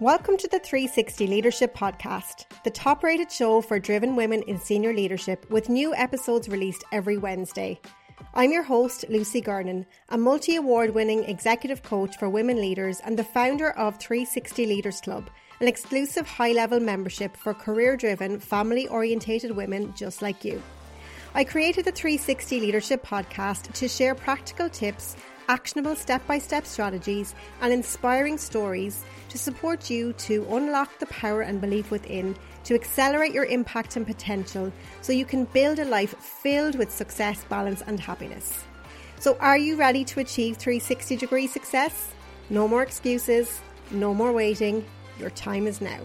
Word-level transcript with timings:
Welcome 0.00 0.36
to 0.36 0.46
the 0.46 0.60
360 0.60 1.26
Leadership 1.26 1.76
Podcast, 1.76 2.44
the 2.62 2.70
top 2.70 3.02
rated 3.02 3.32
show 3.32 3.60
for 3.60 3.80
driven 3.80 4.14
women 4.14 4.42
in 4.42 4.56
senior 4.56 4.94
leadership, 4.94 5.50
with 5.50 5.68
new 5.68 5.92
episodes 5.92 6.48
released 6.48 6.84
every 6.92 7.18
Wednesday. 7.18 7.80
I'm 8.32 8.52
your 8.52 8.62
host, 8.62 9.06
Lucy 9.08 9.40
Gernon, 9.40 9.84
a 10.10 10.16
multi 10.16 10.54
award 10.54 10.94
winning 10.94 11.24
executive 11.24 11.82
coach 11.82 12.16
for 12.16 12.28
women 12.28 12.60
leaders 12.60 13.00
and 13.00 13.18
the 13.18 13.24
founder 13.24 13.70
of 13.70 13.98
360 13.98 14.66
Leaders 14.66 15.00
Club, 15.00 15.30
an 15.60 15.66
exclusive 15.66 16.28
high 16.28 16.52
level 16.52 16.78
membership 16.78 17.36
for 17.36 17.52
career 17.52 17.96
driven, 17.96 18.38
family 18.38 18.86
orientated 18.86 19.50
women 19.50 19.92
just 19.96 20.22
like 20.22 20.44
you. 20.44 20.62
I 21.34 21.42
created 21.42 21.86
the 21.86 21.90
360 21.90 22.60
Leadership 22.60 23.04
Podcast 23.04 23.72
to 23.72 23.88
share 23.88 24.14
practical 24.14 24.68
tips, 24.68 25.16
actionable 25.48 25.96
step 25.96 26.24
by 26.26 26.38
step 26.38 26.66
strategies, 26.66 27.34
and 27.60 27.72
inspiring 27.72 28.38
stories 28.38 29.04
to 29.28 29.38
support 29.38 29.90
you 29.90 30.12
to 30.14 30.46
unlock 30.50 30.98
the 30.98 31.06
power 31.06 31.42
and 31.42 31.60
belief 31.60 31.90
within 31.90 32.36
to 32.64 32.74
accelerate 32.74 33.32
your 33.32 33.46
impact 33.46 33.96
and 33.96 34.06
potential 34.06 34.72
so 35.00 35.12
you 35.12 35.24
can 35.24 35.44
build 35.46 35.78
a 35.78 35.84
life 35.84 36.14
filled 36.18 36.76
with 36.76 36.90
success, 36.90 37.44
balance, 37.48 37.82
and 37.86 37.98
happiness. 37.98 38.64
So, 39.20 39.36
are 39.40 39.58
you 39.58 39.76
ready 39.76 40.04
to 40.04 40.20
achieve 40.20 40.56
360 40.58 41.16
degree 41.16 41.46
success? 41.46 42.12
No 42.50 42.68
more 42.68 42.82
excuses, 42.82 43.60
no 43.90 44.14
more 44.14 44.32
waiting. 44.32 44.84
Your 45.18 45.30
time 45.30 45.66
is 45.66 45.80
now. 45.80 45.98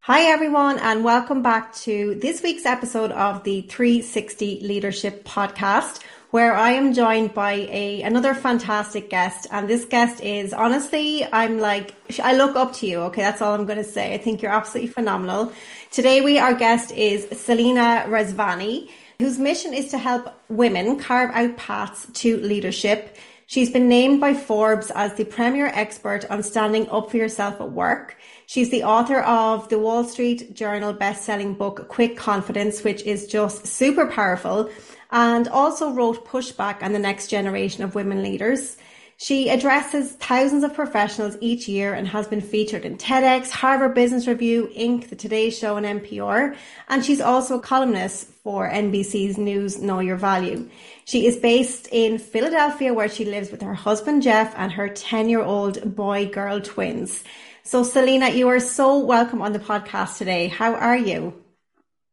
Hi, 0.00 0.22
everyone, 0.24 0.78
and 0.78 1.04
welcome 1.04 1.42
back 1.42 1.74
to 1.76 2.16
this 2.16 2.42
week's 2.42 2.66
episode 2.66 3.12
of 3.12 3.44
the 3.44 3.62
360 3.62 4.60
Leadership 4.62 5.24
Podcast 5.24 6.00
where 6.32 6.54
I 6.54 6.70
am 6.70 6.94
joined 6.94 7.34
by 7.34 7.68
a 7.70 8.00
another 8.00 8.32
fantastic 8.32 9.10
guest. 9.10 9.46
And 9.50 9.68
this 9.68 9.84
guest 9.84 10.22
is 10.22 10.54
honestly, 10.54 11.26
I'm 11.30 11.58
like, 11.58 11.94
I 12.22 12.34
look 12.34 12.56
up 12.56 12.72
to 12.76 12.86
you. 12.86 13.00
Okay, 13.08 13.20
that's 13.20 13.42
all 13.42 13.54
I'm 13.54 13.66
going 13.66 13.76
to 13.76 13.84
say. 13.84 14.14
I 14.14 14.18
think 14.18 14.40
you're 14.40 14.50
absolutely 14.50 14.90
phenomenal. 14.90 15.52
Today, 15.90 16.22
we 16.22 16.38
our 16.38 16.54
guest 16.54 16.90
is 16.92 17.28
Selena 17.38 18.06
Rezvani, 18.08 18.88
whose 19.18 19.38
mission 19.38 19.74
is 19.74 19.90
to 19.90 19.98
help 19.98 20.34
women 20.48 20.98
carve 20.98 21.30
out 21.34 21.58
paths 21.58 22.06
to 22.14 22.38
leadership. 22.38 23.18
She's 23.46 23.70
been 23.70 23.86
named 23.86 24.18
by 24.18 24.32
Forbes 24.32 24.90
as 24.94 25.12
the 25.12 25.26
premier 25.26 25.66
expert 25.66 26.24
on 26.30 26.42
standing 26.42 26.88
up 26.88 27.10
for 27.10 27.18
yourself 27.18 27.60
at 27.60 27.72
work. 27.72 28.16
She's 28.46 28.70
the 28.70 28.84
author 28.84 29.20
of 29.20 29.68
the 29.68 29.78
Wall 29.78 30.04
Street 30.04 30.54
Journal 30.54 30.92
best-selling 30.92 31.54
book 31.54 31.88
Quick 31.88 32.16
Confidence, 32.16 32.84
which 32.84 33.02
is 33.02 33.26
just 33.26 33.66
super 33.66 34.06
powerful 34.06 34.70
and 35.12 35.46
also 35.48 35.92
wrote 35.92 36.26
Pushback 36.26 36.82
on 36.82 36.92
the 36.92 36.98
Next 36.98 37.28
Generation 37.28 37.84
of 37.84 37.94
Women 37.94 38.22
Leaders. 38.22 38.78
She 39.18 39.50
addresses 39.50 40.12
thousands 40.12 40.64
of 40.64 40.74
professionals 40.74 41.36
each 41.40 41.68
year 41.68 41.94
and 41.94 42.08
has 42.08 42.26
been 42.26 42.40
featured 42.40 42.84
in 42.84 42.96
TEDx, 42.96 43.50
Harvard 43.50 43.94
Business 43.94 44.26
Review, 44.26 44.68
Inc., 44.76 45.10
The 45.10 45.16
Today 45.16 45.50
Show, 45.50 45.76
and 45.76 45.86
NPR. 45.86 46.56
And 46.88 47.04
she's 47.04 47.20
also 47.20 47.58
a 47.58 47.62
columnist 47.62 48.26
for 48.42 48.68
NBC's 48.68 49.38
News 49.38 49.80
Know 49.80 50.00
Your 50.00 50.16
Value. 50.16 50.68
She 51.04 51.26
is 51.26 51.36
based 51.36 51.88
in 51.92 52.18
Philadelphia, 52.18 52.92
where 52.92 53.08
she 53.08 53.24
lives 53.24 53.52
with 53.52 53.62
her 53.62 53.74
husband 53.74 54.22
Jeff 54.22 54.54
and 54.56 54.72
her 54.72 54.88
10 54.88 55.28
year 55.28 55.42
old 55.42 55.94
boy 55.94 56.26
girl 56.26 56.60
twins. 56.60 57.22
So, 57.64 57.84
Selena, 57.84 58.28
you 58.28 58.48
are 58.48 58.58
so 58.58 58.98
welcome 58.98 59.40
on 59.40 59.52
the 59.52 59.60
podcast 59.60 60.18
today. 60.18 60.48
How 60.48 60.74
are 60.74 60.96
you? 60.96 61.44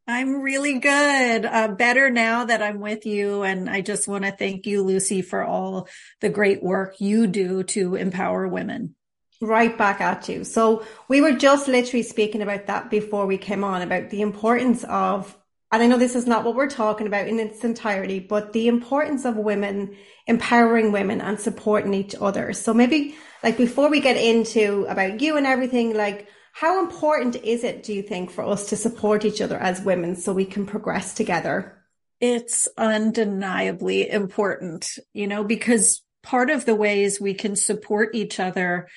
I'm 0.07 0.41
really 0.41 0.77
good. 0.77 1.43
Uh, 1.43 1.69
better 1.69 2.11
now 2.11 2.45
that 2.45 2.61
I'm 2.61 2.79
with 2.79 3.07
you. 3.07 3.41
And 3.41 3.67
I 3.67 3.81
just 3.81 4.07
want 4.07 4.25
to 4.25 4.31
thank 4.31 4.67
you, 4.67 4.83
Lucy, 4.83 5.23
for 5.23 5.43
all 5.43 5.87
the 6.21 6.29
great 6.29 6.61
work 6.61 7.01
you 7.01 7.25
do 7.25 7.63
to 7.63 7.95
empower 7.95 8.47
women. 8.47 8.95
Right 9.41 9.75
back 9.75 10.01
at 10.01 10.29
you. 10.29 10.43
So 10.43 10.83
we 11.07 11.19
were 11.19 11.33
just 11.33 11.67
literally 11.67 12.03
speaking 12.03 12.43
about 12.43 12.67
that 12.67 12.91
before 12.91 13.25
we 13.25 13.39
came 13.39 13.63
on 13.63 13.81
about 13.81 14.11
the 14.11 14.21
importance 14.21 14.83
of, 14.83 15.35
and 15.71 15.83
I 15.83 15.87
know 15.87 15.97
this 15.97 16.15
is 16.15 16.25
not 16.25 16.43
what 16.43 16.55
we're 16.55 16.69
talking 16.69 17.07
about 17.07 17.27
in 17.27 17.39
its 17.39 17.63
entirety, 17.63 18.19
but 18.19 18.53
the 18.53 18.67
importance 18.67 19.25
of 19.25 19.35
women 19.35 19.95
empowering 20.25 20.91
women 20.91 21.21
and 21.21 21.39
supporting 21.39 21.93
each 21.93 22.15
other. 22.19 22.53
So 22.53 22.73
maybe 22.73 23.15
like 23.43 23.57
before 23.57 23.89
we 23.89 23.99
get 23.99 24.17
into 24.17 24.85
about 24.89 25.21
you 25.21 25.37
and 25.37 25.45
everything, 25.45 25.95
like 25.95 26.27
how 26.53 26.79
important 26.79 27.35
is 27.37 27.63
it, 27.63 27.83
do 27.83 27.93
you 27.93 28.01
think, 28.01 28.31
for 28.31 28.43
us 28.43 28.69
to 28.69 28.75
support 28.75 29.25
each 29.25 29.41
other 29.41 29.57
as 29.57 29.81
women 29.81 30.15
so 30.15 30.33
we 30.33 30.45
can 30.45 30.65
progress 30.65 31.13
together? 31.13 31.77
It's 32.19 32.67
undeniably 32.77 34.09
important, 34.09 34.89
you 35.13 35.27
know, 35.27 35.43
because 35.43 36.01
part 36.21 36.49
of 36.49 36.65
the 36.65 36.75
ways 36.75 37.21
we 37.21 37.33
can 37.33 37.55
support 37.55 38.13
each 38.13 38.39
other 38.39 38.87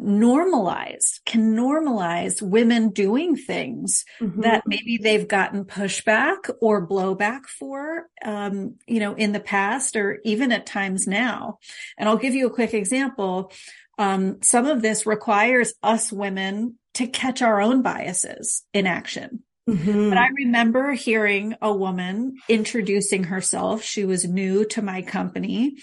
normalize, 0.00 1.20
can 1.24 1.54
normalize 1.54 2.42
women 2.42 2.90
doing 2.90 3.36
things 3.36 4.04
mm-hmm. 4.20 4.40
that 4.40 4.64
maybe 4.66 4.98
they've 4.98 5.28
gotten 5.28 5.64
pushback 5.64 6.50
or 6.60 6.86
blowback 6.86 7.46
for, 7.46 8.08
um, 8.24 8.74
you 8.86 9.00
know, 9.00 9.14
in 9.14 9.32
the 9.32 9.40
past 9.40 9.96
or 9.96 10.20
even 10.24 10.50
at 10.52 10.66
times 10.66 11.06
now. 11.06 11.58
And 11.96 12.08
I'll 12.08 12.16
give 12.16 12.34
you 12.34 12.46
a 12.46 12.54
quick 12.54 12.74
example. 12.74 13.52
Um, 13.98 14.42
some 14.42 14.66
of 14.66 14.82
this 14.82 15.06
requires 15.06 15.74
us 15.82 16.10
women 16.10 16.78
to 16.94 17.06
catch 17.06 17.42
our 17.42 17.60
own 17.60 17.82
biases 17.82 18.64
in 18.72 18.86
action. 18.86 19.44
Mm-hmm. 19.68 20.10
But 20.10 20.18
I 20.18 20.28
remember 20.28 20.92
hearing 20.92 21.54
a 21.62 21.72
woman 21.72 22.36
introducing 22.48 23.24
herself. 23.24 23.82
She 23.82 24.04
was 24.04 24.26
new 24.26 24.64
to 24.66 24.82
my 24.82 25.02
company 25.02 25.76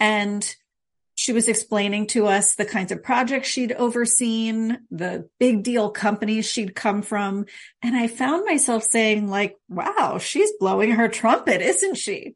and 0.00 0.54
she 1.28 1.34
was 1.34 1.46
explaining 1.46 2.06
to 2.06 2.26
us 2.26 2.54
the 2.54 2.64
kinds 2.64 2.90
of 2.90 3.02
projects 3.02 3.48
she'd 3.48 3.72
overseen, 3.72 4.78
the 4.90 5.28
big 5.38 5.62
deal 5.62 5.90
companies 5.90 6.50
she'd 6.50 6.74
come 6.74 7.02
from. 7.02 7.44
And 7.82 7.94
I 7.94 8.06
found 8.06 8.46
myself 8.46 8.84
saying 8.84 9.28
like, 9.28 9.54
wow, 9.68 10.16
she's 10.16 10.52
blowing 10.58 10.92
her 10.92 11.06
trumpet, 11.06 11.60
isn't 11.60 11.96
she? 11.98 12.34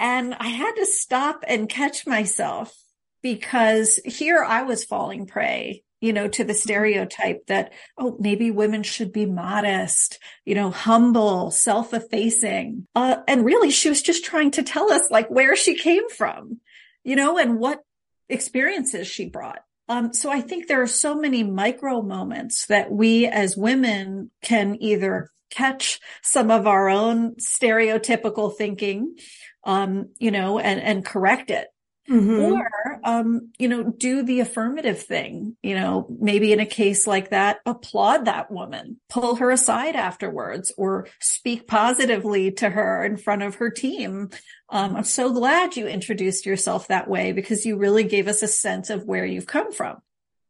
And 0.00 0.34
I 0.34 0.48
had 0.48 0.72
to 0.72 0.86
stop 0.86 1.44
and 1.46 1.68
catch 1.68 2.04
myself 2.04 2.76
because 3.22 4.00
here 4.04 4.42
I 4.42 4.62
was 4.62 4.84
falling 4.84 5.26
prey 5.26 5.84
you 6.00 6.12
know, 6.12 6.26
to 6.26 6.42
the 6.42 6.52
stereotype 6.52 7.46
that, 7.46 7.72
oh, 7.96 8.16
maybe 8.18 8.50
women 8.50 8.82
should 8.82 9.12
be 9.12 9.24
modest, 9.24 10.18
you 10.44 10.56
know, 10.56 10.68
humble, 10.68 11.52
self-effacing. 11.52 12.88
Uh, 12.96 13.18
and 13.28 13.44
really 13.44 13.70
she 13.70 13.88
was 13.88 14.02
just 14.02 14.24
trying 14.24 14.50
to 14.50 14.64
tell 14.64 14.90
us 14.90 15.12
like 15.12 15.30
where 15.30 15.54
she 15.54 15.76
came 15.76 16.08
from, 16.08 16.58
you 17.04 17.14
know, 17.14 17.38
and 17.38 17.56
what 17.56 17.84
experiences 18.32 19.06
she 19.06 19.28
brought. 19.28 19.60
Um, 19.88 20.12
so 20.12 20.30
I 20.30 20.40
think 20.40 20.66
there 20.66 20.82
are 20.82 20.86
so 20.86 21.14
many 21.14 21.42
micro 21.42 22.02
moments 22.02 22.66
that 22.66 22.90
we 22.90 23.26
as 23.26 23.56
women 23.56 24.30
can 24.42 24.76
either 24.80 25.30
catch 25.50 26.00
some 26.22 26.50
of 26.50 26.66
our 26.66 26.88
own 26.88 27.34
stereotypical 27.36 28.56
thinking, 28.56 29.16
um, 29.64 30.10
you 30.18 30.30
know, 30.30 30.58
and, 30.58 30.80
and 30.80 31.04
correct 31.04 31.50
it 31.50 31.68
Mm-hmm. 32.10 32.52
Or, 32.52 33.00
um, 33.04 33.52
you 33.58 33.68
know, 33.68 33.84
do 33.84 34.24
the 34.24 34.40
affirmative 34.40 35.00
thing, 35.00 35.56
you 35.62 35.76
know, 35.76 36.08
maybe 36.20 36.52
in 36.52 36.58
a 36.58 36.66
case 36.66 37.06
like 37.06 37.30
that, 37.30 37.60
applaud 37.64 38.24
that 38.24 38.50
woman, 38.50 39.00
pull 39.08 39.36
her 39.36 39.52
aside 39.52 39.94
afterwards 39.94 40.72
or 40.76 41.06
speak 41.20 41.68
positively 41.68 42.50
to 42.52 42.68
her 42.68 43.04
in 43.04 43.16
front 43.16 43.42
of 43.42 43.56
her 43.56 43.70
team. 43.70 44.30
Um, 44.72 44.96
I'm 44.96 45.04
so 45.04 45.32
glad 45.32 45.76
you 45.76 45.86
introduced 45.86 46.46
yourself 46.46 46.88
that 46.88 47.08
way 47.08 47.32
because 47.32 47.66
you 47.66 47.76
really 47.76 48.04
gave 48.04 48.26
us 48.26 48.42
a 48.42 48.48
sense 48.48 48.88
of 48.88 49.04
where 49.04 49.26
you've 49.26 49.46
come 49.46 49.70
from. 49.70 49.98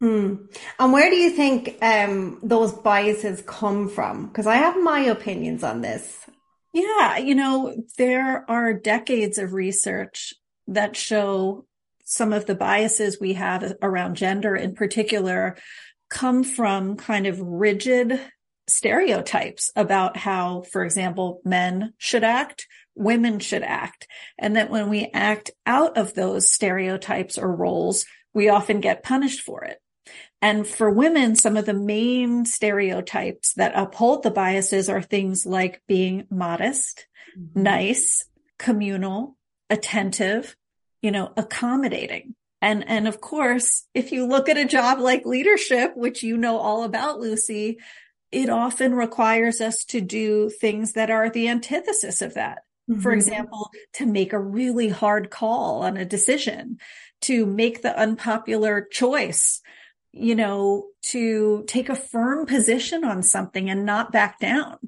Hmm. 0.00 0.34
And 0.78 0.92
where 0.92 1.10
do 1.10 1.16
you 1.16 1.30
think 1.30 1.76
um, 1.82 2.38
those 2.42 2.72
biases 2.72 3.42
come 3.44 3.88
from? 3.88 4.28
Because 4.28 4.46
I 4.46 4.56
have 4.56 4.80
my 4.80 5.00
opinions 5.00 5.64
on 5.64 5.80
this. 5.80 6.24
Yeah, 6.72 7.18
you 7.18 7.34
know, 7.34 7.74
there 7.98 8.48
are 8.48 8.72
decades 8.72 9.38
of 9.38 9.52
research 9.52 10.32
that 10.68 10.96
show 10.96 11.66
some 12.04 12.32
of 12.32 12.46
the 12.46 12.54
biases 12.54 13.20
we 13.20 13.34
have 13.34 13.74
around 13.82 14.16
gender 14.16 14.54
in 14.54 14.74
particular 14.74 15.56
come 16.08 16.44
from 16.44 16.96
kind 16.96 17.26
of 17.26 17.40
rigid 17.40 18.20
stereotypes 18.68 19.70
about 19.74 20.16
how, 20.16 20.62
for 20.62 20.84
example, 20.84 21.40
men 21.44 21.94
should 21.98 22.24
act, 22.24 22.66
women 22.94 23.38
should 23.38 23.62
act. 23.62 24.06
And 24.38 24.56
that 24.56 24.70
when 24.70 24.88
we 24.88 25.10
act 25.12 25.50
out 25.66 25.96
of 25.96 26.14
those 26.14 26.50
stereotypes 26.50 27.38
or 27.38 27.54
roles, 27.54 28.04
we 28.34 28.48
often 28.48 28.80
get 28.80 29.02
punished 29.02 29.40
for 29.40 29.64
it. 29.64 29.78
And 30.40 30.66
for 30.66 30.90
women, 30.90 31.36
some 31.36 31.56
of 31.56 31.66
the 31.66 31.74
main 31.74 32.44
stereotypes 32.44 33.54
that 33.54 33.72
uphold 33.76 34.22
the 34.22 34.30
biases 34.30 34.88
are 34.88 35.02
things 35.02 35.46
like 35.46 35.82
being 35.86 36.26
modest, 36.30 37.06
mm-hmm. 37.38 37.62
nice, 37.62 38.24
communal, 38.58 39.36
attentive, 39.70 40.56
you 41.00 41.12
know, 41.12 41.32
accommodating. 41.36 42.34
And, 42.60 42.88
and 42.88 43.08
of 43.08 43.20
course, 43.20 43.84
if 43.94 44.12
you 44.12 44.26
look 44.26 44.48
at 44.48 44.56
a 44.56 44.64
job 44.64 44.98
like 44.98 45.26
leadership, 45.26 45.96
which 45.96 46.22
you 46.22 46.36
know 46.36 46.58
all 46.58 46.84
about, 46.84 47.20
Lucy, 47.20 47.78
it 48.30 48.48
often 48.48 48.94
requires 48.94 49.60
us 49.60 49.84
to 49.86 50.00
do 50.00 50.48
things 50.48 50.92
that 50.92 51.10
are 51.10 51.28
the 51.28 51.48
antithesis 51.48 52.22
of 52.22 52.34
that. 52.34 52.62
Mm-hmm. 52.92 53.00
For 53.02 53.12
example, 53.12 53.70
to 53.94 54.06
make 54.06 54.32
a 54.32 54.38
really 54.38 54.88
hard 54.88 55.30
call 55.30 55.82
on 55.82 55.96
a 55.96 56.04
decision, 56.04 56.78
to 57.22 57.46
make 57.46 57.82
the 57.82 57.98
unpopular 57.98 58.86
choice, 58.90 59.60
you 60.12 60.34
know, 60.34 60.88
to 61.10 61.64
take 61.66 61.88
a 61.88 61.96
firm 61.96 62.46
position 62.46 63.04
on 63.04 63.22
something 63.22 63.70
and 63.70 63.86
not 63.86 64.12
back 64.12 64.38
down. 64.38 64.78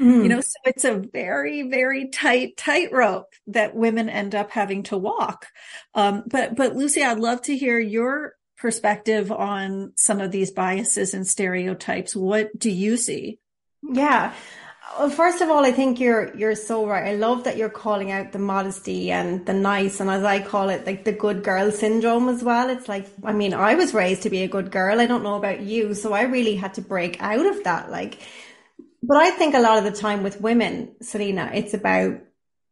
Mm. 0.00 0.22
You 0.22 0.28
know, 0.28 0.40
so 0.40 0.56
it's 0.64 0.84
a 0.84 0.94
very, 0.94 1.62
very 1.68 2.08
tight 2.08 2.56
tightrope 2.56 3.32
that 3.48 3.76
women 3.76 4.08
end 4.08 4.34
up 4.34 4.50
having 4.50 4.82
to 4.84 4.98
walk. 4.98 5.46
Um, 5.94 6.24
but, 6.26 6.56
but 6.56 6.74
Lucy, 6.74 7.02
I'd 7.02 7.20
love 7.20 7.42
to 7.42 7.56
hear 7.56 7.78
your 7.78 8.34
perspective 8.56 9.30
on 9.30 9.92
some 9.96 10.20
of 10.20 10.32
these 10.32 10.50
biases 10.50 11.14
and 11.14 11.26
stereotypes. 11.26 12.16
What 12.16 12.58
do 12.58 12.70
you 12.70 12.96
see? 12.96 13.38
Yeah. 13.82 14.32
Well, 14.98 15.10
first 15.10 15.40
of 15.40 15.50
all, 15.50 15.64
I 15.64 15.72
think 15.72 15.98
you're 15.98 16.36
you're 16.36 16.54
so 16.54 16.86
right. 16.86 17.08
I 17.08 17.16
love 17.16 17.44
that 17.44 17.56
you're 17.56 17.68
calling 17.68 18.12
out 18.12 18.32
the 18.32 18.38
modesty 18.38 19.10
and 19.10 19.44
the 19.44 19.52
nice, 19.52 19.98
and 19.98 20.08
as 20.08 20.22
I 20.22 20.40
call 20.40 20.68
it, 20.68 20.86
like 20.86 21.04
the 21.04 21.12
good 21.12 21.42
girl 21.42 21.72
syndrome 21.72 22.28
as 22.28 22.44
well. 22.44 22.70
It's 22.70 22.88
like, 22.88 23.06
I 23.24 23.32
mean, 23.32 23.54
I 23.54 23.74
was 23.74 23.92
raised 23.92 24.22
to 24.22 24.30
be 24.30 24.42
a 24.42 24.48
good 24.48 24.70
girl. 24.70 25.00
I 25.00 25.06
don't 25.06 25.24
know 25.24 25.34
about 25.34 25.60
you, 25.60 25.94
so 25.94 26.12
I 26.12 26.22
really 26.22 26.54
had 26.54 26.74
to 26.74 26.80
break 26.80 27.20
out 27.20 27.44
of 27.44 27.64
that. 27.64 27.90
Like, 27.90 28.18
but 29.02 29.16
I 29.16 29.30
think 29.32 29.54
a 29.54 29.60
lot 29.60 29.78
of 29.78 29.84
the 29.84 29.98
time 29.98 30.22
with 30.22 30.40
women, 30.40 30.94
Selena, 31.02 31.50
it's 31.52 31.74
about 31.74 32.20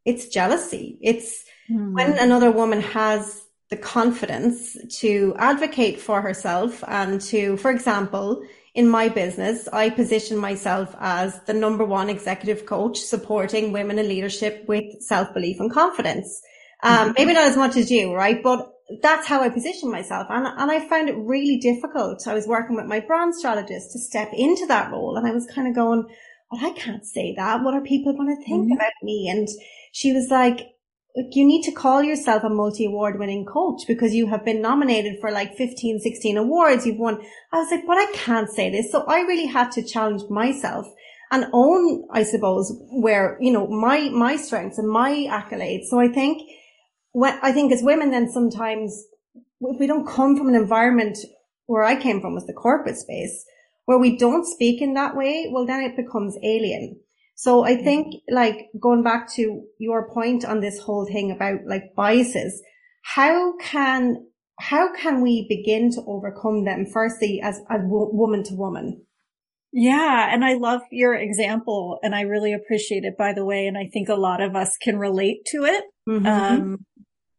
it's 0.05 0.29
jealousy. 0.29 0.97
It's 1.01 1.43
mm. 1.69 1.93
when 1.93 2.17
another 2.17 2.51
woman 2.51 2.81
has 2.81 3.43
the 3.69 3.77
confidence 3.77 4.77
to 4.99 5.35
advocate 5.37 5.99
for 5.99 6.21
herself 6.21 6.83
and 6.87 7.19
to, 7.19 7.57
for 7.57 7.71
example, 7.71 8.43
in 8.73 8.89
my 8.89 9.07
business, 9.07 9.67
I 9.71 9.89
position 9.91 10.37
myself 10.37 10.95
as 10.99 11.39
the 11.41 11.53
number 11.53 11.85
one 11.85 12.09
executive 12.09 12.65
coach 12.65 12.97
supporting 12.99 13.71
women 13.71 13.99
in 13.99 14.07
leadership 14.07 14.65
with 14.67 15.01
self 15.01 15.33
belief 15.33 15.59
and 15.59 15.71
confidence. 15.71 16.41
Um, 16.81 16.97
mm-hmm. 16.97 17.11
maybe 17.17 17.33
not 17.33 17.47
as 17.47 17.57
much 17.57 17.77
as 17.77 17.91
you, 17.91 18.13
right? 18.13 18.41
But 18.41 18.69
that's 19.01 19.27
how 19.27 19.41
I 19.41 19.49
position 19.49 19.91
myself. 19.91 20.27
And, 20.29 20.45
and 20.45 20.71
I 20.71 20.87
found 20.87 21.07
it 21.09 21.15
really 21.17 21.57
difficult. 21.57 22.27
I 22.27 22.33
was 22.33 22.47
working 22.47 22.75
with 22.75 22.85
my 22.85 22.99
brand 22.99 23.35
strategist 23.35 23.91
to 23.91 23.99
step 23.99 24.29
into 24.33 24.65
that 24.67 24.91
role. 24.91 25.15
And 25.17 25.27
I 25.27 25.31
was 25.31 25.47
kind 25.47 25.67
of 25.67 25.75
going, 25.75 26.05
well, 26.51 26.65
I 26.65 26.71
can't 26.71 27.05
say 27.05 27.33
that. 27.37 27.63
What 27.63 27.75
are 27.75 27.81
people 27.81 28.13
going 28.13 28.35
to 28.35 28.43
think 28.43 28.65
mm-hmm. 28.65 28.73
about 28.73 28.91
me? 29.01 29.29
And 29.29 29.47
she 29.91 30.13
was 30.13 30.29
like, 30.29 30.72
you 31.15 31.45
need 31.45 31.63
to 31.63 31.71
call 31.71 32.01
yourself 32.01 32.43
a 32.43 32.49
multi-award 32.49 33.19
winning 33.19 33.45
coach 33.45 33.81
because 33.87 34.15
you 34.15 34.27
have 34.27 34.43
been 34.43 34.61
nominated 34.61 35.17
for 35.21 35.31
like 35.31 35.55
15, 35.55 35.99
16 35.99 36.37
awards. 36.37 36.85
You've 36.85 36.97
won. 36.97 37.21
I 37.51 37.59
was 37.59 37.71
like, 37.71 37.85
but 37.85 37.97
I 37.97 38.11
can't 38.13 38.49
say 38.49 38.71
this. 38.71 38.91
So 38.91 39.03
I 39.03 39.21
really 39.21 39.45
had 39.45 39.71
to 39.73 39.83
challenge 39.83 40.23
myself 40.29 40.87
and 41.31 41.45
own, 41.53 42.07
I 42.11 42.23
suppose, 42.23 42.75
where, 42.91 43.37
you 43.39 43.51
know, 43.51 43.67
my, 43.67 44.09
my 44.09 44.35
strengths 44.37 44.77
and 44.77 44.89
my 44.89 45.11
accolades. 45.29 45.85
So 45.89 45.99
I 45.99 46.07
think 46.07 46.41
when, 47.11 47.37
I 47.43 47.51
think 47.51 47.71
as 47.71 47.83
women 47.83 48.11
then 48.11 48.31
sometimes 48.31 49.05
if 49.61 49.79
we 49.79 49.87
don't 49.87 50.07
come 50.07 50.35
from 50.35 50.49
an 50.49 50.55
environment 50.55 51.17
where 51.67 51.83
I 51.83 51.95
came 51.95 52.21
from 52.21 52.33
was 52.33 52.45
the 52.45 52.53
corporate 52.53 52.97
space 52.97 53.45
where 53.85 53.97
we 53.99 54.17
don't 54.17 54.45
speak 54.45 54.81
in 54.81 54.93
that 54.93 55.15
way, 55.15 55.49
well, 55.51 55.65
then 55.65 55.81
it 55.81 55.95
becomes 55.95 56.37
alien. 56.43 56.99
So 57.35 57.65
I 57.65 57.75
think 57.75 58.15
like 58.29 58.67
going 58.79 59.03
back 59.03 59.31
to 59.35 59.63
your 59.79 60.09
point 60.09 60.45
on 60.45 60.61
this 60.61 60.79
whole 60.79 61.05
thing 61.05 61.31
about 61.31 61.59
like 61.67 61.95
biases, 61.95 62.61
how 63.01 63.57
can, 63.57 64.27
how 64.59 64.93
can 64.95 65.21
we 65.21 65.45
begin 65.49 65.91
to 65.91 66.01
overcome 66.07 66.63
them 66.63 66.85
firstly 66.85 67.41
as 67.43 67.59
a 67.69 67.77
woman 67.81 68.43
to 68.43 68.55
woman? 68.55 69.05
Yeah. 69.71 70.29
And 70.31 70.45
I 70.45 70.53
love 70.53 70.81
your 70.91 71.15
example 71.15 71.99
and 72.03 72.13
I 72.13 72.21
really 72.21 72.53
appreciate 72.53 73.03
it, 73.03 73.17
by 73.17 73.33
the 73.33 73.43
way. 73.43 73.65
And 73.65 73.77
I 73.77 73.89
think 73.91 74.07
a 74.07 74.15
lot 74.15 74.39
of 74.39 74.55
us 74.55 74.77
can 74.81 74.99
relate 74.99 75.45
to 75.47 75.65
it. 75.65 75.83
Mm-hmm. 76.07 76.27
Um, 76.27 76.85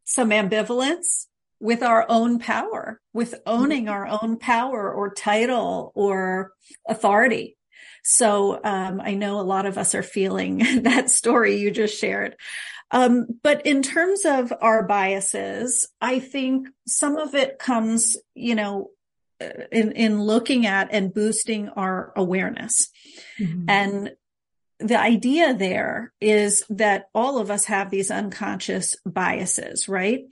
some 0.04 0.30
ambivalence 0.30 1.26
with 1.60 1.82
our 1.82 2.04
own 2.08 2.40
power, 2.40 3.00
with 3.12 3.36
owning 3.46 3.88
our 3.88 4.06
own 4.06 4.38
power 4.38 4.92
or 4.92 5.14
title 5.14 5.92
or 5.94 6.50
authority. 6.88 7.56
So 8.04 8.60
um, 8.62 9.00
I 9.00 9.14
know 9.14 9.40
a 9.40 9.42
lot 9.42 9.66
of 9.66 9.78
us 9.78 9.94
are 9.94 10.02
feeling 10.02 10.58
that 10.82 11.10
story 11.10 11.56
you 11.56 11.70
just 11.70 11.98
shared. 11.98 12.36
Um, 12.90 13.26
but 13.42 13.66
in 13.66 13.82
terms 13.82 14.24
of 14.24 14.52
our 14.60 14.84
biases, 14.84 15.88
I 16.00 16.20
think 16.20 16.68
some 16.86 17.16
of 17.16 17.34
it 17.34 17.58
comes, 17.58 18.16
you 18.34 18.54
know, 18.54 18.90
uh, 19.40 19.48
in, 19.72 19.92
in 19.92 20.22
looking 20.22 20.66
at 20.66 20.90
and 20.92 21.12
boosting 21.12 21.70
our 21.70 22.12
awareness. 22.14 22.90
Mm-hmm. 23.40 23.64
And 23.68 24.12
the 24.78 25.00
idea 25.00 25.54
there 25.54 26.12
is 26.20 26.62
that 26.68 27.06
all 27.14 27.38
of 27.38 27.50
us 27.50 27.64
have 27.64 27.90
these 27.90 28.10
unconscious 28.10 28.96
biases, 29.06 29.88
right? 29.88 30.24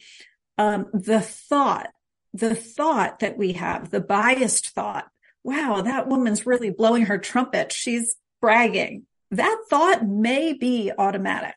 Um, 0.58 0.88
the 0.92 1.20
thought, 1.20 1.88
the 2.34 2.54
thought 2.54 3.20
that 3.20 3.38
we 3.38 3.54
have, 3.54 3.90
the 3.90 4.00
biased 4.00 4.68
thought 4.68 5.06
wow, 5.44 5.82
that 5.82 6.08
woman's 6.08 6.46
really 6.46 6.70
blowing 6.70 7.06
her 7.06 7.18
trumpet. 7.18 7.72
She's 7.72 8.16
bragging. 8.40 9.06
That 9.30 9.64
thought 9.68 10.06
may 10.06 10.52
be 10.52 10.92
automatic, 10.96 11.56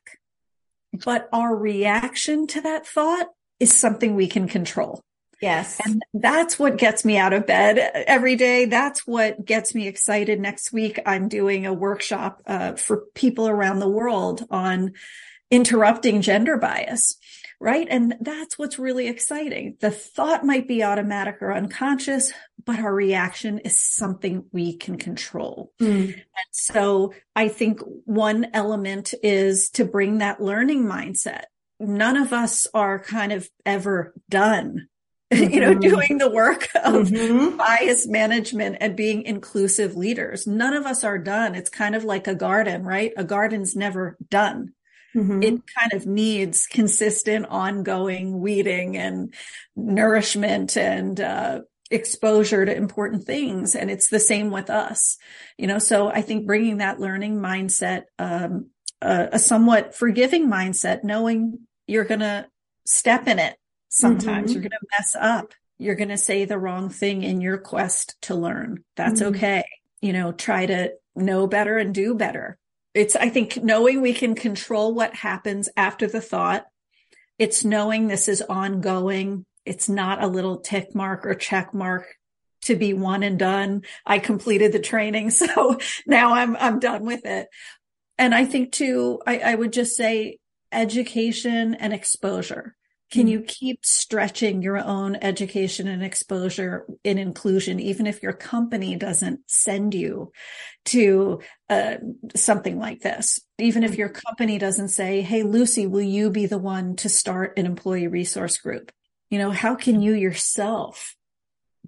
but 0.94 1.28
our 1.34 1.56
reaction 1.56 2.48
to 2.48 2.62
that 2.62 2.88
thought 2.88 3.28
is 3.60 3.74
something 3.74 4.16
we 4.16 4.28
can 4.28 4.48
control. 4.48 5.02
Yes. 5.42 5.80
And 5.84 6.02
that's 6.14 6.58
what 6.58 6.78
gets 6.78 7.04
me 7.04 7.18
out 7.18 7.34
of 7.34 7.46
bed 7.46 7.78
every 7.78 8.38
day. 8.38 8.66
That's 8.66 9.06
what 9.06 9.44
gets 9.44 9.76
me 9.76 9.88
excited. 9.88 10.40
Next 10.40 10.72
week, 10.72 11.00
I'm 11.06 11.28
doing 11.28 11.66
a 11.66 11.74
workshop 11.74 12.42
uh, 12.48 12.74
for 12.74 13.04
people 13.14 13.50
around 13.50 13.80
the 13.80 13.90
world 13.90 14.46
on 14.50 14.94
interrupting 15.52 16.22
gender 16.22 16.58
bias 16.58 17.18
right? 17.60 17.88
And 17.90 18.16
that's 18.22 18.60
what's 18.60 18.80
really 18.80 19.08
exciting. 19.08 19.78
The 19.80 19.92
thought 19.92 20.46
might 20.46 20.68
be 20.68 20.84
automatic 20.84 21.38
or 21.42 21.54
unconscious, 21.54 22.34
but 22.66 22.80
our 22.80 22.94
reaction 22.94 23.60
is 23.60 23.80
something 23.80 24.46
we 24.52 24.76
can 24.76 24.98
control. 24.98 25.72
Mm. 25.80 26.14
And 26.14 26.50
so 26.52 27.14
I 27.36 27.48
think 27.48 27.80
one 28.06 28.48
element 28.54 29.14
is 29.24 29.70
to 29.72 29.86
bring 29.86 30.20
that 30.20 30.42
learning 30.42 30.86
mindset. 30.86 31.44
None 31.80 32.18
of 32.18 32.34
us 32.34 32.68
are 32.74 33.00
kind 33.00 33.32
of 33.32 33.50
ever 33.66 34.14
done 34.30 34.88
Mm-hmm. 35.34 35.50
you 35.54 35.60
know, 35.60 35.72
mm-hmm. 35.72 35.80
doing 35.80 36.18
the 36.18 36.30
work 36.30 36.68
of 36.76 37.08
mm-hmm. 37.08 37.58
bias 37.58 38.08
management 38.08 38.78
and 38.80 38.96
being 38.96 39.24
inclusive 39.24 39.96
leaders. 39.96 40.46
None 40.46 40.74
of 40.74 40.86
us 40.86 41.04
are 41.04 41.18
done. 41.18 41.56
It's 41.56 41.70
kind 41.70 41.96
of 41.96 42.04
like 42.04 42.28
a 42.28 42.36
garden, 42.36 42.84
right? 42.84 43.12
A 43.18 43.24
garden's 43.24 43.76
never 43.76 44.18
done. 44.30 44.74
Mm-hmm. 45.16 45.44
It 45.44 45.62
kind 45.80 45.94
of 45.94 46.06
needs 46.06 46.68
consistent, 46.68 47.48
ongoing 47.50 48.40
weeding 48.40 48.98
and 48.98 49.34
nourishment 49.76 50.78
and, 50.78 51.20
uh, 51.20 51.62
exposure 51.92 52.66
to 52.66 52.76
important 52.76 53.24
things. 53.24 53.76
And 53.76 53.92
it's 53.92 54.10
the 54.10 54.20
same 54.20 54.52
with 54.52 54.70
us, 54.70 55.18
you 55.58 55.68
know, 55.68 55.80
so 55.80 56.08
I 56.08 56.22
think 56.22 56.48
bringing 56.48 56.78
that 56.78 57.00
learning 57.00 57.38
mindset, 57.38 58.04
um, 58.18 58.70
a, 59.02 59.30
a 59.34 59.40
somewhat 59.40 59.96
forgiving 59.96 60.50
mindset, 60.50 61.04
knowing 61.04 61.60
you're 61.88 62.06
going 62.06 62.22
to 62.22 62.48
step 62.86 63.28
in 63.28 63.40
it. 63.40 63.56
Sometimes 63.90 64.52
mm-hmm. 64.52 64.54
you're 64.54 64.70
going 64.70 64.72
to 64.72 64.88
mess 64.98 65.16
up. 65.20 65.54
You're 65.78 65.96
going 65.96 66.10
to 66.10 66.18
say 66.18 66.46
the 66.46 66.58
wrong 66.58 66.90
thing 66.90 67.24
in 67.24 67.42
your 67.42 67.58
quest 67.58 68.16
to 68.24 68.36
learn. 68.36 68.84
That's 68.96 69.22
mm-hmm. 69.22 69.36
okay. 69.36 69.66
You 70.02 70.14
know, 70.14 70.32
try 70.32 70.66
to 70.66 70.94
know 71.16 71.48
better 71.48 71.78
and 71.78 71.94
do 71.94 72.16
better 72.16 72.58
it's, 72.96 73.16
I 73.18 73.28
think 73.28 73.62
knowing 73.62 74.02
we 74.02 74.14
can 74.14 74.34
control 74.36 74.94
what 74.94 75.14
happens 75.14 75.68
after 75.76 76.08
the 76.08 76.22
thought. 76.22 76.66
It's 77.38 77.66
knowing 77.66 78.08
this 78.08 78.30
is 78.30 78.42
ongoing. 78.42 79.46
It's 79.66 79.90
not 79.90 80.24
a 80.24 80.28
little 80.28 80.60
tick 80.60 80.94
mark 80.94 81.26
or 81.26 81.34
check 81.34 81.74
mark 81.74 82.06
to 82.66 82.76
be 82.76 82.94
one 82.94 83.24
and 83.24 83.40
done. 83.40 83.84
I 84.06 84.20
completed 84.20 84.72
the 84.72 84.80
training. 84.80 85.32
So 85.36 85.78
now 86.06 86.34
I'm, 86.34 86.56
I'm 86.56 86.80
done 86.80 87.06
with 87.06 87.26
it. 87.26 87.48
And 88.18 88.34
I 88.34 88.46
think 88.46 88.72
too, 88.72 89.20
I, 89.26 89.40
I 89.40 89.56
would 89.56 89.74
just 89.74 89.96
say 89.96 90.40
education 90.72 91.76
and 91.76 91.94
exposure. 91.94 92.76
Can 93.12 93.24
hmm. 93.24 93.34
you 93.34 93.42
keep 93.42 93.86
stretching 93.86 94.62
your 94.62 94.78
own 94.78 95.16
education 95.16 95.88
and 95.88 96.04
exposure 96.04 96.86
in 97.04 97.18
inclusion, 97.18 97.80
even 97.80 98.08
if 98.08 98.24
your 98.24 98.34
company 98.34 98.96
doesn't 98.96 99.42
send 99.48 99.94
you 99.94 100.32
to 100.86 101.42
uh, 101.70 101.98
something 102.36 102.80
like 102.80 103.02
this? 103.02 103.40
Even 103.60 103.84
if 103.84 103.96
your 103.96 104.10
company 104.10 104.58
doesn't 104.58 104.90
say, 104.90 105.22
Hey, 105.22 105.44
Lucy, 105.44 105.86
will 105.86 106.02
you 106.02 106.30
be 106.30 106.46
the 106.46 106.58
one 106.58 106.96
to 106.98 107.10
start 107.10 107.58
an 107.58 107.66
employee 107.66 108.08
resource 108.08 108.58
group? 108.58 108.92
You 109.30 109.40
know, 109.40 109.52
how 109.52 109.76
can 109.76 110.02
you 110.02 110.14
yourself 110.14 111.16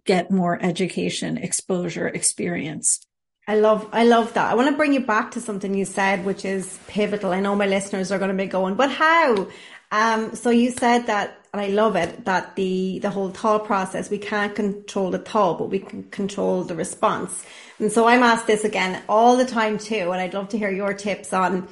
get 0.06 0.32
more 0.32 0.62
education, 0.62 1.38
exposure, 1.38 2.08
experience? 2.08 3.00
I 3.48 3.56
love, 3.56 3.88
I 3.94 4.04
love 4.04 4.34
that. 4.34 4.52
I 4.52 4.56
want 4.56 4.70
to 4.70 4.76
bring 4.76 4.94
you 4.94 5.00
back 5.00 5.32
to 5.32 5.40
something 5.40 5.74
you 5.74 5.86
said, 5.86 6.26
which 6.26 6.44
is 6.44 6.78
pivotal. 6.88 7.32
I 7.32 7.40
know 7.40 7.56
my 7.56 7.68
listeners 7.68 8.12
are 8.12 8.18
going 8.18 8.32
to 8.32 8.44
be 8.44 8.50
going, 8.50 8.76
but 8.76 8.92
how? 8.92 9.48
Um, 9.90 10.36
so 10.36 10.50
you 10.50 10.72
said 10.72 11.08
that, 11.08 11.46
and 11.54 11.62
I 11.62 11.68
love 11.68 11.96
it, 11.96 12.26
that 12.26 12.58
the, 12.58 13.00
the 13.00 13.10
whole 13.10 13.30
thought 13.30 13.66
process, 13.66 14.10
we 14.10 14.18
can't 14.18 14.54
control 14.54 15.12
the 15.12 15.20
thought, 15.20 15.60
but 15.60 15.70
we 15.70 15.80
can 15.80 16.04
control 16.10 16.64
the 16.64 16.76
response. 16.76 17.46
And 17.80 17.90
so 17.90 18.06
I'm 18.06 18.22
asked 18.22 18.48
this 18.48 18.66
again 18.66 19.02
all 19.08 19.38
the 19.38 19.46
time 19.46 19.78
too, 19.78 20.12
and 20.12 20.22
I'd 20.22 20.34
love 20.34 20.50
to 20.50 20.58
hear 20.58 20.72
your 20.72 20.94
tips 20.94 21.32
on 21.32 21.70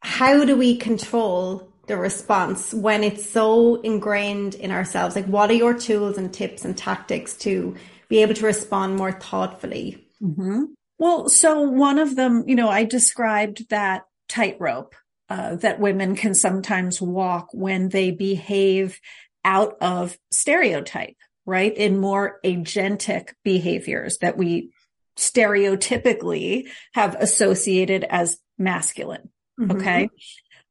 how 0.00 0.44
do 0.44 0.56
we 0.56 0.76
control 0.76 1.72
the 1.86 1.96
response 1.96 2.72
when 2.72 3.04
it's 3.04 3.28
so 3.28 3.80
ingrained 3.82 4.54
in 4.54 4.70
ourselves? 4.70 5.16
Like, 5.16 5.26
what 5.26 5.50
are 5.50 5.54
your 5.54 5.74
tools 5.74 6.18
and 6.18 6.32
tips 6.32 6.64
and 6.64 6.76
tactics 6.76 7.36
to 7.38 7.76
be 8.08 8.22
able 8.22 8.34
to 8.34 8.46
respond 8.46 8.96
more 8.96 9.12
thoughtfully? 9.12 10.08
Mm-hmm. 10.22 10.64
Well, 10.98 11.28
so 11.28 11.60
one 11.60 11.98
of 11.98 12.16
them, 12.16 12.44
you 12.46 12.54
know, 12.54 12.68
I 12.68 12.84
described 12.84 13.68
that 13.70 14.04
tightrope 14.28 14.94
uh, 15.28 15.56
that 15.56 15.80
women 15.80 16.16
can 16.16 16.34
sometimes 16.34 17.00
walk 17.00 17.48
when 17.52 17.88
they 17.88 18.10
behave 18.10 19.00
out 19.44 19.76
of 19.80 20.16
stereotype, 20.32 21.16
right? 21.44 21.76
In 21.76 21.98
more 21.98 22.40
agentic 22.44 23.30
behaviors 23.44 24.18
that 24.18 24.36
we 24.36 24.70
stereotypically 25.16 26.68
have 26.94 27.14
associated 27.16 28.04
as 28.04 28.38
masculine. 28.58 29.30
Mm-hmm. 29.58 29.76
Okay. 29.76 30.08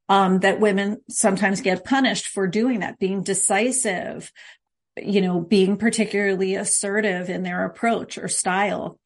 Um, 0.08 0.42
that 0.42 0.60
women 0.60 1.02
sometimes 1.10 1.62
get 1.62 1.84
punished 1.84 2.28
for 2.28 2.46
doing 2.46 2.82
that, 2.82 3.00
being 3.00 3.24
decisive, 3.24 4.32
you 5.02 5.20
know, 5.20 5.42
being 5.42 5.78
particularly 5.78 6.54
assertive 6.54 7.28
in 7.30 7.42
their 7.42 7.66
approach 7.66 8.20
or 8.20 8.28
style. 8.28 9.00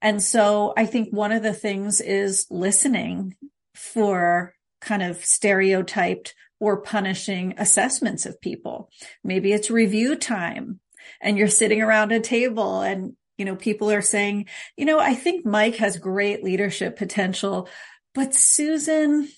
And 0.00 0.22
so 0.22 0.72
I 0.76 0.86
think 0.86 1.10
one 1.10 1.32
of 1.32 1.42
the 1.42 1.52
things 1.52 2.00
is 2.00 2.46
listening 2.50 3.36
for 3.74 4.54
kind 4.80 5.02
of 5.02 5.24
stereotyped 5.24 6.34
or 6.60 6.80
punishing 6.80 7.54
assessments 7.58 8.26
of 8.26 8.40
people. 8.40 8.90
Maybe 9.22 9.52
it's 9.52 9.70
review 9.70 10.16
time 10.16 10.80
and 11.20 11.36
you're 11.36 11.48
sitting 11.48 11.82
around 11.82 12.12
a 12.12 12.20
table 12.20 12.80
and, 12.80 13.14
you 13.36 13.44
know, 13.44 13.56
people 13.56 13.90
are 13.90 14.02
saying, 14.02 14.46
you 14.76 14.84
know, 14.84 14.98
I 14.98 15.14
think 15.14 15.46
Mike 15.46 15.76
has 15.76 15.98
great 15.98 16.42
leadership 16.42 16.96
potential, 16.96 17.68
but 18.14 18.34
Susan, 18.34 19.28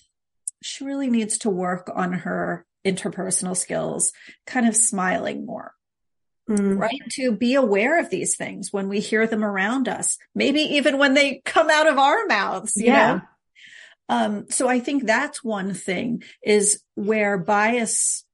she 0.61 0.83
really 0.83 1.09
needs 1.09 1.39
to 1.39 1.49
work 1.49 1.91
on 1.93 2.13
her 2.13 2.65
interpersonal 2.85 3.55
skills, 3.55 4.11
kind 4.45 4.67
of 4.67 4.75
smiling 4.75 5.45
more. 5.45 5.73
Mm. 6.49 6.79
Right. 6.79 6.99
To 7.11 7.31
be 7.31 7.55
aware 7.55 7.99
of 7.99 8.09
these 8.09 8.35
things 8.35 8.73
when 8.73 8.89
we 8.89 8.99
hear 8.99 9.27
them 9.27 9.43
around 9.43 9.87
us, 9.87 10.17
maybe 10.33 10.61
even 10.61 10.97
when 10.97 11.13
they 11.13 11.41
come 11.45 11.69
out 11.69 11.87
of 11.87 11.97
our 11.97 12.25
mouths, 12.25 12.73
yeah. 12.75 13.13
Know? 13.13 13.21
Um, 14.09 14.45
so 14.49 14.67
I 14.67 14.79
think 14.79 15.05
that's 15.05 15.43
one 15.43 15.73
thing 15.73 16.23
is 16.43 16.83
where 16.95 17.37
bias 17.37 18.25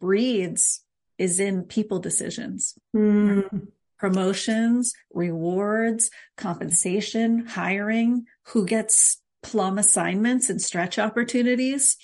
breeds 0.00 0.84
is 1.16 1.40
in 1.40 1.62
people 1.62 2.00
decisions. 2.00 2.74
Mm. 2.94 3.68
Promotions, 3.98 4.92
rewards, 5.14 6.10
compensation, 6.36 7.46
hiring, 7.46 8.26
who 8.48 8.66
gets 8.66 9.21
plum 9.42 9.78
assignments 9.78 10.48
and 10.48 10.60
stretch 10.60 10.98
opportunities. 10.98 11.96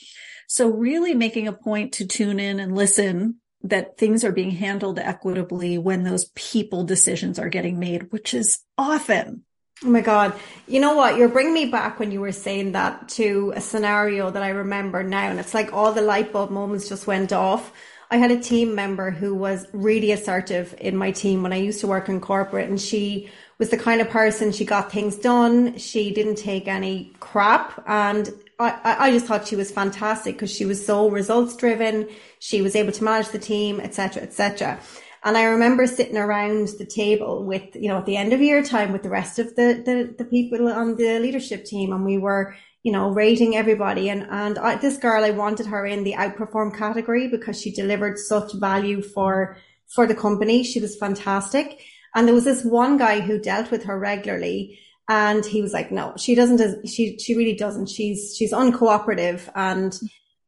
So 0.46 0.68
really 0.68 1.14
making 1.14 1.46
a 1.46 1.52
point 1.52 1.92
to 1.94 2.06
tune 2.06 2.40
in 2.40 2.58
and 2.60 2.74
listen 2.74 3.36
that 3.62 3.98
things 3.98 4.24
are 4.24 4.32
being 4.32 4.52
handled 4.52 4.98
equitably 4.98 5.78
when 5.78 6.04
those 6.04 6.30
people 6.34 6.84
decisions 6.84 7.38
are 7.38 7.48
getting 7.48 7.78
made, 7.78 8.12
which 8.12 8.32
is 8.34 8.60
often. 8.76 9.44
Oh 9.84 9.90
my 9.90 10.00
God. 10.00 10.34
You 10.66 10.80
know 10.80 10.94
what? 10.96 11.16
You're 11.16 11.28
bringing 11.28 11.54
me 11.54 11.66
back 11.66 12.00
when 12.00 12.10
you 12.10 12.20
were 12.20 12.32
saying 12.32 12.72
that 12.72 13.08
to 13.10 13.52
a 13.54 13.60
scenario 13.60 14.30
that 14.30 14.42
I 14.42 14.48
remember 14.48 15.02
now. 15.02 15.30
And 15.30 15.38
it's 15.38 15.54
like 15.54 15.72
all 15.72 15.92
the 15.92 16.02
light 16.02 16.32
bulb 16.32 16.50
moments 16.50 16.88
just 16.88 17.06
went 17.06 17.32
off. 17.32 17.72
I 18.10 18.16
had 18.16 18.30
a 18.30 18.40
team 18.40 18.74
member 18.74 19.10
who 19.10 19.34
was 19.34 19.66
really 19.72 20.12
assertive 20.12 20.74
in 20.80 20.96
my 20.96 21.10
team 21.10 21.42
when 21.42 21.52
I 21.52 21.56
used 21.56 21.80
to 21.80 21.86
work 21.86 22.08
in 22.08 22.20
corporate 22.20 22.68
and 22.68 22.80
she 22.80 23.30
was 23.58 23.70
the 23.70 23.76
kind 23.76 24.00
of 24.00 24.08
person 24.08 24.52
she 24.52 24.64
got 24.64 24.92
things 24.92 25.16
done. 25.16 25.76
She 25.78 26.12
didn't 26.12 26.36
take 26.36 26.68
any 26.68 27.12
crap 27.20 27.82
and 27.86 28.32
I, 28.60 28.96
I 28.98 29.10
just 29.12 29.26
thought 29.26 29.46
she 29.46 29.56
was 29.56 29.70
fantastic 29.70 30.34
because 30.34 30.52
she 30.52 30.64
was 30.64 30.84
so 30.84 31.08
results 31.08 31.54
driven. 31.56 32.08
She 32.40 32.60
was 32.60 32.74
able 32.74 32.92
to 32.92 33.04
manage 33.04 33.28
the 33.28 33.38
team, 33.38 33.80
etc., 33.80 34.22
etc. 34.22 34.80
And 35.22 35.36
I 35.36 35.44
remember 35.44 35.86
sitting 35.86 36.16
around 36.16 36.68
the 36.78 36.84
table 36.84 37.44
with, 37.44 37.76
you 37.76 37.88
know, 37.88 37.98
at 37.98 38.06
the 38.06 38.16
end 38.16 38.32
of 38.32 38.40
year 38.40 38.62
time 38.62 38.92
with 38.92 39.02
the 39.02 39.10
rest 39.10 39.38
of 39.38 39.54
the, 39.54 39.82
the, 39.84 40.14
the 40.16 40.24
people 40.24 40.68
on 40.68 40.96
the 40.96 41.20
leadership 41.20 41.64
team. 41.64 41.92
And 41.92 42.04
we 42.04 42.18
were, 42.18 42.56
you 42.82 42.90
know, 42.90 43.10
rating 43.10 43.56
everybody. 43.56 44.08
And, 44.08 44.26
and 44.28 44.58
I, 44.58 44.76
this 44.76 44.96
girl, 44.96 45.24
I 45.24 45.30
wanted 45.30 45.66
her 45.66 45.86
in 45.86 46.02
the 46.02 46.14
outperform 46.14 46.76
category 46.76 47.28
because 47.28 47.60
she 47.60 47.72
delivered 47.72 48.18
such 48.18 48.54
value 48.54 49.02
for, 49.02 49.56
for 49.86 50.06
the 50.06 50.14
company. 50.14 50.64
She 50.64 50.80
was 50.80 50.96
fantastic. 50.96 51.80
And 52.14 52.26
there 52.26 52.34
was 52.34 52.44
this 52.44 52.64
one 52.64 52.96
guy 52.96 53.20
who 53.20 53.38
dealt 53.38 53.70
with 53.70 53.84
her 53.84 53.98
regularly 53.98 54.78
and 55.08 55.44
he 55.44 55.62
was 55.62 55.72
like, 55.72 55.90
no, 55.90 56.14
she 56.18 56.34
doesn't, 56.34 56.86
she, 56.86 57.18
she 57.18 57.34
really 57.34 57.54
doesn't. 57.54 57.88
She's, 57.88 58.34
she's 58.36 58.52
uncooperative. 58.52 59.48
And, 59.54 59.98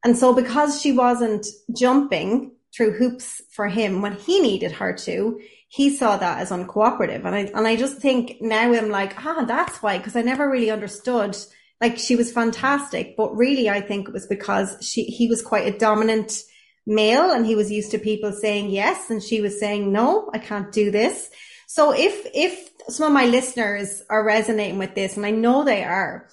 and 0.03 0.15
so 0.15 0.33
because 0.33 0.79
she 0.79 0.91
wasn't 0.91 1.47
jumping 1.75 2.51
through 2.75 2.97
hoops 2.97 3.41
for 3.51 3.67
him 3.67 4.01
when 4.01 4.13
he 4.13 4.39
needed 4.39 4.71
her 4.73 4.93
to, 4.93 5.39
he 5.67 5.95
saw 5.95 6.17
that 6.17 6.39
as 6.39 6.51
uncooperative. 6.51 7.25
And 7.25 7.35
I, 7.35 7.39
and 7.55 7.67
I 7.67 7.75
just 7.75 7.97
think 7.97 8.37
now 8.41 8.73
I'm 8.73 8.89
like, 8.89 9.13
ah, 9.25 9.45
that's 9.47 9.81
why, 9.81 9.97
because 9.97 10.15
I 10.15 10.21
never 10.21 10.49
really 10.49 10.69
understood. 10.69 11.35
Like 11.79 11.97
she 11.97 12.15
was 12.15 12.31
fantastic, 12.31 13.15
but 13.17 13.35
really 13.35 13.69
I 13.69 13.81
think 13.81 14.07
it 14.07 14.13
was 14.13 14.27
because 14.27 14.77
she, 14.81 15.05
he 15.05 15.27
was 15.27 15.41
quite 15.41 15.73
a 15.73 15.77
dominant 15.77 16.43
male 16.85 17.31
and 17.31 17.45
he 17.45 17.55
was 17.55 17.71
used 17.71 17.91
to 17.91 17.97
people 17.97 18.31
saying 18.31 18.69
yes. 18.69 19.09
And 19.09 19.23
she 19.23 19.41
was 19.41 19.59
saying, 19.59 19.91
no, 19.91 20.29
I 20.33 20.37
can't 20.37 20.71
do 20.71 20.91
this. 20.91 21.29
So 21.73 21.93
if, 21.93 22.27
if 22.33 22.69
some 22.89 23.07
of 23.07 23.13
my 23.13 23.27
listeners 23.27 24.03
are 24.09 24.25
resonating 24.25 24.77
with 24.77 24.93
this, 24.93 25.15
and 25.15 25.25
I 25.25 25.31
know 25.31 25.63
they 25.63 25.85
are, 25.85 26.27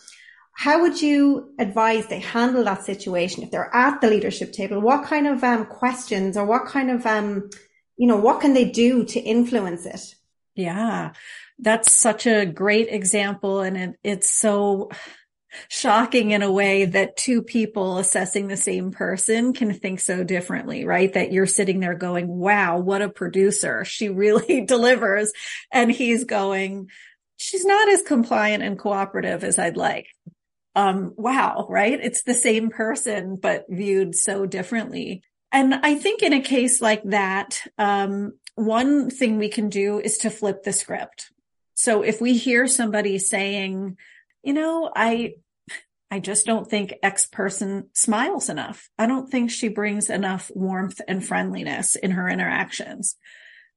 how 0.53 0.81
would 0.83 1.01
you 1.01 1.55
advise 1.61 2.09
they 2.09 2.19
handle 2.19 2.65
that 2.65 2.85
situation 2.85 3.45
if 3.45 3.53
they're 3.53 3.73
at 3.73 4.01
the 4.01 4.11
leadership 4.11 4.53
table? 4.53 4.81
What 4.81 5.05
kind 5.05 5.29
of 5.29 5.45
um, 5.45 5.67
questions 5.67 6.37
or 6.37 6.45
what 6.45 6.67
kind 6.67 6.91
of, 6.91 7.07
um, 7.07 7.51
you 7.97 8.09
know, 8.09 8.17
what 8.17 8.41
can 8.41 8.53
they 8.53 8.65
do 8.65 9.05
to 9.05 9.21
influence 9.21 9.87
it? 9.87 10.13
Yeah, 10.57 11.13
that's 11.61 11.93
such 11.93 12.27
a 12.27 12.45
great 12.45 12.89
example. 12.89 13.61
And 13.61 13.77
it, 13.77 13.95
it's 14.03 14.29
so 14.29 14.91
shocking 15.69 16.31
in 16.31 16.43
a 16.43 16.53
way 16.53 16.85
that 16.85 17.17
two 17.17 17.43
people 17.43 17.99
assessing 17.99 18.49
the 18.49 18.57
same 18.57 18.91
person 18.91 19.53
can 19.53 19.73
think 19.73 20.01
so 20.01 20.25
differently, 20.25 20.85
right? 20.85 21.13
That 21.13 21.33
you're 21.33 21.47
sitting 21.47 21.81
there 21.81 21.95
going, 21.95 22.29
wow, 22.29 22.79
what 22.79 23.03
a 23.03 23.09
producer. 23.09 23.85
She 23.85 24.09
really 24.09 24.65
delivers. 24.65 25.33
And 25.73 25.91
he's 25.91 26.25
going, 26.25 26.89
she's 27.37 27.65
not 27.65 27.89
as 27.89 28.03
compliant 28.03 28.63
and 28.63 28.79
cooperative 28.79 29.45
as 29.45 29.59
I'd 29.59 29.77
like. 29.77 30.07
Um, 30.75 31.15
wow, 31.17 31.67
right? 31.69 31.99
It's 32.01 32.23
the 32.23 32.35
same 32.35 32.71
person, 32.71 33.37
but 33.37 33.65
viewed 33.69 34.15
so 34.15 34.47
differently. 34.47 35.23
And 35.51 35.75
I 35.75 35.95
think 35.95 36.23
in 36.23 36.33
a 36.33 36.41
case 36.41 36.81
like 36.81 37.03
that, 37.05 37.63
um, 37.79 38.35
one 38.55 39.11
thing 39.11 39.39
we 39.39 39.49
can 39.49 39.71
do 39.71 39.99
is 39.99 40.19
to 40.19 40.31
flip 40.31 40.63
the 40.63 40.73
script. 40.73 41.33
So 41.75 42.03
if 42.03 42.21
we 42.21 42.37
hear 42.37 42.67
somebody 42.67 43.19
saying, 43.19 43.97
you 44.43 44.53
know, 44.53 44.91
I, 44.95 45.35
I 46.11 46.21
just 46.21 46.47
don't 46.47 46.69
think 46.69 46.95
X 47.03 47.27
person 47.27 47.91
smiles 47.93 48.49
enough. 48.49 48.89
I 48.99 49.07
don't 49.07 49.31
think 49.31 49.51
she 49.51 49.69
brings 49.69 50.09
enough 50.09 50.51
warmth 50.55 51.01
and 51.07 51.25
friendliness 51.25 51.97
in 51.97 52.13
her 52.13 52.29
interactions. 52.29 53.17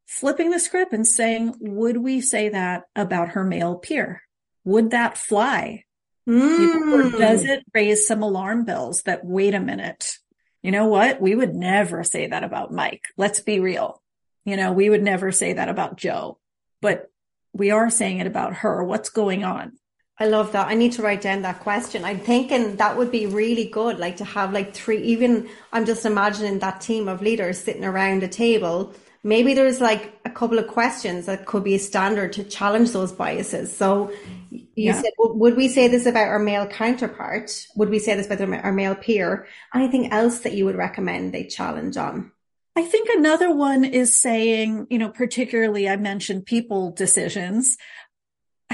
Flipping 0.07 0.49
the 0.49 0.59
script 0.59 0.93
and 0.93 1.07
saying, 1.07 1.55
would 1.59 1.97
we 1.97 2.21
say 2.21 2.49
that 2.49 2.83
about 2.95 3.29
her 3.29 3.43
male 3.43 3.75
peer? 3.75 4.23
Would 4.63 4.91
that 4.91 5.17
fly? 5.17 5.85
Mm. 6.27 6.93
Or 6.93 7.09
hmm. 7.09 7.17
does 7.17 7.43
it 7.45 7.63
raise 7.73 8.05
some 8.05 8.21
alarm 8.21 8.65
bells 8.65 9.03
that 9.03 9.25
wait 9.25 9.53
a 9.53 9.59
minute? 9.59 10.17
You 10.61 10.71
know 10.71 10.85
what? 10.85 11.19
We 11.19 11.33
would 11.33 11.55
never 11.55 12.03
say 12.03 12.27
that 12.27 12.43
about 12.43 12.71
Mike. 12.71 13.05
Let's 13.17 13.39
be 13.39 13.59
real. 13.59 14.01
You 14.45 14.57
know, 14.57 14.71
we 14.71 14.89
would 14.89 15.03
never 15.03 15.31
say 15.31 15.53
that 15.53 15.69
about 15.69 15.97
Joe, 15.97 16.39
but 16.81 17.09
we 17.53 17.71
are 17.71 17.89
saying 17.89 18.19
it 18.19 18.27
about 18.27 18.55
her. 18.57 18.83
What's 18.83 19.09
going 19.09 19.43
on? 19.43 19.73
I 20.21 20.25
love 20.25 20.51
that. 20.51 20.67
I 20.67 20.75
need 20.75 20.91
to 20.93 21.01
write 21.01 21.21
down 21.21 21.41
that 21.41 21.61
question. 21.61 22.05
I'm 22.05 22.19
thinking 22.19 22.75
that 22.75 22.95
would 22.95 23.09
be 23.09 23.25
really 23.25 23.65
good, 23.65 23.97
like 23.97 24.17
to 24.17 24.23
have 24.23 24.53
like 24.53 24.71
three, 24.71 25.01
even 25.01 25.49
I'm 25.73 25.83
just 25.83 26.05
imagining 26.05 26.59
that 26.59 26.79
team 26.79 27.07
of 27.07 27.23
leaders 27.23 27.57
sitting 27.57 27.83
around 27.83 28.21
a 28.21 28.27
table. 28.27 28.93
Maybe 29.23 29.55
there's 29.55 29.81
like 29.81 30.13
a 30.23 30.29
couple 30.29 30.59
of 30.59 30.67
questions 30.67 31.25
that 31.25 31.47
could 31.47 31.63
be 31.63 31.73
a 31.73 31.79
standard 31.79 32.33
to 32.33 32.43
challenge 32.43 32.91
those 32.91 33.11
biases. 33.11 33.75
So 33.75 34.13
you 34.51 34.61
yeah. 34.75 35.01
said, 35.01 35.11
would 35.17 35.57
we 35.57 35.67
say 35.67 35.87
this 35.87 36.05
about 36.05 36.27
our 36.27 36.37
male 36.37 36.67
counterpart? 36.67 37.65
Would 37.75 37.89
we 37.89 37.97
say 37.97 38.13
this 38.13 38.29
about 38.29 38.63
our 38.63 38.71
male 38.71 38.93
peer? 38.93 39.47
Anything 39.73 40.11
else 40.11 40.41
that 40.41 40.53
you 40.53 40.65
would 40.65 40.75
recommend 40.75 41.33
they 41.33 41.45
challenge 41.45 41.97
on? 41.97 42.31
I 42.75 42.83
think 42.83 43.09
another 43.09 43.53
one 43.53 43.83
is 43.83 44.21
saying, 44.21 44.87
you 44.91 44.99
know, 44.99 45.09
particularly 45.09 45.89
I 45.89 45.97
mentioned 45.97 46.45
people 46.45 46.91
decisions 46.91 47.75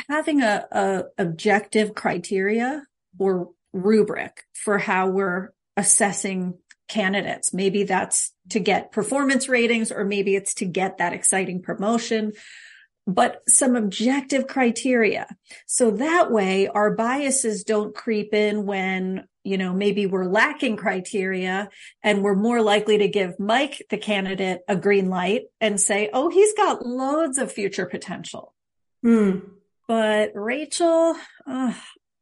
having 0.10 0.42
a, 0.42 0.66
a 0.72 1.04
objective 1.18 1.94
criteria 1.94 2.86
or 3.18 3.50
rubric 3.74 4.44
for 4.54 4.78
how 4.78 5.10
we're 5.10 5.50
assessing 5.76 6.56
candidates. 6.88 7.54
Maybe 7.54 7.84
that's 7.84 8.34
to 8.50 8.60
get 8.60 8.92
performance 8.92 9.50
ratings 9.50 9.92
or 9.92 10.06
maybe 10.06 10.36
it's 10.36 10.54
to 10.56 10.66
get 10.66 10.98
that 10.98 11.14
exciting 11.14 11.62
promotion, 11.62 12.34
but 13.06 13.42
some 13.48 13.76
objective 13.76 14.48
criteria. 14.48 15.28
So 15.66 15.92
that 15.92 16.32
way 16.32 16.68
our 16.68 16.92
biases 16.96 17.64
don't 17.64 17.94
creep 17.94 18.34
in 18.34 18.66
when 18.66 19.28
you 19.48 19.58
know, 19.58 19.72
maybe 19.72 20.06
we're 20.06 20.26
lacking 20.26 20.76
criteria 20.76 21.70
and 22.04 22.22
we're 22.22 22.36
more 22.36 22.62
likely 22.62 22.98
to 22.98 23.08
give 23.08 23.40
Mike, 23.40 23.82
the 23.90 23.98
candidate, 23.98 24.60
a 24.68 24.76
green 24.76 25.10
light 25.10 25.44
and 25.62 25.80
say, 25.80 26.10
oh, 26.12 26.28
he's 26.30 26.54
got 26.54 26.86
loads 26.86 27.38
of 27.38 27.50
future 27.50 27.86
potential. 27.86 28.54
Mm. 29.06 29.50
But 29.88 30.32
Rachel, 30.36 31.16
uh, 31.46 31.74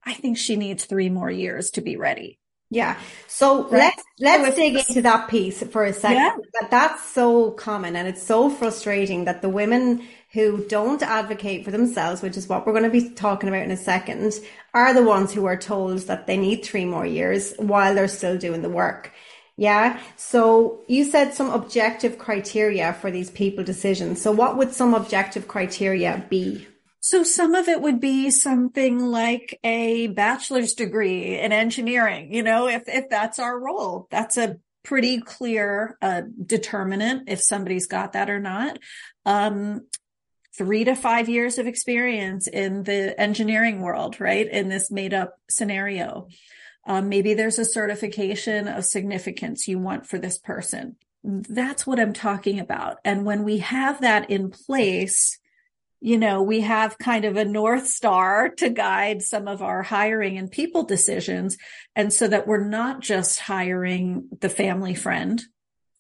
I 0.03 0.13
think 0.13 0.38
she 0.38 0.55
needs 0.55 0.86
three 0.86 1.10
more 1.10 1.31
years 1.31 1.72
to 1.72 1.81
be 1.81 1.98
ready. 1.98 2.39
Yeah. 2.69 2.98
So 3.27 3.63
right. 3.63 3.72
let's 3.72 4.03
let's 4.19 4.50
so 4.50 4.55
dig 4.55 4.75
into 4.75 5.01
that 5.03 5.29
piece 5.29 5.63
for 5.63 5.84
a 5.86 5.93
second. 5.93 6.17
Yeah. 6.17 6.36
That 6.60 6.72
that's 6.72 7.10
so 7.10 7.51
common 7.51 7.95
and 7.95 8.07
it's 8.07 8.24
so 8.24 8.50
frustrating 8.50 9.25
that 9.25 9.41
the 9.41 9.50
women 9.50 10.05
who 10.34 10.65
don't 10.67 11.01
advocate 11.01 11.63
for 11.63 11.72
themselves, 11.72 12.22
which 12.22 12.36
is 12.36 12.50
what 12.50 12.65
we're 12.65 12.74
going 12.74 12.84
to 12.84 12.89
be 12.89 13.10
talking 13.12 13.48
about 13.50 13.62
in 13.62 13.72
a 13.72 13.77
second, 13.77 14.34
are 14.74 14.93
the 14.93 15.03
ones 15.03 15.31
who 15.31 15.45
are 15.45 15.55
told 15.55 16.00
that 16.00 16.27
they 16.27 16.38
need 16.38 16.65
three 16.65 16.86
more 16.86 17.05
years 17.05 17.53
while 17.57 17.95
they're 17.95 18.07
still 18.07 18.38
doing 18.38 18.62
the 18.62 18.69
work. 18.69 19.12
Yeah. 19.57 20.01
So 20.17 20.81
you 20.88 21.05
said 21.05 21.34
some 21.34 21.51
objective 21.51 22.17
criteria 22.17 22.93
for 22.93 23.10
these 23.10 23.29
people 23.29 23.63
decisions. 23.63 24.22
So 24.22 24.31
what 24.31 24.57
would 24.57 24.74
some 24.74 24.93
objective 24.93 25.48
criteria 25.48 26.25
be? 26.29 26.67
So 27.05 27.21
some 27.21 27.53
of 27.53 27.67
it 27.67 27.81
would 27.81 28.00
be 28.00 28.31
something 28.31 28.97
like 28.97 29.59
a 29.63 30.07
bachelor's 30.07 30.74
degree 30.74 31.38
in 31.38 31.51
engineering, 31.51 32.33
you 32.33 32.41
know, 32.41 32.67
if, 32.67 32.81
if 32.88 33.09
that's 33.12 33.38
our 33.38 33.59
role, 33.59 34.07
that's 34.09 34.38
a 34.38 34.57
pretty 34.83 35.21
clear 35.21 36.00
uh, 36.01 36.24
determinant 36.43 37.29
if 37.29 37.41
somebody's 37.41 37.85
got 37.85 38.13
that 38.13 38.31
or 38.31 38.39
not. 38.39 38.79
Um, 39.24 39.85
three 40.57 40.83
to 40.85 40.95
five 40.95 41.29
years 41.29 41.59
of 41.59 41.67
experience 41.67 42.47
in 42.47 42.81
the 42.81 43.13
engineering 43.21 43.81
world, 43.81 44.19
right? 44.19 44.50
In 44.50 44.69
this 44.69 44.89
made 44.89 45.13
up 45.13 45.38
scenario. 45.47 46.27
Um, 46.88 47.07
maybe 47.07 47.35
there's 47.35 47.59
a 47.59 47.65
certification 47.65 48.67
of 48.67 48.83
significance 48.83 49.67
you 49.67 49.77
want 49.77 50.07
for 50.07 50.17
this 50.17 50.39
person. 50.39 50.95
That's 51.24 51.85
what 51.85 52.00
I'm 52.00 52.13
talking 52.13 52.59
about. 52.59 52.97
And 53.05 53.25
when 53.25 53.43
we 53.43 53.59
have 53.59 54.01
that 54.01 54.31
in 54.31 54.50
place, 54.50 55.38
you 56.02 56.18
know, 56.18 56.42
we 56.42 56.62
have 56.62 56.98
kind 56.98 57.25
of 57.25 57.38
a 57.38 57.46
North 57.46 57.88
Star 57.88 58.50
to 58.50 58.70
guide 58.70 59.22
some 59.22 59.48
of 59.48 59.62
our 59.62 59.82
hiring 59.82 60.38
and 60.38 60.52
people 60.52 60.84
decisions. 60.84 61.58
And 61.96 62.12
so 62.12 62.28
that 62.28 62.48
we're 62.48 62.68
not 62.68 63.00
just 63.00 63.40
hiring 63.40 64.30
the 64.40 64.50
family 64.50 64.94
friend 64.94 65.42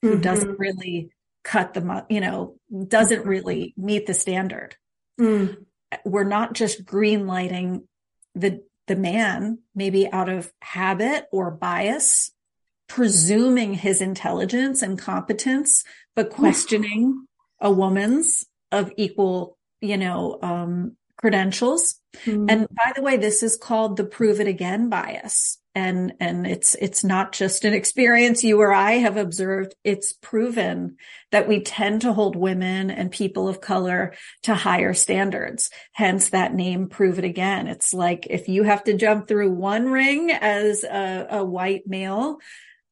who 0.01 0.11
mm-hmm. 0.11 0.21
doesn't 0.21 0.59
really 0.59 1.09
cut 1.43 1.73
the, 1.73 2.05
you 2.09 2.21
know, 2.21 2.57
doesn't 2.87 3.25
really 3.25 3.73
meet 3.77 4.05
the 4.05 4.13
standard. 4.13 4.75
Mm. 5.19 5.65
We're 6.03 6.23
not 6.23 6.53
just 6.53 6.85
green 6.85 7.25
lighting 7.25 7.87
the, 8.33 8.63
the 8.87 8.95
man, 8.95 9.59
maybe 9.73 10.11
out 10.11 10.29
of 10.29 10.51
habit 10.61 11.25
or 11.31 11.51
bias, 11.51 12.31
presuming 12.87 13.73
his 13.73 14.01
intelligence 14.01 14.81
and 14.81 14.99
competence, 14.99 15.83
but 16.15 16.29
questioning 16.29 17.27
a 17.59 17.71
woman's 17.71 18.45
of 18.71 18.91
equal 18.97 19.57
you 19.85 19.97
know, 19.97 20.39
um, 20.41 20.95
credentials. 21.17 21.99
Mm-hmm. 22.25 22.49
And 22.49 22.67
by 22.69 22.91
the 22.95 23.01
way, 23.01 23.17
this 23.17 23.43
is 23.43 23.57
called 23.57 23.97
the 23.97 24.03
prove 24.03 24.39
it 24.39 24.47
again 24.47 24.89
bias. 24.89 25.57
And, 25.73 26.13
and 26.21 26.47
it's, 26.47 26.73
it's 26.75 27.03
not 27.03 27.33
just 27.33 27.65
an 27.65 27.73
experience 27.73 28.43
you 28.43 28.61
or 28.61 28.73
I 28.73 28.93
have 28.93 29.17
observed. 29.17 29.75
It's 29.83 30.13
proven 30.13 30.95
that 31.31 31.49
we 31.49 31.61
tend 31.61 32.01
to 32.01 32.13
hold 32.13 32.37
women 32.37 32.89
and 32.89 33.11
people 33.11 33.49
of 33.49 33.59
color 33.59 34.13
to 34.43 34.55
higher 34.55 34.93
standards. 34.93 35.69
Hence 35.91 36.29
that 36.29 36.53
name, 36.53 36.87
prove 36.87 37.19
it 37.19 37.25
again. 37.25 37.67
It's 37.67 37.93
like 37.93 38.27
if 38.29 38.47
you 38.47 38.63
have 38.63 38.85
to 38.85 38.93
jump 38.93 39.27
through 39.27 39.51
one 39.51 39.89
ring 39.89 40.31
as 40.31 40.85
a, 40.85 41.27
a 41.29 41.43
white 41.43 41.87
male, 41.87 42.37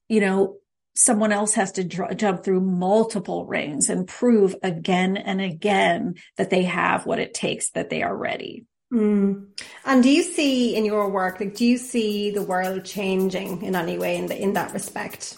you 0.09 0.19
know, 0.19 0.57
someone 0.95 1.31
else 1.31 1.53
has 1.53 1.71
to 1.73 1.83
dr- 1.83 2.15
jump 2.17 2.43
through 2.43 2.61
multiple 2.61 3.45
rings 3.45 3.89
and 3.89 4.07
prove 4.07 4.55
again 4.63 5.17
and 5.17 5.41
again 5.41 6.15
that 6.37 6.49
they 6.49 6.63
have 6.63 7.05
what 7.05 7.19
it 7.19 7.33
takes, 7.33 7.71
that 7.71 7.89
they 7.89 8.03
are 8.03 8.15
ready. 8.15 8.65
Mm. 8.93 9.47
And 9.85 10.03
do 10.03 10.09
you 10.09 10.21
see 10.21 10.75
in 10.75 10.85
your 10.85 11.09
work, 11.09 11.39
like, 11.39 11.55
do 11.55 11.65
you 11.65 11.77
see 11.77 12.29
the 12.29 12.43
world 12.43 12.85
changing 12.85 13.63
in 13.63 13.75
any 13.75 13.97
way 13.97 14.17
in 14.17 14.27
the, 14.27 14.39
in 14.39 14.53
that 14.53 14.71
respect? 14.73 15.37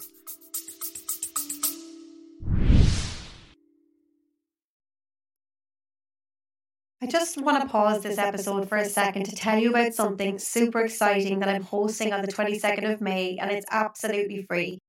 I 7.00 7.06
just 7.08 7.40
want 7.40 7.62
to 7.62 7.68
pause 7.68 8.02
this 8.02 8.18
episode 8.18 8.68
for 8.68 8.78
a 8.78 8.84
second 8.84 9.26
to 9.26 9.36
tell 9.36 9.58
you 9.58 9.70
about 9.70 9.94
something 9.94 10.38
super 10.38 10.80
exciting 10.80 11.38
that 11.38 11.48
I'm 11.48 11.62
hosting 11.62 12.12
on 12.12 12.20
the 12.20 12.32
22nd 12.32 12.92
of 12.92 13.00
May, 13.00 13.38
and 13.38 13.50
it's 13.50 13.66
absolutely 13.70 14.42
free. 14.42 14.80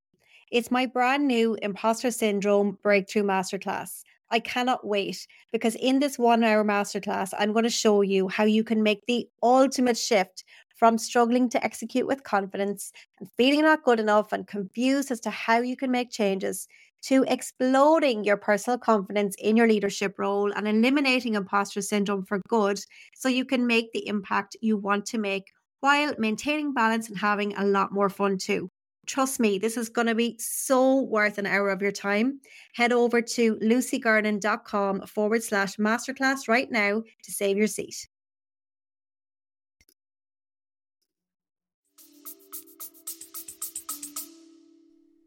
It's 0.50 0.72
my 0.72 0.86
brand 0.86 1.28
new 1.28 1.58
Imposter 1.62 2.10
Syndrome 2.10 2.78
Breakthrough 2.82 3.24
Masterclass. 3.24 4.04
I 4.32 4.40
cannot 4.40 4.88
wait 4.88 5.28
because 5.52 5.76
in 5.76 6.00
this 6.00 6.18
one 6.18 6.42
hour 6.42 6.64
masterclass, 6.64 7.34
I'm 7.38 7.52
going 7.52 7.66
to 7.66 7.70
show 7.70 8.00
you 8.00 8.30
how 8.30 8.46
you 8.46 8.64
can 8.64 8.82
make 8.82 9.06
the 9.08 9.28
ultimate 9.44 9.98
shift 9.98 10.46
from 10.78 10.98
struggling 10.98 11.50
to 11.50 11.62
execute 11.66 12.08
with 12.08 12.24
confidence 12.24 12.94
and 13.20 13.30
feeling 13.36 13.64
not 13.64 13.84
good 13.84 14.00
enough 14.00 14.32
and 14.32 14.48
confused 14.48 15.12
as 15.12 15.20
to 15.22 15.30
how 15.30 15.60
you 15.60 15.76
can 15.76 15.92
make 15.92 16.12
changes 16.12 16.66
to 17.02 17.26
exploding 17.28 18.24
your 18.24 18.38
personal 18.38 18.78
confidence 18.78 19.36
in 19.40 19.58
your 19.58 19.68
leadership 19.68 20.18
role 20.18 20.54
and 20.54 20.66
eliminating 20.66 21.36
imposter 21.36 21.82
syndrome 21.82 22.24
for 22.24 22.40
good 22.48 22.80
so 23.14 23.28
you 23.28 23.44
can 23.44 23.68
make 23.68 23.92
the 23.92 24.08
impact 24.08 24.56
you 24.62 24.78
want 24.78 25.06
to 25.08 25.18
make 25.18 25.52
while 25.82 26.14
maintaining 26.18 26.74
balance 26.74 27.10
and 27.10 27.18
having 27.18 27.54
a 27.58 27.66
lot 27.66 27.92
more 27.92 28.10
fun 28.10 28.38
too. 28.38 28.72
Trust 29.08 29.39
me, 29.39 29.58
this 29.58 29.78
is 29.78 29.88
going 29.88 30.08
to 30.08 30.15
be 30.15 30.36
so 30.38 31.02
worth 31.02 31.38
an 31.38 31.46
hour 31.46 31.70
of 31.70 31.82
your 31.82 31.93
time. 31.93 32.41
Head 32.76 32.91
over 32.91 33.22
to 33.22 33.56
lucygernon.com 33.56 35.08
forward 35.08 35.43
slash 35.43 35.78
masterclass 35.78 36.50
right 36.50 36.70
now 36.70 37.02
to 37.24 37.32
save 37.32 37.58
your 37.58 37.67
seat. 37.67 38.08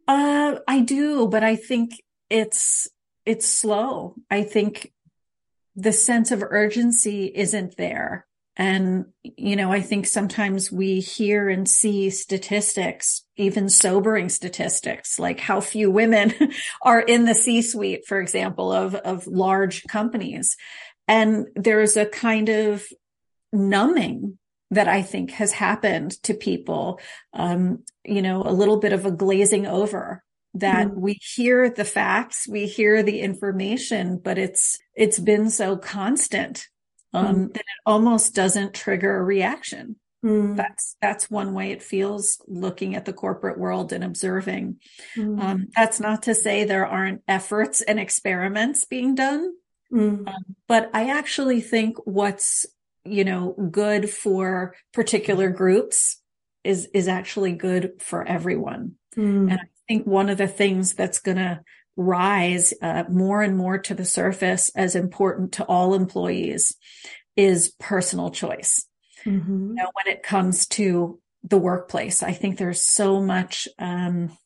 Uh, 0.06 0.58
I 0.68 0.80
do, 0.80 1.28
but 1.28 1.42
I 1.42 1.56
think 1.56 2.02
it's 2.28 2.88
it's 3.24 3.46
slow. 3.46 4.16
I 4.30 4.42
think 4.42 4.92
the 5.76 5.92
sense 5.92 6.32
of 6.32 6.42
urgency 6.42 7.26
isn't 7.26 7.76
there. 7.76 8.26
And, 8.60 9.06
you 9.22 9.56
know, 9.56 9.72
I 9.72 9.80
think 9.80 10.06
sometimes 10.06 10.70
we 10.70 11.00
hear 11.00 11.48
and 11.48 11.66
see 11.66 12.10
statistics, 12.10 13.24
even 13.38 13.70
sobering 13.70 14.28
statistics, 14.28 15.18
like 15.18 15.40
how 15.40 15.62
few 15.62 15.90
women 15.90 16.34
are 16.82 17.00
in 17.00 17.24
the 17.24 17.34
C 17.34 17.62
suite, 17.62 18.06
for 18.06 18.20
example, 18.20 18.70
of, 18.70 18.94
of 18.94 19.26
large 19.26 19.84
companies. 19.84 20.58
And 21.08 21.46
there's 21.56 21.96
a 21.96 22.04
kind 22.04 22.50
of 22.50 22.84
numbing 23.50 24.36
that 24.70 24.88
I 24.88 25.00
think 25.00 25.30
has 25.30 25.52
happened 25.52 26.22
to 26.24 26.34
people. 26.34 27.00
Um, 27.32 27.82
you 28.04 28.20
know, 28.20 28.42
a 28.42 28.52
little 28.52 28.76
bit 28.76 28.92
of 28.92 29.06
a 29.06 29.10
glazing 29.10 29.66
over 29.66 30.22
that 30.52 30.88
mm-hmm. 30.88 31.00
we 31.00 31.18
hear 31.34 31.70
the 31.70 31.86
facts, 31.86 32.46
we 32.46 32.66
hear 32.66 33.02
the 33.02 33.20
information, 33.20 34.20
but 34.22 34.36
it's, 34.36 34.78
it's 34.94 35.18
been 35.18 35.48
so 35.48 35.78
constant 35.78 36.68
um, 37.12 37.26
mm. 37.26 37.52
then 37.52 37.60
it 37.60 37.80
almost 37.86 38.34
doesn't 38.34 38.74
trigger 38.74 39.16
a 39.16 39.22
reaction. 39.22 39.96
Mm. 40.24 40.56
That's 40.56 40.96
that's 41.00 41.30
one 41.30 41.54
way 41.54 41.72
it 41.72 41.82
feels 41.82 42.42
looking 42.46 42.94
at 42.94 43.06
the 43.06 43.12
corporate 43.12 43.58
world 43.58 43.92
and 43.92 44.04
observing. 44.04 44.80
Mm. 45.16 45.40
Um, 45.40 45.68
that's 45.74 45.98
not 45.98 46.24
to 46.24 46.34
say 46.34 46.64
there 46.64 46.86
aren't 46.86 47.22
efforts 47.26 47.80
and 47.80 47.98
experiments 47.98 48.84
being 48.84 49.14
done, 49.14 49.54
mm. 49.90 50.28
um, 50.28 50.56
but 50.68 50.90
I 50.92 51.08
actually 51.08 51.62
think 51.62 51.96
what's 52.04 52.66
you 53.04 53.24
know 53.24 53.52
good 53.70 54.10
for 54.10 54.74
particular 54.92 55.48
groups 55.48 56.20
is 56.64 56.86
is 56.92 57.08
actually 57.08 57.52
good 57.52 57.92
for 58.00 58.22
everyone. 58.22 58.96
And 59.50 59.52
I 59.52 59.68
think 59.88 60.06
one 60.06 60.28
of 60.28 60.38
the 60.38 60.46
things 60.46 60.94
that's 60.94 61.20
going 61.20 61.38
to 61.38 61.62
rise 61.96 62.72
uh, 62.82 63.04
more 63.10 63.42
and 63.42 63.56
more 63.56 63.78
to 63.78 63.94
the 63.94 64.04
surface 64.04 64.70
as 64.74 64.94
important 64.94 65.52
to 65.52 65.64
all 65.64 65.94
employees 65.94 66.76
is 67.36 67.74
personal 67.78 68.30
choice. 68.30 68.86
Mm-hmm. 69.24 69.68
You 69.68 69.74
know, 69.74 69.90
when 69.92 70.14
it 70.14 70.22
comes 70.22 70.66
to 70.68 71.20
the 71.42 71.58
workplace, 71.58 72.22
I 72.22 72.32
think 72.32 72.56
there's 72.56 72.82
so 72.82 73.20
much 73.20 73.68
um, 73.78 74.36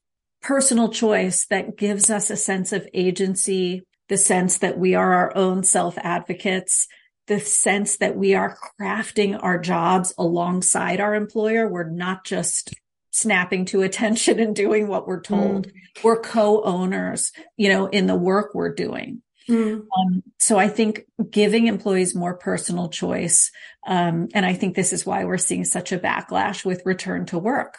personal 0.42 0.88
choice 0.88 1.46
that 1.46 1.76
gives 1.76 2.11
us 2.11 2.30
a 2.30 2.37
sense 2.37 2.72
of 2.72 2.88
agency, 2.92 3.83
the 4.09 4.16
sense 4.16 4.59
that 4.59 4.78
we 4.78 4.94
are 4.94 5.12
our 5.12 5.37
own 5.37 5.64
self 5.64 5.96
advocates, 5.98 6.87
the 7.26 7.40
sense 7.40 7.96
that 7.98 8.16
we 8.16 8.35
are 8.35 8.57
crafting 8.80 9.38
our 9.42 9.59
jobs 9.59 10.12
alongside 10.18 11.00
our 11.00 11.14
employer. 11.14 11.68
We're 11.68 11.88
not 11.88 12.24
just 12.24 12.74
snapping 13.14 13.64
to 13.66 13.83
attention 13.83 14.40
and 14.40 14.55
doing 14.55 14.88
what 14.88 15.07
we're 15.07 15.22
told. 15.22 15.68
Mm. 15.68 15.72
We're 16.03 16.20
co-owners, 16.20 17.33
you 17.57 17.68
know, 17.68 17.87
in 17.87 18.07
the 18.07 18.16
work 18.16 18.55
we're 18.55 18.74
doing. 18.74 19.22
Mm. 19.48 19.87
Um, 19.96 20.22
so 20.38 20.59
I 20.59 20.68
think 20.68 21.05
giving 21.31 21.66
employees 21.66 22.14
more 22.14 22.35
personal 22.35 22.88
choice, 22.88 23.53
um, 23.87 24.29
and 24.35 24.44
I 24.44 24.55
think 24.55 24.74
this 24.74 24.92
is 24.92 25.07
why 25.07 25.24
we're 25.24 25.38
seeing 25.38 25.64
such 25.64 25.92
a 25.92 25.98
backlash 25.98 26.64
with 26.64 26.85
return 26.85 27.27
to 27.27 27.38
work. 27.38 27.79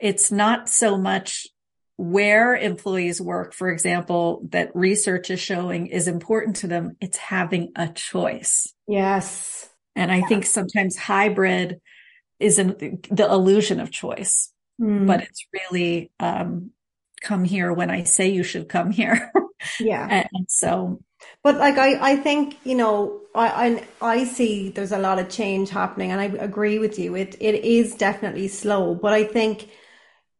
it's 0.00 0.30
not 0.30 0.68
so 0.68 0.96
much 0.96 1.48
where 1.96 2.54
employees 2.54 3.20
work, 3.20 3.52
for 3.52 3.68
example, 3.68 4.46
that 4.50 4.70
research 4.74 5.30
is 5.30 5.40
showing 5.40 5.88
is 5.88 6.06
important 6.06 6.56
to 6.56 6.68
them. 6.68 6.96
It's 7.00 7.16
having 7.16 7.72
a 7.74 7.88
choice. 7.88 8.72
Yes. 8.86 9.68
And 9.96 10.12
I 10.12 10.20
think 10.22 10.46
sometimes 10.46 10.96
hybrid 10.96 11.80
is 12.38 12.60
an, 12.60 13.00
the 13.10 13.28
illusion 13.28 13.80
of 13.80 13.90
choice, 13.90 14.52
mm. 14.80 15.06
but 15.06 15.22
it's 15.22 15.46
really, 15.52 16.10
um, 16.20 16.70
come 17.20 17.44
here 17.44 17.72
when 17.72 17.90
I 17.90 18.04
say 18.04 18.28
you 18.28 18.42
should 18.42 18.68
come 18.68 18.90
here. 18.90 19.32
Yeah. 19.80 20.06
and, 20.08 20.46
so 20.48 21.00
but 21.42 21.56
like 21.56 21.78
I, 21.78 22.12
I 22.12 22.16
think 22.16 22.58
you 22.62 22.76
know 22.76 23.22
I, 23.34 23.82
I 24.00 24.20
I 24.20 24.24
see 24.24 24.68
there's 24.68 24.92
a 24.92 25.00
lot 25.00 25.18
of 25.18 25.28
change 25.28 25.68
happening 25.70 26.12
and 26.12 26.20
I 26.20 26.26
agree 26.26 26.78
with 26.78 26.96
you 26.96 27.16
it 27.16 27.34
it 27.40 27.64
is 27.64 27.96
definitely 27.96 28.46
slow 28.46 28.94
but 28.94 29.12
I 29.12 29.24
think 29.24 29.68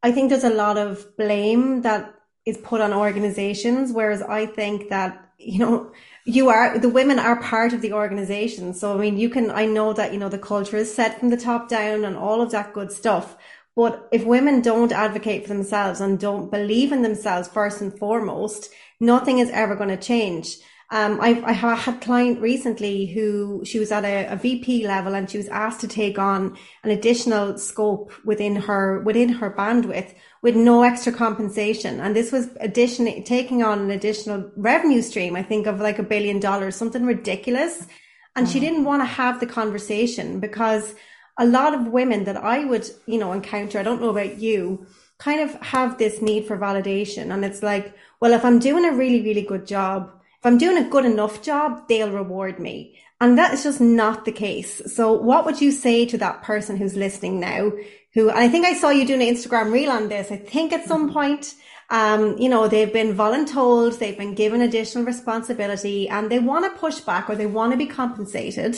I 0.01 0.11
think 0.11 0.29
there's 0.29 0.43
a 0.43 0.49
lot 0.49 0.77
of 0.77 1.05
blame 1.17 1.81
that 1.81 2.13
is 2.45 2.57
put 2.57 2.81
on 2.81 2.93
organizations, 2.93 3.91
whereas 3.91 4.21
I 4.21 4.45
think 4.45 4.89
that, 4.89 5.31
you 5.37 5.59
know, 5.59 5.91
you 6.25 6.49
are, 6.49 6.77
the 6.77 6.89
women 6.89 7.19
are 7.19 7.41
part 7.41 7.73
of 7.73 7.81
the 7.81 7.93
organization. 7.93 8.73
So, 8.73 8.93
I 8.93 8.97
mean, 8.97 9.17
you 9.17 9.29
can, 9.29 9.51
I 9.51 9.65
know 9.65 9.93
that, 9.93 10.13
you 10.13 10.19
know, 10.19 10.29
the 10.29 10.37
culture 10.37 10.77
is 10.77 10.93
set 10.93 11.19
from 11.19 11.29
the 11.29 11.37
top 11.37 11.69
down 11.69 12.05
and 12.05 12.15
all 12.15 12.41
of 12.41 12.51
that 12.51 12.73
good 12.73 12.91
stuff. 12.91 13.37
But 13.79 14.09
if 14.11 14.25
women 14.25 14.59
don't 14.59 14.91
advocate 14.91 15.43
for 15.43 15.53
themselves 15.53 16.01
and 16.01 16.19
don't 16.19 16.51
believe 16.51 16.91
in 16.91 17.01
themselves 17.01 17.47
first 17.47 17.79
and 17.79 17.97
foremost, 17.97 18.69
nothing 18.99 19.39
is 19.39 19.49
ever 19.51 19.73
going 19.73 19.87
to 19.87 19.95
change. 19.95 20.57
Um, 20.91 21.21
I, 21.21 21.41
I 21.45 21.53
had 21.53 21.95
a 21.95 21.97
client 21.99 22.41
recently 22.41 23.05
who 23.05 23.63
she 23.63 23.79
was 23.79 23.93
at 23.93 24.03
a, 24.03 24.33
a, 24.33 24.35
VP 24.35 24.85
level 24.85 25.15
and 25.15 25.31
she 25.31 25.37
was 25.37 25.47
asked 25.47 25.79
to 25.79 25.87
take 25.87 26.19
on 26.19 26.57
an 26.83 26.91
additional 26.91 27.57
scope 27.57 28.11
within 28.25 28.57
her 28.57 29.01
within 29.03 29.29
her 29.29 29.49
bandwidth 29.49 30.13
with 30.41 30.57
no 30.57 30.83
extra 30.83 31.13
compensation. 31.13 32.01
And 32.01 32.13
this 32.13 32.33
was 32.33 32.49
addition 32.59 33.23
taking 33.23 33.63
on 33.63 33.79
an 33.79 33.91
additional 33.91 34.51
revenue 34.57 35.01
stream, 35.01 35.37
I 35.37 35.43
think 35.43 35.67
of 35.67 35.79
like 35.79 35.99
a 35.99 36.03
billion 36.03 36.41
dollars, 36.41 36.75
something 36.75 37.05
ridiculous. 37.05 37.87
And 38.35 38.45
mm. 38.45 38.51
she 38.51 38.59
didn't 38.59 38.83
want 38.83 39.03
to 39.03 39.05
have 39.05 39.39
the 39.39 39.47
conversation 39.47 40.41
because 40.41 40.95
a 41.39 41.45
lot 41.45 41.73
of 41.73 41.87
women 41.87 42.25
that 42.25 42.37
I 42.37 42.65
would, 42.65 42.87
you 43.07 43.17
know, 43.17 43.31
encounter, 43.31 43.79
I 43.79 43.83
don't 43.83 44.01
know 44.01 44.09
about 44.09 44.37
you, 44.37 44.85
kind 45.17 45.41
of 45.41 45.53
have 45.61 45.97
this 45.97 46.21
need 46.21 46.45
for 46.45 46.57
validation. 46.57 47.33
And 47.33 47.43
it's 47.43 47.63
like, 47.63 47.95
well, 48.19 48.33
if 48.33 48.43
I'm 48.45 48.59
doing 48.59 48.85
a 48.85 48.91
really, 48.91 49.21
really 49.21 49.41
good 49.41 49.65
job, 49.65 50.11
if 50.39 50.45
I'm 50.45 50.57
doing 50.57 50.77
a 50.77 50.89
good 50.89 51.05
enough 51.05 51.41
job, 51.41 51.87
they'll 51.87 52.11
reward 52.11 52.59
me. 52.59 52.99
And 53.21 53.37
that 53.37 53.53
is 53.53 53.63
just 53.63 53.81
not 53.81 54.25
the 54.25 54.31
case. 54.31 54.81
So 54.93 55.13
what 55.13 55.45
would 55.45 55.59
you 55.61 55.71
say 55.71 56.05
to 56.05 56.17
that 56.19 56.43
person 56.43 56.77
who's 56.77 56.95
listening 56.95 57.39
now? 57.39 57.71
Who, 58.13 58.29
and 58.29 58.39
I 58.39 58.49
think 58.49 58.65
I 58.65 58.73
saw 58.73 58.89
you 58.89 59.05
doing 59.05 59.21
an 59.21 59.33
Instagram 59.33 59.71
reel 59.71 59.91
on 59.91 60.09
this. 60.09 60.31
I 60.31 60.37
think 60.37 60.71
at 60.73 60.87
some 60.87 61.11
point, 61.11 61.55
um, 61.89 62.37
you 62.37 62.49
know, 62.49 62.67
they've 62.67 62.91
been 62.91 63.15
voluntold, 63.15 63.97
they've 63.97 64.17
been 64.17 64.35
given 64.35 64.61
additional 64.61 65.05
responsibility 65.05 66.07
and 66.07 66.29
they 66.29 66.39
want 66.39 66.65
to 66.65 66.79
push 66.79 66.99
back 66.99 67.29
or 67.29 67.35
they 67.35 67.45
want 67.45 67.71
to 67.71 67.77
be 67.77 67.87
compensated. 67.87 68.73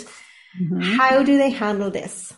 Mm-hmm. 0.60 0.82
How 0.82 1.24
do 1.24 1.38
they 1.38 1.50
handle 1.50 1.92
this? 1.92 2.34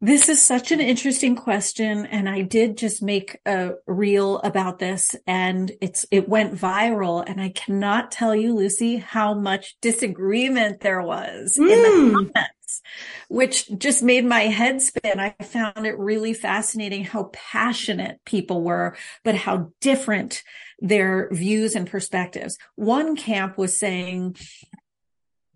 This 0.00 0.28
is 0.28 0.42
such 0.42 0.72
an 0.72 0.80
interesting 0.80 1.36
question. 1.36 2.04
And 2.06 2.28
I 2.28 2.42
did 2.42 2.76
just 2.76 3.02
make 3.02 3.38
a 3.46 3.72
reel 3.86 4.38
about 4.40 4.78
this 4.78 5.16
and 5.26 5.72
it's, 5.80 6.04
it 6.10 6.28
went 6.28 6.54
viral. 6.54 7.24
And 7.26 7.40
I 7.40 7.48
cannot 7.50 8.10
tell 8.10 8.34
you, 8.34 8.54
Lucy, 8.54 8.96
how 8.96 9.34
much 9.34 9.76
disagreement 9.80 10.80
there 10.80 11.02
was 11.02 11.56
mm. 11.58 11.72
in 11.72 11.82
the 11.82 11.90
hmm. 11.90 12.12
comments, 12.12 12.82
which 13.28 13.70
just 13.78 14.02
made 14.02 14.26
my 14.26 14.42
head 14.42 14.82
spin. 14.82 15.18
I 15.18 15.34
found 15.42 15.86
it 15.86 15.98
really 15.98 16.34
fascinating 16.34 17.04
how 17.04 17.30
passionate 17.32 18.20
people 18.26 18.62
were, 18.62 18.96
but 19.24 19.34
how 19.34 19.72
different 19.80 20.42
their 20.78 21.30
views 21.32 21.74
and 21.74 21.88
perspectives. 21.88 22.58
One 22.74 23.16
camp 23.16 23.56
was 23.56 23.78
saying, 23.78 24.36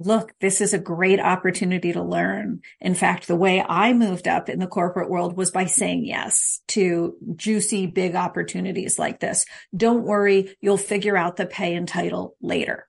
look, 0.01 0.33
this 0.41 0.63
is 0.63 0.73
a 0.73 0.79
great 0.79 1.21
opportunity 1.21 1.93
to 1.93 2.03
learn. 2.03 2.63
In 2.81 2.95
fact, 2.95 3.29
the 3.29 3.37
way 3.37 3.63
I 3.67 3.93
moved 3.93 4.27
up 4.27 4.49
in 4.49 4.59
the 4.59 4.67
corporate 4.67 5.11
world 5.11 5.37
was 5.37 5.51
by 5.51 5.67
saying 5.67 6.07
yes 6.07 6.63
to 6.69 7.17
juicy, 7.37 7.87
big 7.87 8.15
opportunities 8.15 8.99
like 8.99 9.21
this. 9.21 9.45
Don't 9.77 10.05
worry. 10.05 10.57
You'll 10.61 10.79
figure 10.79 11.19
out 11.19 11.37
the 11.37 11.45
pay 11.45 11.75
and 11.75 11.87
title 11.87 12.35
later. 12.41 12.89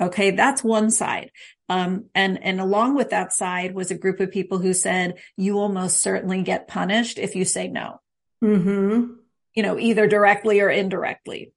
Okay. 0.00 0.30
That's 0.30 0.64
one 0.64 0.90
side. 0.90 1.32
Um, 1.68 2.06
and, 2.14 2.42
and 2.42 2.60
along 2.60 2.94
with 2.94 3.10
that 3.10 3.32
side 3.32 3.74
was 3.74 3.90
a 3.90 3.98
group 3.98 4.20
of 4.20 4.30
people 4.30 4.58
who 4.58 4.72
said, 4.72 5.18
you 5.36 5.52
will 5.52 5.68
most 5.68 6.00
certainly 6.00 6.42
get 6.42 6.66
punished 6.66 7.18
if 7.18 7.36
you 7.36 7.44
say 7.44 7.68
no. 7.68 8.00
Mm-hmm. 8.42 9.12
You 9.54 9.62
know, 9.62 9.78
either 9.78 10.06
directly 10.06 10.60
or 10.60 10.70
indirectly. 10.70 11.52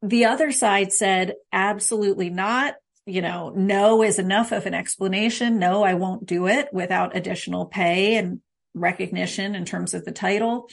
The 0.00 0.26
other 0.26 0.52
side 0.52 0.92
said, 0.92 1.34
absolutely 1.52 2.30
not 2.30 2.74
you 3.06 3.22
know, 3.22 3.52
no 3.54 4.02
is 4.02 4.18
enough 4.18 4.52
of 4.52 4.66
an 4.66 4.74
explanation. 4.74 5.58
No, 5.58 5.82
I 5.82 5.94
won't 5.94 6.26
do 6.26 6.46
it 6.46 6.68
without 6.72 7.16
additional 7.16 7.66
pay 7.66 8.16
and 8.16 8.40
recognition 8.74 9.54
in 9.54 9.64
terms 9.64 9.94
of 9.94 10.04
the 10.04 10.12
title. 10.12 10.68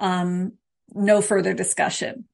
Um, 0.00 0.54
no 0.92 1.20
further 1.20 1.54
discussion. 1.54 2.24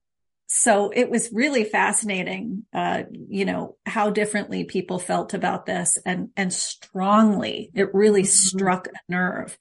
So 0.52 0.90
it 0.90 1.08
was 1.08 1.30
really 1.32 1.62
fascinating, 1.62 2.64
uh, 2.72 3.04
you 3.28 3.44
know, 3.44 3.76
how 3.86 4.10
differently 4.10 4.64
people 4.64 4.98
felt 4.98 5.32
about 5.32 5.64
this 5.64 5.96
and, 6.04 6.30
and 6.36 6.52
strongly, 6.52 7.70
it 7.72 7.94
really 7.94 8.22
mm-hmm. 8.22 8.56
struck 8.58 8.88
a 8.88 9.12
nerve. 9.12 9.56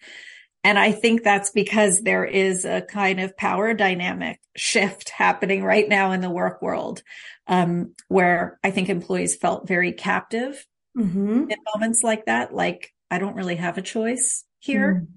And 0.63 0.78
I 0.78 0.91
think 0.91 1.24
that's 1.24 1.52
because 1.52 2.02
there 2.02 2.26
is 2.26 2.65
a 2.65 2.82
kind 2.82 3.19
of 3.22 3.38
power 3.38 3.74
dynamic 3.74 4.39
shift 4.58 5.10
happening 5.10 5.63
right 5.63 5.88
now 5.88 6.12
in 6.12 6.22
the 6.22 6.30
work 6.30 6.62
world, 6.62 7.02
um, 7.48 7.95
where 8.10 8.60
I 8.63 8.72
think 8.72 8.89
employees 8.89 9.38
felt 9.38 9.67
very 9.67 9.93
captive 9.93 10.65
mm-hmm. 10.98 11.50
in 11.50 11.58
moments 11.74 12.04
like 12.04 12.26
that. 12.26 12.54
Like, 12.54 12.93
I 13.10 13.19
don't 13.19 13.36
really 13.36 13.56
have 13.56 13.78
a 13.78 13.82
choice 13.82 14.43
here, 14.60 15.06
mm. 15.06 15.13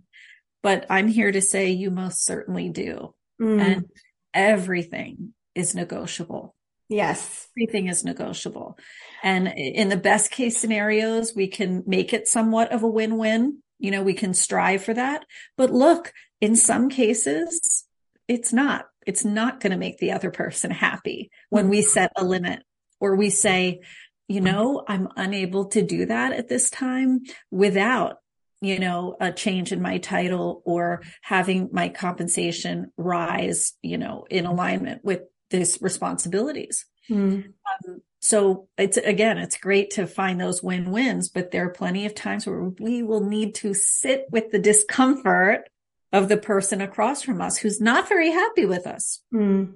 but 0.62 0.86
I'm 0.88 1.08
here 1.08 1.32
to 1.32 1.42
say 1.42 1.70
you 1.70 1.90
most 1.90 2.24
certainly 2.24 2.68
do. 2.68 3.14
Mm. 3.40 3.60
And 3.60 3.84
everything 4.32 5.34
is 5.54 5.74
negotiable. 5.74 6.54
Yes. 6.88 7.48
Everything 7.58 7.88
is 7.88 8.04
negotiable. 8.04 8.78
And 9.22 9.48
in 9.48 9.88
the 9.88 9.96
best 9.96 10.30
case 10.30 10.56
scenarios, 10.56 11.34
we 11.34 11.48
can 11.48 11.82
make 11.86 12.12
it 12.12 12.28
somewhat 12.28 12.70
of 12.70 12.82
a 12.82 12.88
win-win 12.88 13.58
you 13.82 13.90
know, 13.90 14.02
we 14.02 14.14
can 14.14 14.32
strive 14.32 14.84
for 14.84 14.94
that. 14.94 15.26
But 15.56 15.72
look, 15.72 16.12
in 16.40 16.54
some 16.54 16.88
cases, 16.88 17.84
it's 18.28 18.52
not. 18.52 18.86
It's 19.04 19.24
not 19.24 19.58
going 19.58 19.72
to 19.72 19.76
make 19.76 19.98
the 19.98 20.12
other 20.12 20.30
person 20.30 20.70
happy 20.70 21.30
when 21.50 21.68
we 21.68 21.82
set 21.82 22.12
a 22.16 22.24
limit 22.24 22.62
or 23.00 23.16
we 23.16 23.28
say, 23.28 23.80
you 24.28 24.40
know, 24.40 24.84
I'm 24.86 25.08
unable 25.16 25.66
to 25.70 25.82
do 25.82 26.06
that 26.06 26.32
at 26.32 26.48
this 26.48 26.70
time 26.70 27.22
without 27.50 28.18
you 28.64 28.78
know, 28.78 29.16
a 29.20 29.32
change 29.32 29.72
in 29.72 29.82
my 29.82 29.98
title 29.98 30.62
or 30.64 31.02
having 31.20 31.68
my 31.72 31.88
compensation 31.88 32.92
rise, 32.96 33.72
you 33.82 33.98
know, 33.98 34.24
in 34.30 34.46
alignment 34.46 35.04
with 35.04 35.22
these 35.50 35.82
responsibilities. 35.82 36.86
Mm. 37.10 37.54
Um, 37.88 38.02
so 38.22 38.68
it's 38.78 38.96
again, 38.96 39.36
it's 39.36 39.58
great 39.58 39.90
to 39.90 40.06
find 40.06 40.40
those 40.40 40.62
win-wins, 40.62 41.28
but 41.28 41.50
there 41.50 41.66
are 41.66 41.70
plenty 41.70 42.06
of 42.06 42.14
times 42.14 42.46
where 42.46 42.62
we 42.62 43.02
will 43.02 43.24
need 43.24 43.56
to 43.56 43.74
sit 43.74 44.26
with 44.30 44.52
the 44.52 44.60
discomfort 44.60 45.68
of 46.12 46.28
the 46.28 46.36
person 46.36 46.80
across 46.80 47.22
from 47.22 47.40
us 47.40 47.58
who's 47.58 47.80
not 47.80 48.08
very 48.08 48.30
happy 48.30 48.64
with 48.64 48.86
us. 48.86 49.20
Mm. 49.34 49.74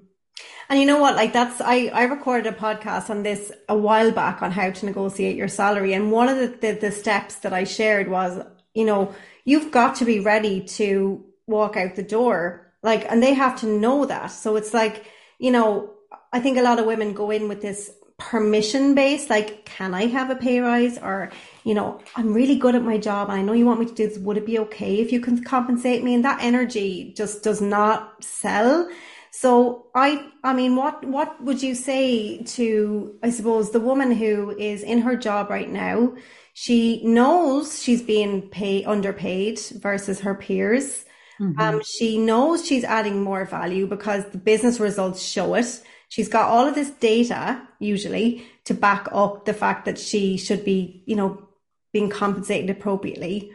And 0.68 0.78
you 0.78 0.86
know 0.86 1.00
what? 1.00 1.16
Like 1.16 1.32
that's, 1.32 1.60
I, 1.60 1.86
I 1.86 2.04
recorded 2.04 2.52
a 2.52 2.56
podcast 2.56 3.10
on 3.10 3.22
this 3.22 3.50
a 3.68 3.76
while 3.76 4.12
back 4.12 4.42
on 4.42 4.52
how 4.52 4.70
to 4.70 4.86
negotiate 4.86 5.36
your 5.36 5.48
salary. 5.48 5.94
And 5.94 6.12
one 6.12 6.28
of 6.28 6.36
the, 6.36 6.48
the, 6.48 6.78
the 6.78 6.92
steps 6.92 7.36
that 7.36 7.52
I 7.52 7.64
shared 7.64 8.08
was, 8.08 8.44
you 8.74 8.84
know, 8.84 9.14
you've 9.44 9.70
got 9.72 9.96
to 9.96 10.04
be 10.04 10.20
ready 10.20 10.60
to 10.60 11.24
walk 11.46 11.76
out 11.76 11.96
the 11.96 12.02
door. 12.02 12.70
Like, 12.82 13.10
and 13.10 13.22
they 13.22 13.34
have 13.34 13.60
to 13.60 13.66
know 13.66 14.04
that. 14.04 14.26
So 14.26 14.56
it's 14.56 14.74
like, 14.74 15.06
you 15.38 15.50
know, 15.50 15.94
I 16.32 16.40
think 16.40 16.58
a 16.58 16.62
lot 16.62 16.78
of 16.78 16.86
women 16.86 17.14
go 17.14 17.30
in 17.30 17.48
with 17.48 17.62
this 17.62 17.90
permission 18.18 18.94
based, 18.94 19.28
like, 19.28 19.64
can 19.64 19.94
I 19.94 20.06
have 20.06 20.30
a 20.30 20.36
pay 20.36 20.60
rise? 20.60 20.98
Or, 20.98 21.30
you 21.64 21.74
know, 21.74 22.00
I'm 22.14 22.32
really 22.32 22.56
good 22.56 22.74
at 22.74 22.82
my 22.82 22.98
job 22.98 23.28
and 23.28 23.38
I 23.38 23.42
know 23.42 23.52
you 23.52 23.66
want 23.66 23.80
me 23.80 23.86
to 23.86 23.94
do 23.94 24.08
this. 24.08 24.18
Would 24.18 24.38
it 24.38 24.46
be 24.46 24.58
okay 24.60 25.00
if 25.00 25.12
you 25.12 25.20
can 25.20 25.44
compensate 25.44 26.02
me? 26.02 26.14
And 26.14 26.24
that 26.24 26.42
energy 26.42 27.12
just 27.16 27.42
does 27.42 27.60
not 27.60 28.24
sell. 28.24 28.88
So 29.32 29.86
I, 29.94 30.28
I 30.42 30.54
mean, 30.54 30.76
what, 30.76 31.04
what 31.04 31.42
would 31.42 31.62
you 31.62 31.74
say 31.74 32.42
to, 32.42 33.18
I 33.22 33.30
suppose, 33.30 33.70
the 33.70 33.80
woman 33.80 34.12
who 34.12 34.56
is 34.56 34.82
in 34.82 35.02
her 35.02 35.14
job 35.14 35.50
right 35.50 35.70
now? 35.70 36.14
She 36.54 37.04
knows 37.04 37.82
she's 37.82 38.00
being 38.00 38.48
paid, 38.48 38.86
underpaid 38.86 39.60
versus 39.74 40.20
her 40.20 40.34
peers. 40.34 41.04
Mm-hmm. 41.38 41.60
Um, 41.60 41.82
she 41.84 42.16
knows 42.16 42.64
she's 42.64 42.82
adding 42.82 43.22
more 43.22 43.44
value 43.44 43.86
because 43.86 44.24
the 44.30 44.38
business 44.38 44.80
results 44.80 45.22
show 45.22 45.52
it. 45.54 45.82
She's 46.08 46.28
got 46.28 46.48
all 46.48 46.66
of 46.66 46.74
this 46.74 46.90
data, 46.90 47.62
usually, 47.78 48.46
to 48.64 48.74
back 48.74 49.08
up 49.12 49.44
the 49.44 49.54
fact 49.54 49.84
that 49.84 49.98
she 49.98 50.36
should 50.36 50.64
be, 50.64 51.02
you 51.06 51.16
know, 51.16 51.48
being 51.92 52.10
compensated 52.10 52.70
appropriately. 52.70 53.50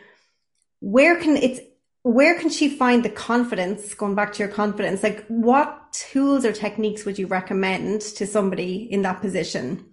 Where 0.80 1.20
can 1.20 1.38
it's 1.38 1.60
where 2.04 2.40
can 2.40 2.50
she 2.50 2.68
find 2.68 3.04
the 3.04 3.10
confidence 3.10 3.94
going 3.94 4.16
back 4.16 4.34
to 4.34 4.40
your 4.40 4.52
confidence 4.52 5.04
like 5.04 5.24
what 5.28 5.94
tools 5.94 6.44
or 6.46 6.52
techniques 6.52 7.06
would 7.06 7.20
you 7.20 7.28
recommend 7.28 8.02
to 8.02 8.26
somebody 8.26 8.92
in 8.92 9.04
that 9.04 9.22
position 9.22 9.92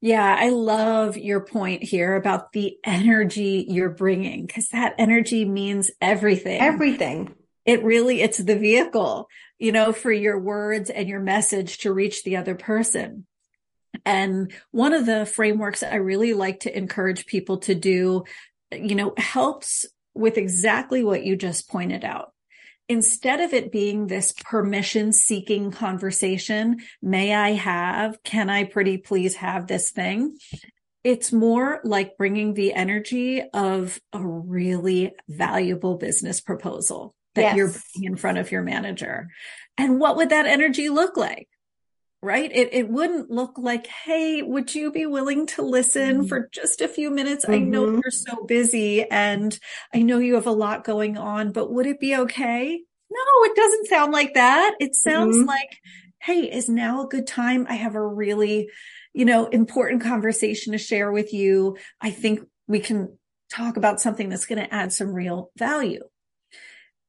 yeah, 0.00 0.36
I 0.38 0.50
love 0.50 1.16
your 1.16 1.40
point 1.40 1.82
here 1.82 2.14
about 2.14 2.52
the 2.52 2.76
energy 2.84 3.66
you're 3.68 3.90
bringing 3.90 4.46
because 4.46 4.68
that 4.68 4.94
energy 4.98 5.44
means 5.44 5.90
everything. 6.00 6.60
Everything. 6.60 7.34
It 7.64 7.82
really, 7.82 8.20
it's 8.20 8.38
the 8.38 8.56
vehicle, 8.56 9.28
you 9.58 9.72
know, 9.72 9.92
for 9.92 10.12
your 10.12 10.38
words 10.38 10.90
and 10.90 11.08
your 11.08 11.20
message 11.20 11.78
to 11.78 11.92
reach 11.92 12.24
the 12.24 12.36
other 12.36 12.54
person. 12.54 13.26
And 14.04 14.52
one 14.70 14.92
of 14.92 15.06
the 15.06 15.26
frameworks 15.26 15.82
I 15.82 15.96
really 15.96 16.34
like 16.34 16.60
to 16.60 16.76
encourage 16.76 17.26
people 17.26 17.58
to 17.58 17.74
do, 17.74 18.24
you 18.70 18.94
know, 18.94 19.14
helps 19.16 19.86
with 20.14 20.36
exactly 20.36 21.02
what 21.02 21.24
you 21.24 21.36
just 21.36 21.68
pointed 21.68 22.04
out. 22.04 22.32
Instead 22.88 23.40
of 23.40 23.52
it 23.52 23.72
being 23.72 24.06
this 24.06 24.32
permission 24.32 25.12
seeking 25.12 25.72
conversation, 25.72 26.78
may 27.02 27.34
I 27.34 27.52
have, 27.52 28.22
can 28.22 28.48
I 28.48 28.64
pretty 28.64 28.98
please 28.98 29.36
have 29.36 29.66
this 29.66 29.90
thing? 29.90 30.36
It's 31.02 31.32
more 31.32 31.80
like 31.82 32.16
bringing 32.16 32.54
the 32.54 32.74
energy 32.74 33.42
of 33.52 34.00
a 34.12 34.24
really 34.24 35.14
valuable 35.28 35.96
business 35.96 36.40
proposal 36.40 37.15
that 37.36 37.56
yes. 37.56 37.56
you're 37.56 37.72
in 38.10 38.16
front 38.16 38.38
of 38.38 38.50
your 38.50 38.62
manager. 38.62 39.28
And 39.78 40.00
what 40.00 40.16
would 40.16 40.30
that 40.30 40.46
energy 40.46 40.88
look 40.88 41.16
like? 41.16 41.48
right? 42.22 42.50
It, 42.52 42.70
it 42.72 42.88
wouldn't 42.88 43.30
look 43.30 43.56
like, 43.56 43.86
Hey, 43.86 44.42
would 44.42 44.74
you 44.74 44.90
be 44.90 45.06
willing 45.06 45.46
to 45.48 45.62
listen 45.62 46.18
mm-hmm. 46.18 46.26
for 46.26 46.48
just 46.52 46.80
a 46.80 46.88
few 46.88 47.10
minutes? 47.10 47.44
Mm-hmm. 47.44 47.54
I 47.54 47.58
know 47.58 47.86
mm-hmm. 47.86 48.00
you're 48.02 48.10
so 48.10 48.44
busy 48.44 49.04
and 49.08 49.56
I 49.94 50.02
know 50.02 50.18
you 50.18 50.34
have 50.34 50.46
a 50.46 50.52
lot 50.52 50.84
going 50.84 51.16
on, 51.16 51.52
but 51.52 51.72
would 51.72 51.86
it 51.86 52.00
be 52.00 52.16
okay? 52.16 52.80
No, 53.10 53.44
it 53.44 53.56
doesn't 53.56 53.86
sound 53.86 54.12
like 54.12 54.34
that. 54.34 54.74
It 54.80 54.94
sounds 54.94 55.36
mm-hmm. 55.36 55.46
like, 55.46 55.78
Hey, 56.20 56.50
is 56.50 56.68
now 56.68 57.04
a 57.04 57.08
good 57.08 57.26
time? 57.26 57.66
I 57.68 57.74
have 57.74 57.94
a 57.94 58.06
really, 58.06 58.70
you 59.12 59.24
know, 59.24 59.46
important 59.46 60.02
conversation 60.02 60.72
to 60.72 60.78
share 60.78 61.12
with 61.12 61.32
you. 61.32 61.76
I 62.00 62.10
think 62.10 62.40
we 62.66 62.80
can 62.80 63.16
talk 63.52 63.76
about 63.76 64.00
something 64.00 64.28
that's 64.28 64.46
going 64.46 64.58
to 64.58 64.74
add 64.74 64.92
some 64.92 65.12
real 65.12 65.52
value. 65.56 66.00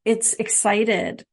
It's 0.07 0.33
excited 0.33 1.25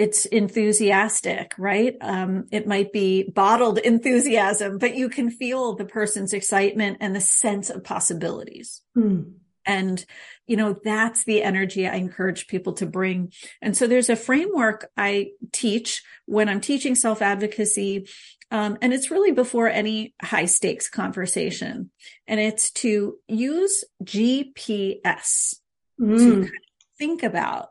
it's 0.00 0.24
enthusiastic, 0.24 1.52
right? 1.58 1.94
Um, 2.00 2.46
it 2.50 2.66
might 2.66 2.90
be 2.90 3.22
bottled 3.24 3.76
enthusiasm, 3.84 4.78
but 4.78 4.96
you 4.96 5.10
can 5.10 5.30
feel 5.30 5.74
the 5.74 5.84
person's 5.84 6.32
excitement 6.32 6.96
and 7.02 7.14
the 7.14 7.20
sense 7.20 7.68
of 7.68 7.84
possibilities. 7.84 8.80
Hmm. 8.94 9.24
And, 9.66 10.02
you 10.46 10.56
know, 10.56 10.74
that's 10.82 11.24
the 11.24 11.42
energy 11.42 11.86
I 11.86 11.96
encourage 11.96 12.46
people 12.46 12.72
to 12.74 12.86
bring. 12.86 13.30
And 13.60 13.76
so 13.76 13.86
there's 13.86 14.08
a 14.08 14.16
framework 14.16 14.90
I 14.96 15.32
teach 15.52 16.02
when 16.24 16.48
I'm 16.48 16.62
teaching 16.62 16.94
self 16.94 17.20
advocacy. 17.20 18.08
Um, 18.50 18.78
and 18.80 18.94
it's 18.94 19.10
really 19.10 19.32
before 19.32 19.68
any 19.68 20.14
high 20.22 20.46
stakes 20.46 20.88
conversation. 20.88 21.90
And 22.26 22.40
it's 22.40 22.70
to 22.70 23.18
use 23.28 23.84
GPS 24.02 25.56
mm. 26.00 26.18
to 26.18 26.30
kind 26.30 26.44
of 26.44 26.50
think 26.98 27.22
about 27.22 27.68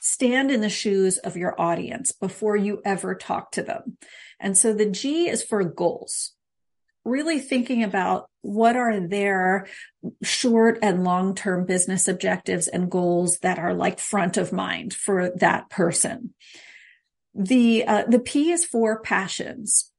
stand 0.00 0.50
in 0.50 0.60
the 0.60 0.68
shoes 0.68 1.18
of 1.18 1.36
your 1.36 1.60
audience 1.60 2.12
before 2.12 2.56
you 2.56 2.80
ever 2.84 3.14
talk 3.14 3.52
to 3.52 3.62
them. 3.62 3.96
And 4.40 4.56
so 4.56 4.72
the 4.72 4.90
G 4.90 5.28
is 5.28 5.42
for 5.42 5.62
goals. 5.64 6.32
Really 7.04 7.38
thinking 7.38 7.82
about 7.84 8.28
what 8.42 8.76
are 8.76 9.00
their 9.00 9.66
short 10.22 10.78
and 10.82 11.04
long 11.04 11.34
term 11.34 11.64
business 11.64 12.06
objectives 12.06 12.68
and 12.68 12.90
goals 12.90 13.38
that 13.38 13.58
are 13.58 13.74
like 13.74 13.98
front 13.98 14.36
of 14.36 14.52
mind 14.52 14.92
for 14.92 15.30
that 15.36 15.70
person. 15.70 16.34
The, 17.34 17.84
uh, 17.86 18.04
the 18.08 18.18
P 18.18 18.50
is 18.50 18.64
for 18.64 19.00
passions. 19.00 19.90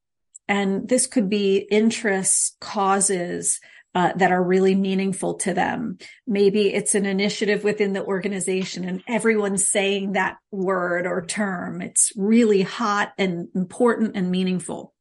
And 0.48 0.90
this 0.90 1.06
could 1.06 1.30
be 1.30 1.58
interests, 1.58 2.58
causes, 2.60 3.60
uh, 4.00 4.14
that 4.16 4.32
are 4.32 4.42
really 4.42 4.76
meaningful 4.76 5.34
to 5.34 5.54
them. 5.54 5.98
Maybe 6.26 6.74
it's 6.74 6.96
an 6.96 7.06
initiative 7.06 7.66
within 7.66 7.92
the 7.92 8.06
organization 8.06 8.86
and 8.86 9.04
everyone's 9.10 9.68
saying 9.68 10.14
that 10.14 10.38
word 10.52 11.06
or 11.06 11.26
term. 11.26 11.82
It's 11.82 12.14
really 12.16 12.62
hot 12.62 13.12
and 13.18 13.50
important 13.54 14.16
and 14.16 14.32
meaningful. 14.32 14.94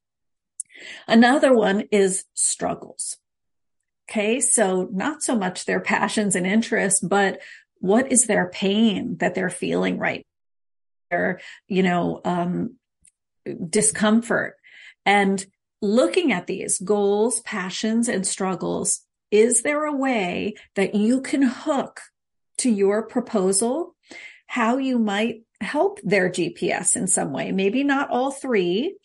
Another 1.06 1.54
one 1.54 1.84
is 1.92 2.24
struggles. 2.34 3.18
Okay. 4.10 4.40
So 4.40 4.88
not 4.90 5.22
so 5.22 5.36
much 5.36 5.64
their 5.64 5.80
passions 5.80 6.34
and 6.34 6.44
interests, 6.44 6.98
but 6.98 7.40
what 7.76 8.10
is 8.10 8.26
their 8.26 8.50
pain 8.50 9.18
that 9.18 9.36
they're 9.36 9.48
feeling 9.48 9.96
right? 9.96 10.26
Their, 11.12 11.40
you 11.68 11.84
know, 11.84 12.20
um, 12.24 12.74
discomfort 13.70 14.56
and 15.06 15.46
looking 15.80 16.32
at 16.32 16.46
these 16.46 16.78
goals, 16.78 17.40
passions, 17.40 18.08
and 18.08 18.26
struggles, 18.26 19.00
is 19.30 19.62
there 19.62 19.84
a 19.84 19.94
way 19.94 20.54
that 20.74 20.94
you 20.94 21.20
can 21.20 21.42
hook 21.42 22.00
to 22.58 22.70
your 22.70 23.06
proposal 23.06 23.94
how 24.46 24.78
you 24.78 24.98
might 24.98 25.42
help 25.60 26.00
their 26.02 26.30
GPS 26.30 26.96
in 26.96 27.06
some 27.06 27.32
way? 27.32 27.52
Maybe 27.52 27.84
not 27.84 28.10
all 28.10 28.30
three, 28.30 28.96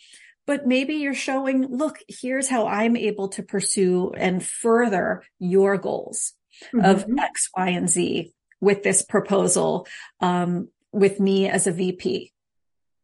but 0.45 0.67
maybe 0.67 0.95
you're 0.95 1.13
showing, 1.13 1.67
look, 1.67 1.99
here's 2.07 2.47
how 2.47 2.67
I'm 2.67 2.95
able 2.97 3.29
to 3.29 3.43
pursue 3.43 4.13
and 4.17 4.43
further 4.43 5.23
your 5.39 5.77
goals 5.77 6.33
mm-hmm. 6.73 6.86
of 6.86 7.05
X, 7.17 7.49
Y, 7.55 7.69
and 7.69 7.89
Z 7.89 8.31
with 8.59 8.83
this 8.83 9.01
proposal, 9.01 9.88
um, 10.21 10.69
with 10.91 11.19
me 11.19 11.49
as 11.49 11.67
a 11.67 11.71
VP 11.71 12.33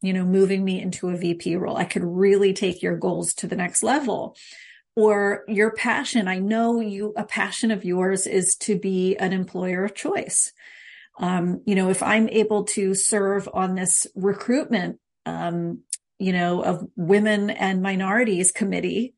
you 0.01 0.13
know, 0.13 0.23
moving 0.23 0.63
me 0.63 0.81
into 0.81 1.09
a 1.09 1.17
VP 1.17 1.55
role. 1.55 1.77
I 1.77 1.83
could 1.83 2.03
really 2.03 2.53
take 2.53 2.81
your 2.81 2.97
goals 2.97 3.33
to 3.35 3.47
the 3.47 3.55
next 3.55 3.83
level. 3.83 4.35
Or 4.95 5.45
your 5.47 5.71
passion. 5.71 6.27
I 6.27 6.39
know 6.39 6.81
you, 6.81 7.13
a 7.15 7.23
passion 7.23 7.71
of 7.71 7.85
yours 7.85 8.27
is 8.27 8.57
to 8.57 8.77
be 8.77 9.15
an 9.15 9.31
employer 9.31 9.85
of 9.85 9.95
choice. 9.95 10.51
Um, 11.19 11.61
you 11.65 11.75
know, 11.75 11.89
if 11.89 12.03
I'm 12.03 12.27
able 12.27 12.65
to 12.65 12.93
serve 12.95 13.47
on 13.53 13.75
this 13.75 14.07
recruitment, 14.15 14.99
um, 15.25 15.83
you 16.17 16.33
know, 16.33 16.61
of 16.63 16.85
women 16.97 17.49
and 17.49 17.81
minorities 17.81 18.51
committee, 18.51 19.15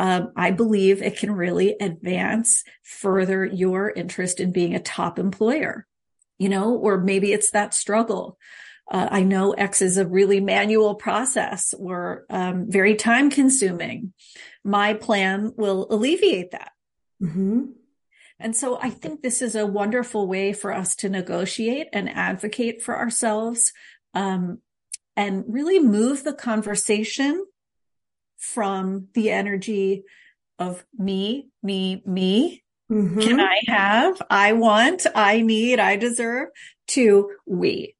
um, 0.00 0.32
I 0.36 0.50
believe 0.50 1.00
it 1.00 1.16
can 1.16 1.30
really 1.30 1.76
advance 1.80 2.64
further 2.82 3.44
your 3.44 3.90
interest 3.90 4.40
in 4.40 4.50
being 4.50 4.74
a 4.74 4.80
top 4.80 5.18
employer, 5.18 5.86
you 6.38 6.48
know, 6.48 6.74
or 6.74 6.98
maybe 6.98 7.32
it's 7.32 7.50
that 7.50 7.74
struggle 7.74 8.36
uh, 8.90 9.08
I 9.10 9.22
know 9.22 9.52
X 9.52 9.80
is 9.82 9.96
a 9.96 10.06
really 10.06 10.40
manual 10.40 10.94
process 10.94 11.74
or 11.78 12.24
um, 12.28 12.70
very 12.70 12.94
time 12.94 13.30
consuming. 13.30 14.12
My 14.62 14.94
plan 14.94 15.52
will 15.56 15.86
alleviate 15.90 16.50
that. 16.50 16.72
Mm-hmm. 17.22 17.64
And 18.38 18.56
so 18.56 18.78
I 18.80 18.90
think 18.90 19.22
this 19.22 19.40
is 19.40 19.54
a 19.54 19.66
wonderful 19.66 20.26
way 20.26 20.52
for 20.52 20.72
us 20.72 20.96
to 20.96 21.08
negotiate 21.08 21.88
and 21.92 22.10
advocate 22.10 22.82
for 22.82 22.96
ourselves 22.96 23.72
um, 24.12 24.58
and 25.16 25.44
really 25.46 25.78
move 25.78 26.24
the 26.24 26.34
conversation 26.34 27.44
from 28.36 29.08
the 29.14 29.30
energy 29.30 30.02
of 30.58 30.84
me, 30.96 31.48
me, 31.62 32.02
me. 32.04 32.62
Mm-hmm. 32.90 33.20
Can 33.20 33.40
I 33.40 33.60
have? 33.66 34.20
I 34.28 34.52
want, 34.52 35.06
I 35.14 35.40
need, 35.40 35.78
I 35.78 35.96
deserve 35.96 36.48
to 36.88 37.30
we. 37.46 37.94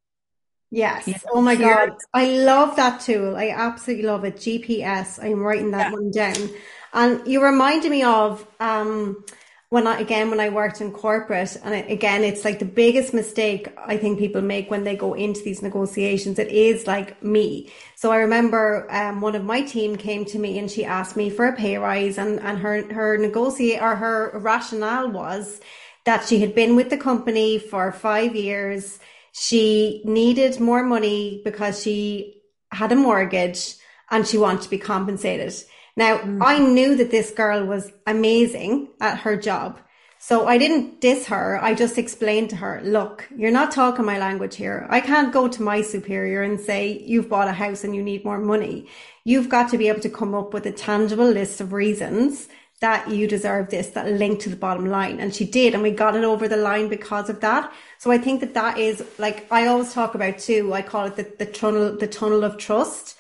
Yes. 0.75 1.07
Yeah. 1.07 1.19
Oh 1.33 1.41
my 1.41 1.55
God. 1.55 1.97
I 2.13 2.27
love 2.27 2.75
that 2.77 3.01
tool. 3.01 3.37
I 3.37 3.51
absolutely 3.51 4.07
love 4.07 4.25
it. 4.25 4.37
GPS. 4.37 5.23
I'm 5.23 5.41
writing 5.41 5.71
that 5.71 5.91
yeah. 5.91 5.93
one 5.93 6.11
down. 6.11 6.51
And 6.93 7.27
you 7.27 7.43
reminded 7.43 7.91
me 7.91 8.03
of, 8.03 8.47
um, 8.59 9.25
when 9.69 9.87
I, 9.87 9.99
again, 9.99 10.31
when 10.31 10.41
I 10.41 10.51
worked 10.51 10.81
in 10.81 10.93
corporate 10.93 11.57
and 11.65 11.75
it, 11.75 11.91
again, 11.91 12.23
it's 12.23 12.45
like 12.45 12.59
the 12.59 12.65
biggest 12.65 13.15
mistake 13.15 13.69
I 13.77 13.97
think 13.97 14.19
people 14.19 14.43
make 14.43 14.71
when 14.71 14.85
they 14.85 14.95
go 14.97 15.15
into 15.15 15.43
these 15.43 15.63
negotiations. 15.63 16.39
It 16.39 16.49
is 16.49 16.87
like 16.87 17.23
me. 17.23 17.73
So 17.95 18.13
I 18.13 18.19
remember, 18.19 18.87
um, 18.91 19.21
one 19.21 19.35
of 19.35 19.45
my 19.45 19.63
team 19.63 19.97
came 19.97 20.25
to 20.27 20.39
me 20.39 20.59
and 20.59 20.71
she 20.71 20.85
asked 20.85 21.17
me 21.17 21.31
for 21.31 21.47
a 21.47 21.57
pay 21.57 21.79
rise 21.79 22.19
and, 22.19 22.41
and 22.41 22.59
her, 22.59 22.93
her 22.93 23.17
negotiate 23.17 23.81
or 23.81 23.97
her 23.97 24.39
rationale 24.39 25.11
was 25.11 25.61
that 26.05 26.27
she 26.27 26.41
had 26.41 26.55
been 26.55 26.77
with 26.77 26.91
the 26.91 26.99
company 26.99 27.59
for 27.59 27.91
five 27.93 28.37
years 28.37 28.99
she 29.37 30.01
needed 30.05 30.61
more 30.61 30.85
money 30.85 31.43
because 31.45 31.83
she 31.83 32.41
had 32.71 32.93
a 32.93 32.97
mortgage 32.97 33.75
and 34.09 34.25
she 34.25 34.39
wanted 34.39 34.63
to 34.63 34.71
be 34.71 34.79
compensated. 34.79 35.53
Now, 35.97 36.19
mm. 36.19 36.39
I 36.41 36.59
knew 36.59 36.95
that 36.95 37.11
this 37.11 37.33
girl 37.33 37.67
was 37.67 37.91
amazing 38.07 38.91
at 39.01 39.19
her 39.19 39.37
job. 39.37 39.81
So 40.21 40.47
I 40.47 40.57
didn't 40.57 41.01
diss 41.01 41.27
her. 41.27 41.59
I 41.63 41.75
just 41.75 41.99
explained 41.99 42.51
to 42.51 42.57
her, 42.57 42.81
look, 42.85 43.29
you're 43.37 43.51
not 43.51 43.73
talking 43.73 44.05
my 44.05 44.19
language 44.19 44.55
here. 44.55 44.87
I 44.89 45.01
can't 45.01 45.33
go 45.33 45.49
to 45.49 45.63
my 45.63 45.83
superior 45.83 46.43
and 46.43 46.59
say, 46.59 47.03
you've 47.05 47.29
bought 47.29 47.49
a 47.49 47.53
house 47.53 47.83
and 47.83 47.95
you 47.95 48.05
need 48.05 48.25
more 48.25 48.39
money. 48.39 48.89
You've 49.25 49.49
got 49.49 49.69
to 49.71 49.79
be 49.79 49.89
able 49.89 50.01
to 50.01 50.09
come 50.09 50.33
up 50.33 50.55
with 50.55 50.65
a 50.65 50.73
tangible 50.73 51.29
list 51.29 51.61
of 51.61 51.73
reasons 51.73 52.49
that 52.85 53.09
you 53.09 53.27
deserve 53.27 53.71
this, 53.71 53.89
that 53.97 54.07
link 54.23 54.41
to 54.41 54.51
the 54.51 54.57
bottom 54.67 54.87
line. 54.87 55.19
And 55.19 55.35
she 55.35 55.47
did. 55.47 55.73
And 55.73 55.83
we 55.83 55.91
got 55.91 56.15
it 56.15 56.25
over 56.33 56.47
the 56.47 56.59
line 56.71 56.89
because 56.89 57.31
of 57.31 57.41
that. 57.41 57.73
So 57.99 58.11
I 58.11 58.19
think 58.19 58.41
that 58.41 58.53
that 58.53 58.79
is 58.79 59.03
like, 59.19 59.47
I 59.51 59.67
always 59.67 59.95
talk 59.95 60.15
about 60.15 60.39
too, 60.39 60.75
I 60.75 60.83
call 60.83 61.07
it 61.07 61.17
the, 61.17 61.27
the 61.39 61.47
tunnel, 61.47 61.97
the 61.97 62.07
tunnel 62.07 62.45
of 62.45 62.59
trust 62.59 63.17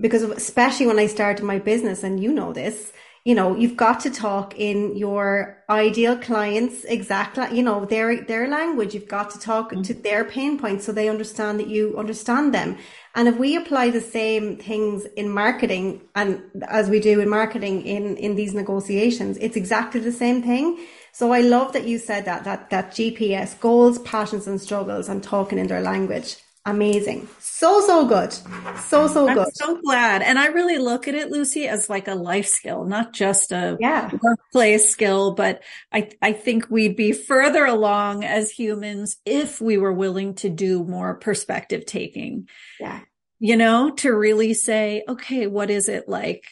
because 0.00 0.22
especially 0.22 0.88
when 0.88 0.98
I 0.98 1.06
started 1.06 1.44
my 1.44 1.60
business 1.60 2.02
and 2.02 2.20
you 2.20 2.32
know 2.32 2.52
this, 2.52 2.92
you 3.24 3.34
know, 3.34 3.56
you've 3.56 3.76
got 3.76 4.00
to 4.00 4.10
talk 4.10 4.58
in 4.58 4.96
your 4.96 5.62
ideal 5.70 6.16
clients 6.18 6.84
exactly, 6.84 7.56
you 7.56 7.62
know, 7.62 7.84
their 7.86 8.22
their 8.24 8.48
language. 8.48 8.92
You've 8.94 9.08
got 9.08 9.30
to 9.30 9.38
talk 9.38 9.70
mm-hmm. 9.70 9.82
to 9.82 9.94
their 9.94 10.24
pain 10.24 10.58
points 10.58 10.84
so 10.84 10.92
they 10.92 11.08
understand 11.08 11.58
that 11.60 11.68
you 11.68 11.96
understand 11.96 12.52
them. 12.52 12.76
And 13.16 13.28
if 13.28 13.36
we 13.36 13.54
apply 13.56 13.90
the 13.90 14.00
same 14.00 14.56
things 14.56 15.04
in 15.16 15.28
marketing 15.28 16.02
and 16.16 16.42
as 16.66 16.90
we 16.90 16.98
do 16.98 17.20
in 17.20 17.28
marketing 17.28 17.86
in 17.86 18.16
in 18.16 18.34
these 18.34 18.54
negotiations, 18.54 19.36
it's 19.38 19.56
exactly 19.56 20.00
the 20.00 20.12
same 20.12 20.42
thing. 20.42 20.84
So 21.12 21.30
I 21.30 21.40
love 21.40 21.72
that 21.74 21.86
you 21.86 21.98
said 21.98 22.24
that 22.24 22.42
that 22.44 22.70
that 22.70 22.90
GPS 22.90 23.58
goals, 23.60 23.98
passions 24.00 24.48
and 24.48 24.60
struggles 24.60 25.08
and 25.08 25.22
talking 25.22 25.58
in 25.58 25.68
their 25.68 25.80
language 25.80 26.36
amazing. 26.66 27.28
So, 27.38 27.80
so 27.86 28.06
good. 28.06 28.32
So, 28.32 29.06
so 29.06 29.26
good. 29.26 29.38
I'm 29.38 29.52
so 29.52 29.80
glad. 29.80 30.22
And 30.22 30.38
I 30.38 30.46
really 30.46 30.78
look 30.78 31.06
at 31.08 31.14
it, 31.14 31.30
Lucy, 31.30 31.68
as 31.68 31.88
like 31.88 32.08
a 32.08 32.14
life 32.14 32.46
skill, 32.46 32.84
not 32.84 33.12
just 33.12 33.52
a 33.52 33.76
yeah. 33.80 34.10
workplace 34.22 34.88
skill, 34.88 35.32
but 35.32 35.62
I, 35.92 36.10
I 36.20 36.32
think 36.32 36.70
we'd 36.70 36.96
be 36.96 37.12
further 37.12 37.64
along 37.64 38.24
as 38.24 38.50
humans 38.50 39.16
if 39.24 39.60
we 39.60 39.78
were 39.78 39.92
willing 39.92 40.34
to 40.36 40.48
do 40.48 40.84
more 40.84 41.14
perspective 41.14 41.86
taking. 41.86 42.48
Yeah. 42.80 43.00
You 43.38 43.56
know, 43.56 43.90
to 43.96 44.14
really 44.14 44.54
say, 44.54 45.04
okay, 45.08 45.46
what 45.46 45.70
is 45.70 45.88
it 45.88 46.08
like? 46.08 46.44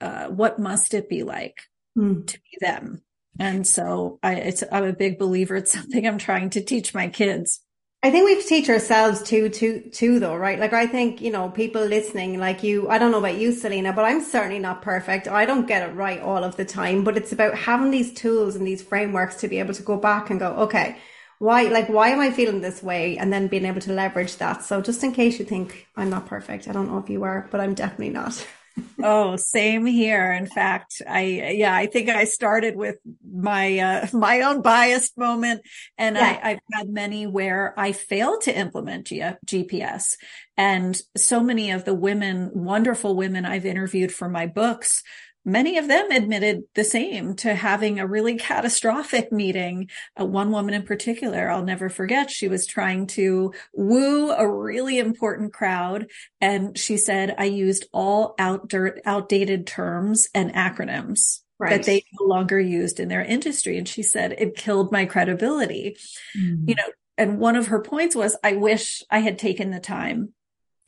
Uh, 0.00 0.28
what 0.28 0.58
must 0.58 0.94
it 0.94 1.08
be 1.08 1.22
like 1.22 1.62
mm. 1.96 2.26
to 2.26 2.38
be 2.38 2.58
them? 2.60 3.02
And 3.38 3.66
so 3.66 4.18
I, 4.22 4.34
it's, 4.34 4.64
I'm 4.70 4.84
a 4.84 4.92
big 4.92 5.18
believer. 5.18 5.56
It's 5.56 5.72
something 5.72 6.06
I'm 6.06 6.18
trying 6.18 6.50
to 6.50 6.60
teach 6.60 6.92
my 6.94 7.08
kids. 7.08 7.60
I 8.02 8.10
think 8.10 8.24
we 8.24 8.32
have 8.34 8.42
to 8.42 8.48
teach 8.48 8.70
ourselves 8.70 9.22
too, 9.22 9.50
too, 9.50 9.80
too, 9.92 10.20
though, 10.20 10.34
right? 10.34 10.58
Like, 10.58 10.72
I 10.72 10.86
think, 10.86 11.20
you 11.20 11.30
know, 11.30 11.50
people 11.50 11.84
listening, 11.84 12.38
like 12.38 12.62
you, 12.62 12.88
I 12.88 12.96
don't 12.96 13.10
know 13.10 13.18
about 13.18 13.36
you, 13.36 13.52
Selena, 13.52 13.92
but 13.92 14.06
I'm 14.06 14.22
certainly 14.22 14.58
not 14.58 14.80
perfect. 14.80 15.28
I 15.28 15.44
don't 15.44 15.68
get 15.68 15.86
it 15.86 15.92
right 15.94 16.18
all 16.18 16.42
of 16.42 16.56
the 16.56 16.64
time, 16.64 17.04
but 17.04 17.18
it's 17.18 17.32
about 17.32 17.54
having 17.54 17.90
these 17.90 18.14
tools 18.14 18.56
and 18.56 18.66
these 18.66 18.82
frameworks 18.82 19.36
to 19.36 19.48
be 19.48 19.58
able 19.58 19.74
to 19.74 19.82
go 19.82 19.98
back 19.98 20.30
and 20.30 20.40
go, 20.40 20.54
okay, 20.60 20.96
why, 21.40 21.64
like, 21.64 21.90
why 21.90 22.08
am 22.08 22.20
I 22.20 22.30
feeling 22.30 22.62
this 22.62 22.82
way? 22.82 23.18
And 23.18 23.30
then 23.30 23.48
being 23.48 23.66
able 23.66 23.82
to 23.82 23.92
leverage 23.92 24.36
that. 24.38 24.62
So 24.64 24.80
just 24.80 25.04
in 25.04 25.12
case 25.12 25.38
you 25.38 25.44
think 25.44 25.86
I'm 25.94 26.08
not 26.08 26.26
perfect, 26.26 26.68
I 26.68 26.72
don't 26.72 26.88
know 26.90 26.98
if 26.98 27.10
you 27.10 27.22
are, 27.24 27.48
but 27.50 27.60
I'm 27.60 27.74
definitely 27.74 28.10
not. 28.10 28.46
oh, 29.02 29.36
same 29.36 29.86
here. 29.86 30.32
In 30.32 30.46
fact, 30.46 31.02
I, 31.08 31.22
yeah, 31.54 31.74
I 31.74 31.86
think 31.86 32.08
I 32.08 32.24
started 32.24 32.76
with 32.76 32.96
my, 33.30 33.78
uh, 33.78 34.06
my 34.16 34.42
own 34.42 34.62
biased 34.62 35.16
moment 35.16 35.62
and 35.98 36.16
yeah. 36.16 36.40
I, 36.42 36.50
I've 36.50 36.60
had 36.72 36.88
many 36.88 37.26
where 37.26 37.74
I 37.76 37.92
failed 37.92 38.42
to 38.42 38.56
implement 38.56 39.08
G- 39.08 39.22
GPS. 39.46 40.16
And 40.56 41.00
so 41.16 41.40
many 41.42 41.70
of 41.70 41.84
the 41.84 41.94
women, 41.94 42.50
wonderful 42.52 43.16
women 43.16 43.46
I've 43.46 43.66
interviewed 43.66 44.12
for 44.12 44.28
my 44.28 44.46
books 44.46 45.02
many 45.44 45.78
of 45.78 45.88
them 45.88 46.10
admitted 46.10 46.64
the 46.74 46.84
same 46.84 47.34
to 47.36 47.54
having 47.54 47.98
a 47.98 48.06
really 48.06 48.36
catastrophic 48.36 49.32
meeting. 49.32 49.88
Uh, 50.18 50.24
one 50.24 50.50
woman 50.50 50.74
in 50.74 50.82
particular, 50.82 51.50
I'll 51.50 51.64
never 51.64 51.88
forget, 51.88 52.30
she 52.30 52.48
was 52.48 52.66
trying 52.66 53.06
to 53.08 53.52
woo 53.72 54.30
a 54.30 54.48
really 54.48 54.98
important 54.98 55.52
crowd. 55.52 56.06
And 56.40 56.76
she 56.76 56.96
said, 56.96 57.34
I 57.38 57.44
used 57.44 57.86
all 57.92 58.34
outdated 58.38 59.66
terms 59.66 60.28
and 60.34 60.52
acronyms. 60.52 61.40
Right. 61.58 61.76
That 61.76 61.84
they 61.84 62.04
no 62.18 62.26
longer 62.26 62.58
used 62.58 63.00
in 63.00 63.08
their 63.08 63.22
industry. 63.22 63.76
And 63.76 63.86
she 63.86 64.02
said, 64.02 64.34
it 64.38 64.56
killed 64.56 64.90
my 64.90 65.04
credibility. 65.04 65.98
Mm. 66.34 66.66
You 66.66 66.74
know, 66.74 66.84
and 67.18 67.38
one 67.38 67.54
of 67.54 67.66
her 67.66 67.82
points 67.82 68.16
was, 68.16 68.34
I 68.42 68.54
wish 68.54 69.02
I 69.10 69.18
had 69.18 69.38
taken 69.38 69.70
the 69.70 69.80
time 69.80 70.32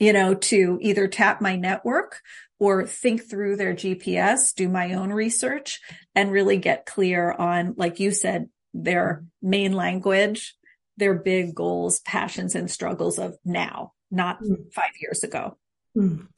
you 0.03 0.13
know, 0.13 0.35
to 0.35 0.79
either 0.83 1.07
tap 1.07 1.41
my 1.41 1.55
network 1.55 2.21
or 2.63 2.87
think 2.87 3.29
through 3.29 3.57
their 3.57 3.75
GPS, 3.75 4.55
do 4.55 4.69
my 4.69 4.93
own 4.93 5.13
research 5.13 5.81
and 6.15 6.31
really 6.31 6.57
get 6.57 6.87
clear 6.87 7.33
on, 7.33 7.75
like 7.77 7.99
you 7.99 8.13
said, 8.13 8.49
their 8.73 9.25
main 9.43 9.73
language, 9.73 10.55
their 10.97 11.13
big 11.13 11.57
goals, 11.57 11.99
passions 11.99 12.55
and 12.55 12.71
struggles 12.71 13.19
of 13.19 13.37
now, 13.45 13.95
not 14.13 14.41
mm. 14.41 14.73
five 14.73 14.93
years 15.01 15.25
ago. 15.25 15.59
Mm. 15.97 16.29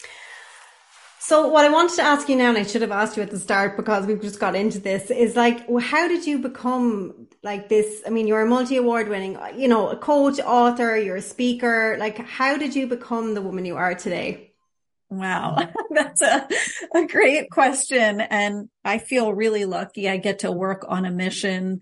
So 1.20 1.48
what 1.48 1.66
I 1.66 1.68
wanted 1.68 1.96
to 1.96 2.02
ask 2.02 2.26
you 2.30 2.36
now, 2.36 2.48
and 2.48 2.56
I 2.56 2.62
should 2.62 2.80
have 2.80 2.90
asked 2.90 3.18
you 3.18 3.22
at 3.22 3.30
the 3.30 3.38
start 3.38 3.76
because 3.76 4.06
we've 4.06 4.22
just 4.22 4.40
got 4.40 4.56
into 4.56 4.78
this, 4.78 5.10
is 5.10 5.36
like, 5.36 5.68
how 5.78 6.08
did 6.08 6.26
you 6.26 6.38
become 6.38 7.28
like 7.42 7.68
this? 7.68 8.00
I 8.06 8.08
mean, 8.08 8.26
you're 8.26 8.40
a 8.40 8.46
multi-award 8.46 9.10
winning, 9.10 9.36
you 9.54 9.68
know, 9.68 9.90
a 9.90 9.96
coach, 9.96 10.40
author, 10.40 10.96
you're 10.96 11.16
a 11.16 11.22
speaker. 11.22 11.98
Like, 11.98 12.16
how 12.16 12.56
did 12.56 12.74
you 12.74 12.86
become 12.86 13.34
the 13.34 13.42
woman 13.42 13.66
you 13.66 13.76
are 13.76 13.94
today? 13.94 14.53
Wow. 15.16 15.70
That's 15.90 16.22
a, 16.22 16.48
a 16.94 17.06
great 17.06 17.50
question. 17.50 18.20
And 18.20 18.68
I 18.84 18.98
feel 18.98 19.32
really 19.32 19.64
lucky. 19.64 20.08
I 20.08 20.16
get 20.16 20.40
to 20.40 20.52
work 20.52 20.84
on 20.88 21.04
a 21.04 21.10
mission 21.10 21.80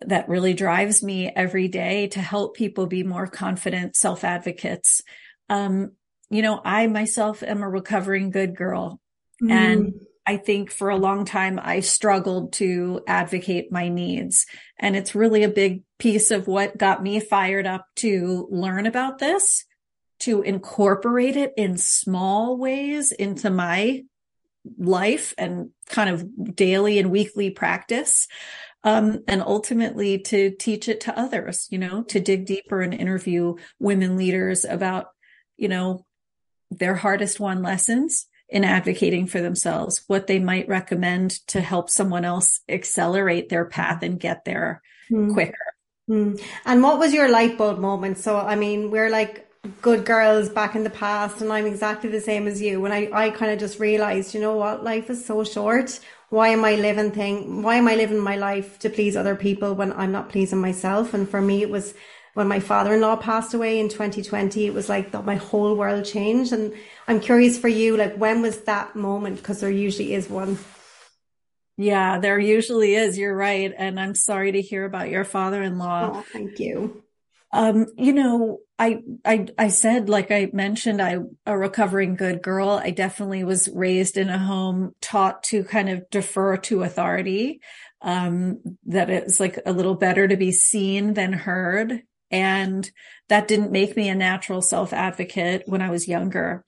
that 0.00 0.28
really 0.28 0.54
drives 0.54 1.02
me 1.02 1.28
every 1.28 1.68
day 1.68 2.08
to 2.08 2.20
help 2.20 2.56
people 2.56 2.86
be 2.86 3.02
more 3.02 3.26
confident 3.26 3.96
self 3.96 4.24
advocates. 4.24 5.02
Um, 5.48 5.92
you 6.30 6.42
know, 6.42 6.60
I 6.64 6.86
myself 6.86 7.42
am 7.42 7.62
a 7.62 7.68
recovering 7.68 8.30
good 8.30 8.56
girl. 8.56 9.00
Mm. 9.42 9.50
And 9.50 9.94
I 10.26 10.38
think 10.38 10.70
for 10.70 10.88
a 10.88 10.96
long 10.96 11.26
time, 11.26 11.60
I 11.62 11.80
struggled 11.80 12.54
to 12.54 13.02
advocate 13.06 13.70
my 13.70 13.88
needs. 13.88 14.46
And 14.78 14.96
it's 14.96 15.14
really 15.14 15.42
a 15.42 15.50
big 15.50 15.82
piece 15.98 16.30
of 16.30 16.46
what 16.46 16.78
got 16.78 17.02
me 17.02 17.20
fired 17.20 17.66
up 17.66 17.86
to 17.96 18.48
learn 18.50 18.86
about 18.86 19.18
this 19.18 19.64
to 20.20 20.42
incorporate 20.42 21.36
it 21.36 21.52
in 21.56 21.76
small 21.76 22.56
ways 22.56 23.12
into 23.12 23.50
my 23.50 24.04
life 24.78 25.34
and 25.36 25.70
kind 25.86 26.10
of 26.10 26.56
daily 26.56 26.98
and 26.98 27.10
weekly 27.10 27.50
practice. 27.50 28.28
Um, 28.82 29.24
and 29.26 29.40
ultimately 29.40 30.18
to 30.18 30.50
teach 30.50 30.90
it 30.90 31.00
to 31.02 31.18
others, 31.18 31.68
you 31.70 31.78
know, 31.78 32.02
to 32.04 32.20
dig 32.20 32.44
deeper 32.44 32.82
and 32.82 32.92
interview 32.92 33.54
women 33.78 34.18
leaders 34.18 34.66
about, 34.66 35.06
you 35.56 35.68
know, 35.68 36.04
their 36.70 36.94
hardest 36.94 37.40
won 37.40 37.62
lessons 37.62 38.26
in 38.48 38.62
advocating 38.62 39.26
for 39.26 39.40
themselves, 39.40 40.04
what 40.06 40.26
they 40.26 40.38
might 40.38 40.68
recommend 40.68 41.30
to 41.48 41.62
help 41.62 41.88
someone 41.88 42.26
else 42.26 42.60
accelerate 42.68 43.48
their 43.48 43.64
path 43.64 44.02
and 44.02 44.20
get 44.20 44.44
there 44.44 44.82
mm. 45.10 45.32
quicker. 45.32 45.54
Mm. 46.08 46.40
And 46.66 46.82
what 46.82 46.98
was 46.98 47.14
your 47.14 47.30
light 47.30 47.56
bulb 47.56 47.78
moment? 47.78 48.18
So, 48.18 48.36
I 48.36 48.56
mean, 48.56 48.90
we're 48.90 49.08
like 49.08 49.43
good 49.80 50.04
girls 50.04 50.48
back 50.48 50.74
in 50.74 50.84
the 50.84 50.90
past 50.90 51.40
and 51.40 51.52
I'm 51.52 51.66
exactly 51.66 52.10
the 52.10 52.20
same 52.20 52.46
as 52.46 52.60
you. 52.60 52.80
When 52.80 52.92
I, 52.92 53.10
I 53.12 53.30
kind 53.30 53.52
of 53.52 53.58
just 53.58 53.80
realized, 53.80 54.34
you 54.34 54.40
know 54.40 54.56
what, 54.56 54.84
life 54.84 55.10
is 55.10 55.24
so 55.24 55.44
short. 55.44 56.00
Why 56.30 56.48
am 56.48 56.64
I 56.64 56.74
living 56.74 57.12
thing? 57.12 57.62
Why 57.62 57.76
am 57.76 57.88
I 57.88 57.94
living 57.94 58.18
my 58.18 58.36
life 58.36 58.78
to 58.80 58.90
please 58.90 59.16
other 59.16 59.36
people 59.36 59.74
when 59.74 59.92
I'm 59.92 60.12
not 60.12 60.28
pleasing 60.28 60.60
myself? 60.60 61.14
And 61.14 61.28
for 61.28 61.40
me, 61.40 61.62
it 61.62 61.70
was 61.70 61.94
when 62.34 62.48
my 62.48 62.58
father-in-law 62.58 63.16
passed 63.16 63.54
away 63.54 63.78
in 63.78 63.88
2020, 63.88 64.66
it 64.66 64.74
was 64.74 64.88
like 64.88 65.12
that 65.12 65.24
my 65.24 65.36
whole 65.36 65.76
world 65.76 66.04
changed. 66.04 66.52
And 66.52 66.74
I'm 67.06 67.20
curious 67.20 67.56
for 67.56 67.68
you, 67.68 67.96
like 67.96 68.16
when 68.16 68.42
was 68.42 68.62
that 68.62 68.96
moment? 68.96 69.36
Because 69.36 69.60
there 69.60 69.70
usually 69.70 70.14
is 70.14 70.28
one. 70.28 70.58
Yeah, 71.76 72.18
there 72.18 72.38
usually 72.38 72.96
is. 72.96 73.16
You're 73.16 73.36
right. 73.36 73.72
And 73.76 74.00
I'm 74.00 74.16
sorry 74.16 74.52
to 74.52 74.60
hear 74.60 74.84
about 74.84 75.10
your 75.10 75.24
father-in-law. 75.24 76.10
Oh, 76.12 76.24
thank 76.32 76.58
you. 76.58 77.03
Um, 77.54 77.86
you 77.96 78.12
know, 78.12 78.58
I, 78.80 79.04
I, 79.24 79.46
I 79.56 79.68
said, 79.68 80.08
like 80.08 80.32
I 80.32 80.50
mentioned, 80.52 81.00
I, 81.00 81.18
a 81.46 81.56
recovering 81.56 82.16
good 82.16 82.42
girl. 82.42 82.70
I 82.70 82.90
definitely 82.90 83.44
was 83.44 83.68
raised 83.68 84.16
in 84.16 84.28
a 84.28 84.38
home 84.38 84.96
taught 85.00 85.44
to 85.44 85.62
kind 85.62 85.88
of 85.88 86.10
defer 86.10 86.56
to 86.56 86.82
authority. 86.82 87.60
Um, 88.02 88.60
that 88.86 89.08
it's 89.08 89.38
like 89.38 89.60
a 89.64 89.72
little 89.72 89.94
better 89.94 90.26
to 90.26 90.36
be 90.36 90.50
seen 90.50 91.14
than 91.14 91.32
heard. 91.32 92.02
And 92.28 92.90
that 93.28 93.46
didn't 93.46 93.70
make 93.70 93.96
me 93.96 94.08
a 94.08 94.16
natural 94.16 94.60
self 94.60 94.92
advocate 94.92 95.62
when 95.66 95.80
I 95.80 95.90
was 95.90 96.08
younger. 96.08 96.64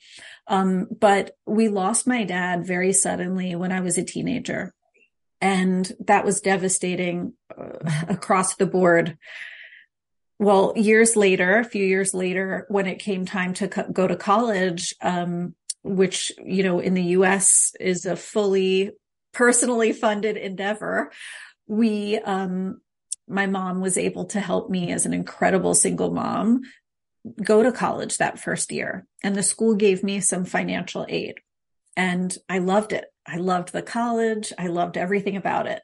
Um, 0.46 0.86
but 1.00 1.32
we 1.46 1.66
lost 1.66 2.06
my 2.06 2.22
dad 2.22 2.64
very 2.64 2.92
suddenly 2.92 3.56
when 3.56 3.72
I 3.72 3.80
was 3.80 3.98
a 3.98 4.04
teenager. 4.04 4.72
And 5.40 5.90
that 6.06 6.24
was 6.24 6.40
devastating 6.40 7.32
uh, 7.58 8.04
across 8.08 8.54
the 8.54 8.66
board 8.66 9.18
well, 10.38 10.72
years 10.76 11.16
later, 11.16 11.58
a 11.58 11.64
few 11.64 11.84
years 11.84 12.12
later, 12.12 12.66
when 12.68 12.86
it 12.86 12.98
came 12.98 13.24
time 13.24 13.54
to 13.54 13.68
co- 13.68 13.90
go 13.90 14.06
to 14.06 14.16
college, 14.16 14.94
um, 15.00 15.54
which, 15.82 16.32
you 16.44 16.62
know, 16.62 16.78
in 16.80 16.94
the 16.94 17.02
US 17.02 17.72
is 17.80 18.04
a 18.04 18.16
fully 18.16 18.90
personally 19.32 19.92
funded 19.92 20.36
endeavor, 20.36 21.12
we, 21.66 22.18
um, 22.18 22.80
my 23.28 23.46
mom 23.46 23.80
was 23.80 23.98
able 23.98 24.26
to 24.26 24.40
help 24.40 24.70
me 24.70 24.92
as 24.92 25.06
an 25.06 25.14
incredible 25.14 25.74
single 25.74 26.12
mom 26.12 26.62
go 27.42 27.62
to 27.62 27.72
college 27.72 28.18
that 28.18 28.38
first 28.38 28.70
year. 28.70 29.06
And 29.22 29.34
the 29.34 29.42
school 29.42 29.74
gave 29.74 30.04
me 30.04 30.20
some 30.20 30.44
financial 30.44 31.06
aid 31.08 31.40
and 31.96 32.36
I 32.48 32.58
loved 32.58 32.92
it. 32.92 33.06
I 33.26 33.38
loved 33.38 33.72
the 33.72 33.82
college. 33.82 34.52
I 34.58 34.68
loved 34.68 34.96
everything 34.96 35.36
about 35.36 35.66
it. 35.66 35.82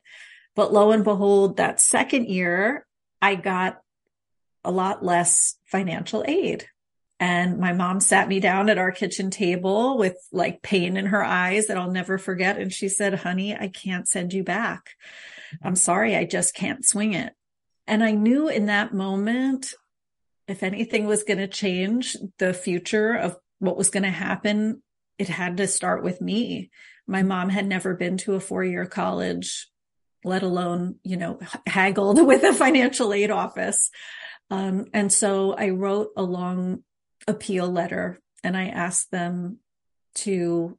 But 0.54 0.72
lo 0.72 0.92
and 0.92 1.02
behold, 1.02 1.56
that 1.56 1.80
second 1.80 2.28
year, 2.28 2.86
I 3.20 3.34
got 3.34 3.78
a 4.64 4.70
lot 4.70 5.04
less 5.04 5.56
financial 5.66 6.24
aid. 6.26 6.66
And 7.20 7.58
my 7.58 7.72
mom 7.72 8.00
sat 8.00 8.26
me 8.26 8.40
down 8.40 8.68
at 8.68 8.78
our 8.78 8.90
kitchen 8.90 9.30
table 9.30 9.96
with 9.96 10.16
like 10.32 10.62
pain 10.62 10.96
in 10.96 11.06
her 11.06 11.22
eyes 11.22 11.68
that 11.68 11.78
I'll 11.78 11.90
never 11.92 12.18
forget. 12.18 12.58
And 12.58 12.72
she 12.72 12.88
said, 12.88 13.14
honey, 13.14 13.54
I 13.54 13.68
can't 13.68 14.08
send 14.08 14.32
you 14.32 14.42
back. 14.42 14.90
I'm 15.62 15.76
sorry. 15.76 16.16
I 16.16 16.24
just 16.24 16.54
can't 16.54 16.84
swing 16.84 17.14
it. 17.14 17.32
And 17.86 18.02
I 18.02 18.12
knew 18.12 18.48
in 18.48 18.66
that 18.66 18.92
moment, 18.92 19.74
if 20.48 20.62
anything 20.62 21.06
was 21.06 21.22
going 21.22 21.38
to 21.38 21.46
change 21.46 22.16
the 22.38 22.52
future 22.52 23.14
of 23.14 23.36
what 23.58 23.76
was 23.76 23.90
going 23.90 24.02
to 24.02 24.10
happen, 24.10 24.82
it 25.18 25.28
had 25.28 25.58
to 25.58 25.68
start 25.68 26.02
with 26.02 26.20
me. 26.20 26.70
My 27.06 27.22
mom 27.22 27.48
had 27.48 27.66
never 27.66 27.94
been 27.94 28.16
to 28.18 28.34
a 28.34 28.40
four 28.40 28.64
year 28.64 28.86
college, 28.86 29.68
let 30.24 30.42
alone, 30.42 30.96
you 31.04 31.16
know, 31.16 31.38
haggled 31.66 32.20
with 32.26 32.42
a 32.42 32.52
financial 32.52 33.12
aid 33.12 33.30
office. 33.30 33.90
Um, 34.52 34.84
and 34.92 35.10
so 35.10 35.54
I 35.54 35.70
wrote 35.70 36.10
a 36.14 36.22
long 36.22 36.82
appeal 37.26 37.70
letter 37.70 38.20
and 38.44 38.54
I 38.54 38.68
asked 38.68 39.10
them 39.10 39.60
to 40.16 40.78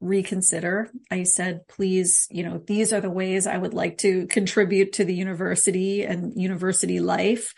reconsider. 0.00 0.90
I 1.08 1.22
said, 1.22 1.68
please, 1.68 2.26
you 2.28 2.42
know, 2.42 2.58
these 2.58 2.92
are 2.92 3.00
the 3.00 3.08
ways 3.08 3.46
I 3.46 3.56
would 3.56 3.72
like 3.72 3.98
to 3.98 4.26
contribute 4.26 4.94
to 4.94 5.04
the 5.04 5.14
university 5.14 6.02
and 6.02 6.32
university 6.34 6.98
life. 6.98 7.54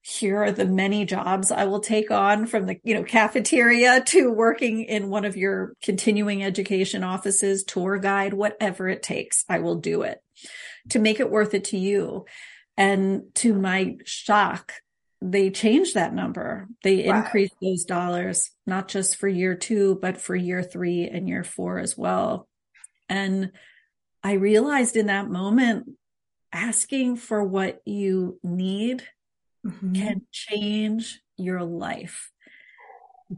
Here 0.00 0.44
are 0.44 0.52
the 0.52 0.64
many 0.64 1.04
jobs 1.04 1.50
I 1.50 1.64
will 1.64 1.80
take 1.80 2.12
on 2.12 2.46
from 2.46 2.66
the, 2.66 2.78
you 2.84 2.94
know, 2.94 3.02
cafeteria 3.02 4.00
to 4.06 4.30
working 4.30 4.84
in 4.84 5.10
one 5.10 5.24
of 5.24 5.36
your 5.36 5.74
continuing 5.82 6.44
education 6.44 7.02
offices, 7.02 7.64
tour 7.64 7.98
guide, 7.98 8.32
whatever 8.32 8.88
it 8.88 9.02
takes. 9.02 9.44
I 9.48 9.58
will 9.58 9.80
do 9.80 10.02
it 10.02 10.22
to 10.90 11.00
make 11.00 11.18
it 11.18 11.32
worth 11.32 11.52
it 11.52 11.64
to 11.64 11.76
you. 11.76 12.26
And 12.78 13.34
to 13.34 13.54
my 13.54 13.96
shock, 14.04 14.72
they 15.20 15.50
changed 15.50 15.94
that 15.94 16.14
number. 16.14 16.68
They 16.84 17.08
wow. 17.08 17.18
increased 17.18 17.56
those 17.60 17.84
dollars, 17.84 18.50
not 18.66 18.86
just 18.86 19.16
for 19.16 19.26
year 19.26 19.56
two, 19.56 19.98
but 20.00 20.16
for 20.20 20.36
year 20.36 20.62
three 20.62 21.08
and 21.08 21.28
year 21.28 21.42
four 21.42 21.80
as 21.80 21.98
well. 21.98 22.48
And 23.08 23.50
I 24.22 24.34
realized 24.34 24.96
in 24.96 25.06
that 25.06 25.28
moment, 25.28 25.90
asking 26.52 27.16
for 27.16 27.42
what 27.42 27.80
you 27.84 28.38
need 28.42 29.02
mm-hmm. 29.66 29.92
can 29.94 30.22
change 30.32 31.20
your 31.36 31.62
life. 31.62 32.30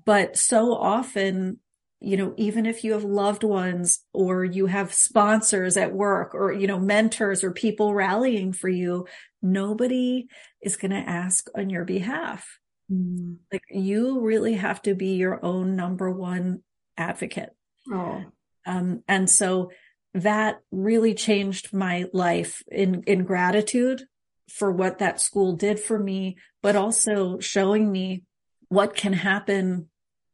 But 0.05 0.37
so 0.37 0.75
often, 0.75 1.61
you 2.01 2.17
know, 2.17 2.33
even 2.39 2.65
if 2.65 2.83
you 2.83 2.93
have 2.93 3.05
loved 3.05 3.45
ones 3.45 4.01
or 4.15 4.43
you 4.43 4.67
have 4.67 4.93
sponsors 4.93 5.77
at 5.77 5.93
work 5.93 6.35
or, 6.35 6.51
you 6.51 6.67
know, 6.67 6.79
mentors 6.79 7.45
or 7.45 7.53
people 7.53 7.95
rallying 7.95 8.55
for 8.55 8.71
you, 8.71 9.07
nobody 9.43 10.27
is 10.63 10.77
going 10.77 10.93
to 10.93 10.97
ask 10.97 11.49
on 11.55 11.69
your 11.69 11.85
behalf. 11.85 12.59
Mm. 12.91 13.37
Like 13.53 13.63
you 13.71 14.21
really 14.21 14.55
have 14.55 14.81
to 14.83 14.95
be 14.95 15.17
your 15.17 15.45
own 15.45 15.77
number 15.77 16.11
one 16.11 16.63
advocate. 16.97 17.51
Oh. 17.93 18.25
Um, 18.67 19.03
and 19.07 19.29
so 19.29 19.71
that 20.15 20.61
really 20.71 21.15
changed 21.15 21.75
my 21.75 22.07
life 22.15 22.63
in, 22.71 23.03
in 23.07 23.25
gratitude 23.25 24.05
for 24.49 24.73
what 24.73 24.99
that 24.99 25.21
school 25.21 25.53
did 25.55 25.79
for 25.79 25.99
me, 25.99 26.37
but 26.63 26.77
also 26.77 27.39
showing 27.41 27.93
me 27.93 28.25
what 28.69 28.97
can 28.97 29.13
happen, 29.13 29.89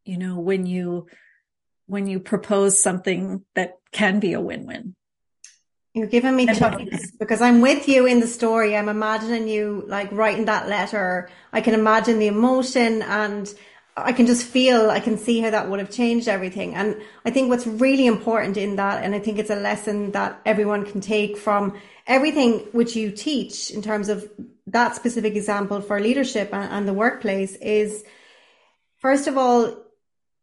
you 0.04 0.16
know, 0.16 0.38
when 0.38 0.64
you, 0.64 1.06
when 1.86 2.06
you 2.06 2.20
propose 2.20 2.82
something 2.82 3.44
that 3.54 3.78
can 3.92 4.20
be 4.20 4.32
a 4.32 4.40
win-win. 4.40 4.94
You're 5.94 6.08
giving 6.08 6.36
me 6.36 6.46
chills 6.46 7.12
because 7.18 7.40
I'm 7.40 7.62
with 7.62 7.88
you 7.88 8.04
in 8.04 8.20
the 8.20 8.26
story. 8.26 8.76
I'm 8.76 8.90
imagining 8.90 9.48
you 9.48 9.84
like 9.86 10.12
writing 10.12 10.44
that 10.44 10.68
letter. 10.68 11.30
I 11.54 11.62
can 11.62 11.72
imagine 11.72 12.18
the 12.18 12.26
emotion 12.26 13.00
and 13.00 13.52
I 13.96 14.12
can 14.12 14.26
just 14.26 14.44
feel, 14.44 14.90
I 14.90 15.00
can 15.00 15.16
see 15.16 15.40
how 15.40 15.48
that 15.48 15.70
would 15.70 15.80
have 15.80 15.90
changed 15.90 16.28
everything. 16.28 16.74
And 16.74 17.00
I 17.24 17.30
think 17.30 17.48
what's 17.48 17.66
really 17.66 18.06
important 18.06 18.58
in 18.58 18.76
that, 18.76 19.02
and 19.04 19.14
I 19.14 19.20
think 19.20 19.38
it's 19.38 19.48
a 19.48 19.56
lesson 19.56 20.10
that 20.12 20.38
everyone 20.44 20.84
can 20.84 21.00
take 21.00 21.38
from 21.38 21.80
everything 22.06 22.58
which 22.72 22.94
you 22.94 23.10
teach 23.10 23.70
in 23.70 23.80
terms 23.80 24.10
of 24.10 24.30
that 24.66 24.96
specific 24.96 25.34
example 25.34 25.80
for 25.80 25.98
leadership 25.98 26.50
and, 26.52 26.70
and 26.70 26.86
the 26.86 26.92
workplace 26.92 27.56
is 27.56 28.04
first 28.98 29.28
of 29.28 29.38
all, 29.38 29.85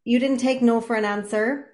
you 0.04 0.20
didn't 0.20 0.40
take 0.40 0.62
no 0.62 0.82
for 0.82 0.96
an 0.96 1.06
answer 1.06 1.74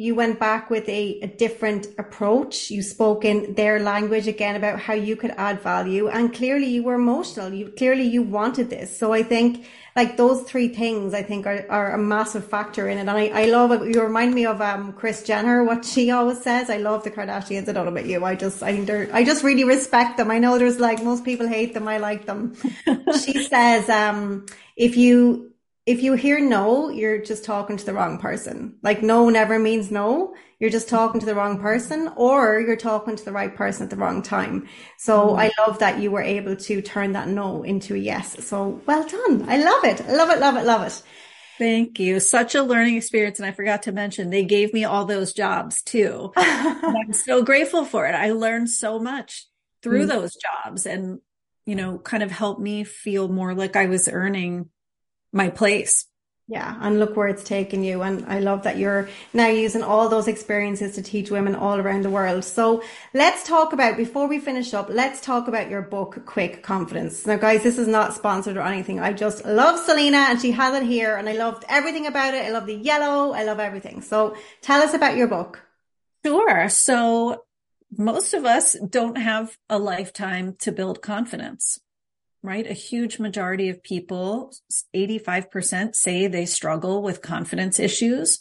you 0.00 0.14
went 0.14 0.38
back 0.38 0.70
with 0.70 0.88
a, 0.88 1.18
a, 1.22 1.26
different 1.26 1.88
approach. 1.98 2.70
You 2.70 2.82
spoke 2.82 3.24
in 3.24 3.54
their 3.54 3.80
language 3.80 4.28
again 4.28 4.54
about 4.54 4.78
how 4.78 4.94
you 4.94 5.16
could 5.16 5.32
add 5.32 5.60
value. 5.60 6.06
And 6.06 6.32
clearly 6.32 6.66
you 6.66 6.84
were 6.84 6.94
emotional. 6.94 7.52
You 7.52 7.72
clearly 7.76 8.04
you 8.04 8.22
wanted 8.22 8.70
this. 8.70 8.96
So 8.96 9.12
I 9.12 9.24
think 9.24 9.66
like 9.96 10.16
those 10.16 10.44
three 10.44 10.68
things 10.68 11.14
I 11.14 11.24
think 11.24 11.48
are, 11.48 11.66
are 11.68 11.94
a 11.94 11.98
massive 11.98 12.44
factor 12.44 12.88
in 12.88 12.98
it. 12.98 13.00
And 13.00 13.10
I, 13.10 13.26
I 13.26 13.44
love 13.46 13.72
it. 13.72 13.92
You 13.92 14.00
remind 14.00 14.36
me 14.36 14.46
of 14.46 14.60
um 14.60 14.92
Kris 14.92 15.24
Jenner, 15.24 15.64
what 15.64 15.84
she 15.84 16.12
always 16.12 16.40
says. 16.42 16.70
I 16.70 16.76
love 16.76 17.02
the 17.02 17.10
Kardashians. 17.10 17.68
I 17.68 17.72
don't 17.72 17.84
know 17.84 17.90
about 17.90 18.06
you. 18.06 18.24
I 18.24 18.36
just 18.36 18.62
I 18.62 18.72
think 18.72 18.86
they're 18.86 19.10
I 19.12 19.24
just 19.24 19.42
really 19.42 19.64
respect 19.64 20.16
them. 20.16 20.30
I 20.30 20.38
know 20.38 20.58
there's 20.58 20.78
like 20.78 21.02
most 21.02 21.24
people 21.24 21.48
hate 21.48 21.74
them. 21.74 21.88
I 21.88 21.98
like 21.98 22.24
them. 22.24 22.54
she 23.24 23.42
says 23.48 23.88
um 23.88 24.46
if 24.76 24.96
you 24.96 25.52
if 25.88 26.02
you 26.02 26.12
hear 26.12 26.38
no, 26.38 26.90
you're 26.90 27.16
just 27.16 27.46
talking 27.46 27.78
to 27.78 27.86
the 27.86 27.94
wrong 27.94 28.18
person. 28.18 28.76
Like 28.82 29.02
no 29.02 29.30
never 29.30 29.58
means 29.58 29.90
no. 29.90 30.34
You're 30.60 30.68
just 30.68 30.90
talking 30.90 31.18
to 31.18 31.24
the 31.24 31.34
wrong 31.34 31.60
person 31.60 32.12
or 32.14 32.60
you're 32.60 32.76
talking 32.76 33.16
to 33.16 33.24
the 33.24 33.32
right 33.32 33.56
person 33.56 33.84
at 33.84 33.90
the 33.90 33.96
wrong 33.96 34.20
time. 34.20 34.68
So 34.98 35.28
mm. 35.28 35.38
I 35.38 35.50
love 35.58 35.78
that 35.78 35.98
you 35.98 36.10
were 36.10 36.20
able 36.20 36.56
to 36.56 36.82
turn 36.82 37.12
that 37.12 37.28
no 37.28 37.62
into 37.62 37.94
a 37.94 37.96
yes. 37.96 38.44
So 38.44 38.82
well 38.84 39.08
done. 39.08 39.48
I 39.48 39.56
love 39.56 39.82
it. 39.84 40.02
I 40.02 40.12
love 40.12 40.28
it, 40.28 40.40
love 40.40 40.56
it, 40.58 40.66
love 40.66 40.86
it. 40.86 41.02
Thank 41.56 41.98
you. 41.98 42.20
Such 42.20 42.54
a 42.54 42.62
learning 42.62 42.96
experience. 42.96 43.38
And 43.38 43.46
I 43.46 43.52
forgot 43.52 43.84
to 43.84 43.92
mention 43.92 44.28
they 44.28 44.44
gave 44.44 44.74
me 44.74 44.84
all 44.84 45.06
those 45.06 45.32
jobs 45.32 45.80
too. 45.82 46.34
I'm 46.36 47.14
so 47.14 47.42
grateful 47.42 47.86
for 47.86 48.06
it. 48.06 48.14
I 48.14 48.32
learned 48.32 48.68
so 48.68 48.98
much 48.98 49.46
through 49.82 50.04
mm. 50.04 50.08
those 50.08 50.36
jobs 50.36 50.84
and, 50.84 51.20
you 51.64 51.76
know, 51.76 51.96
kind 51.96 52.22
of 52.22 52.30
helped 52.30 52.60
me 52.60 52.84
feel 52.84 53.26
more 53.28 53.54
like 53.54 53.74
I 53.74 53.86
was 53.86 54.06
earning 54.06 54.68
my 55.32 55.48
place. 55.48 56.06
Yeah, 56.50 56.78
and 56.80 56.98
look 56.98 57.14
where 57.14 57.28
it's 57.28 57.44
taken 57.44 57.84
you. 57.84 58.00
And 58.00 58.24
I 58.24 58.38
love 58.38 58.62
that 58.62 58.78
you're 58.78 59.10
now 59.34 59.48
using 59.48 59.82
all 59.82 60.08
those 60.08 60.28
experiences 60.28 60.94
to 60.94 61.02
teach 61.02 61.30
women 61.30 61.54
all 61.54 61.78
around 61.78 62.06
the 62.06 62.10
world. 62.10 62.42
So 62.42 62.82
let's 63.12 63.46
talk 63.46 63.74
about, 63.74 63.98
before 63.98 64.26
we 64.28 64.38
finish 64.38 64.72
up, 64.72 64.88
let's 64.88 65.20
talk 65.20 65.46
about 65.46 65.68
your 65.68 65.82
book, 65.82 66.24
Quick 66.24 66.62
Confidence. 66.62 67.26
Now, 67.26 67.36
guys, 67.36 67.62
this 67.62 67.76
is 67.76 67.86
not 67.86 68.14
sponsored 68.14 68.56
or 68.56 68.62
anything. 68.62 68.98
I 68.98 69.12
just 69.12 69.44
love 69.44 69.78
Selena 69.78 70.28
and 70.30 70.40
she 70.40 70.52
has 70.52 70.74
it 70.74 70.86
here 70.86 71.16
and 71.16 71.28
I 71.28 71.32
loved 71.32 71.66
everything 71.68 72.06
about 72.06 72.32
it. 72.32 72.46
I 72.46 72.50
love 72.50 72.64
the 72.64 72.76
yellow. 72.76 73.32
I 73.32 73.44
love 73.44 73.60
everything. 73.60 74.00
So 74.00 74.34
tell 74.62 74.80
us 74.80 74.94
about 74.94 75.18
your 75.18 75.28
book. 75.28 75.62
Sure. 76.24 76.70
So 76.70 77.44
most 77.94 78.32
of 78.32 78.46
us 78.46 78.74
don't 78.88 79.16
have 79.16 79.54
a 79.68 79.78
lifetime 79.78 80.56
to 80.60 80.72
build 80.72 81.02
confidence 81.02 81.78
right? 82.48 82.66
A 82.66 82.72
huge 82.72 83.18
majority 83.18 83.68
of 83.68 83.82
people, 83.82 84.54
85% 84.96 85.94
say 85.94 86.26
they 86.28 86.46
struggle 86.46 87.02
with 87.02 87.20
confidence 87.20 87.78
issues. 87.78 88.40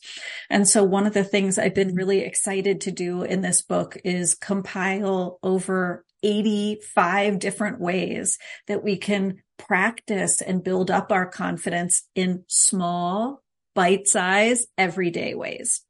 And 0.50 0.66
so 0.66 0.86
one 0.86 1.06
of 1.06 1.14
the 1.14 1.26
things 1.26 1.60
I've 1.60 1.76
been 1.76 1.94
really 1.94 2.22
excited 2.22 2.80
to 2.82 2.92
do 2.92 3.24
in 3.24 3.42
this 3.42 3.62
book 3.62 3.98
is 4.06 4.34
compile 4.34 5.40
over 5.44 6.06
85 6.24 7.38
different 7.38 7.82
ways 7.82 8.38
that 8.68 8.82
we 8.82 8.96
can 8.96 9.44
practice 9.58 10.42
and 10.42 10.64
build 10.64 10.90
up 10.90 11.12
our 11.12 11.26
confidence 11.26 12.04
in 12.16 12.46
small, 12.48 13.44
bite 13.76 14.08
size, 14.08 14.68
everyday 14.78 15.36
ways. 15.36 15.82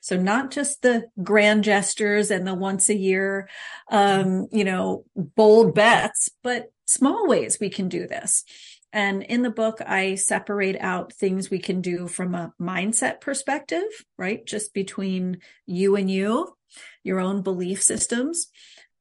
So 0.00 0.16
not 0.16 0.52
just 0.52 0.82
the 0.82 1.06
grand 1.24 1.64
gestures 1.64 2.30
and 2.30 2.46
the 2.46 2.54
once 2.54 2.88
a 2.88 2.96
year, 2.96 3.48
um, 3.90 4.46
you 4.52 4.64
know, 4.64 5.06
bold 5.16 5.74
bets, 5.74 6.28
but 6.44 6.70
small 6.86 7.26
ways 7.26 7.58
we 7.60 7.70
can 7.70 7.88
do 7.88 8.06
this. 8.06 8.44
And 8.92 9.24
in 9.24 9.42
the 9.42 9.50
book, 9.50 9.80
I 9.84 10.14
separate 10.14 10.76
out 10.80 11.12
things 11.12 11.50
we 11.50 11.58
can 11.58 11.80
do 11.80 12.06
from 12.06 12.34
a 12.34 12.52
mindset 12.60 13.20
perspective, 13.20 13.82
right? 14.16 14.46
Just 14.46 14.72
between 14.72 15.38
you 15.66 15.96
and 15.96 16.08
you, 16.08 16.54
your 17.02 17.18
own 17.18 17.42
belief 17.42 17.82
systems. 17.82 18.46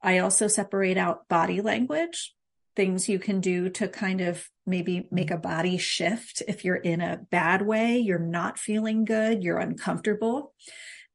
I 0.01 0.17
also 0.17 0.47
separate 0.47 0.97
out 0.97 1.27
body 1.29 1.61
language, 1.61 2.33
things 2.75 3.07
you 3.07 3.19
can 3.19 3.39
do 3.39 3.69
to 3.69 3.87
kind 3.87 4.21
of 4.21 4.49
maybe 4.65 5.07
make 5.11 5.29
a 5.29 5.37
body 5.37 5.77
shift 5.77 6.41
if 6.47 6.65
you're 6.65 6.75
in 6.75 6.99
a 6.99 7.19
bad 7.29 7.61
way, 7.61 7.99
you're 7.99 8.17
not 8.17 8.57
feeling 8.57 9.05
good, 9.05 9.43
you're 9.43 9.59
uncomfortable. 9.59 10.53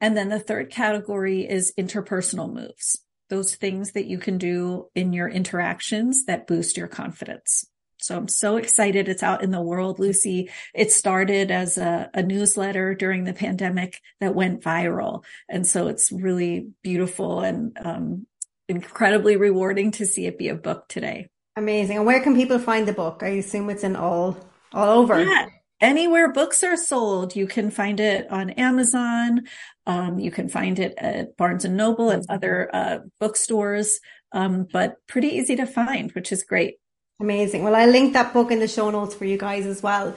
And 0.00 0.16
then 0.16 0.28
the 0.28 0.38
third 0.38 0.70
category 0.70 1.48
is 1.48 1.72
interpersonal 1.76 2.52
moves 2.52 3.00
those 3.28 3.54
things 3.54 3.92
that 3.92 4.06
you 4.06 4.18
can 4.18 4.38
do 4.38 4.88
in 4.94 5.12
your 5.12 5.28
interactions 5.28 6.24
that 6.24 6.46
boost 6.46 6.76
your 6.76 6.88
confidence. 6.88 7.66
So 8.00 8.16
I'm 8.16 8.28
so 8.28 8.56
excited 8.56 9.08
it's 9.08 9.22
out 9.22 9.42
in 9.42 9.50
the 9.50 9.60
world, 9.60 9.98
Lucy. 9.98 10.50
It 10.74 10.92
started 10.92 11.50
as 11.50 11.78
a, 11.78 12.08
a, 12.14 12.22
newsletter 12.22 12.94
during 12.94 13.24
the 13.24 13.32
pandemic 13.32 14.00
that 14.20 14.36
went 14.36 14.62
viral. 14.62 15.24
And 15.48 15.66
so 15.66 15.88
it's 15.88 16.12
really 16.12 16.68
beautiful 16.82 17.40
and 17.40 17.76
um, 17.84 18.26
incredibly 18.68 19.36
rewarding 19.36 19.90
to 19.92 20.06
see 20.06 20.26
it 20.26 20.38
be 20.38 20.48
a 20.48 20.54
book 20.54 20.86
today. 20.88 21.28
Amazing. 21.56 21.96
And 21.96 22.06
where 22.06 22.20
can 22.20 22.36
people 22.36 22.60
find 22.60 22.86
the 22.86 22.92
book? 22.92 23.22
I 23.24 23.30
assume 23.30 23.68
it's 23.68 23.82
in 23.82 23.96
all 23.96 24.38
all 24.72 25.00
over. 25.00 25.20
Yeah. 25.20 25.46
Anywhere 25.80 26.32
books 26.32 26.64
are 26.64 26.76
sold, 26.76 27.36
you 27.36 27.46
can 27.46 27.70
find 27.70 28.00
it 28.00 28.28
on 28.30 28.50
Amazon. 28.50 29.42
Um, 29.86 30.18
you 30.18 30.30
can 30.32 30.48
find 30.48 30.78
it 30.78 30.94
at 30.98 31.36
Barnes 31.36 31.64
and 31.64 31.76
Noble 31.76 32.10
and 32.10 32.24
other 32.28 32.68
uh, 32.74 32.98
bookstores, 33.20 34.00
um, 34.32 34.66
but 34.72 34.96
pretty 35.06 35.28
easy 35.28 35.54
to 35.56 35.66
find, 35.66 36.10
which 36.12 36.32
is 36.32 36.42
great. 36.42 36.78
Amazing. 37.20 37.62
Well, 37.62 37.76
I'll 37.76 37.88
link 37.90 38.12
that 38.12 38.32
book 38.32 38.50
in 38.50 38.58
the 38.58 38.68
show 38.68 38.90
notes 38.90 39.14
for 39.14 39.24
you 39.24 39.38
guys 39.38 39.66
as 39.66 39.82
well. 39.82 40.16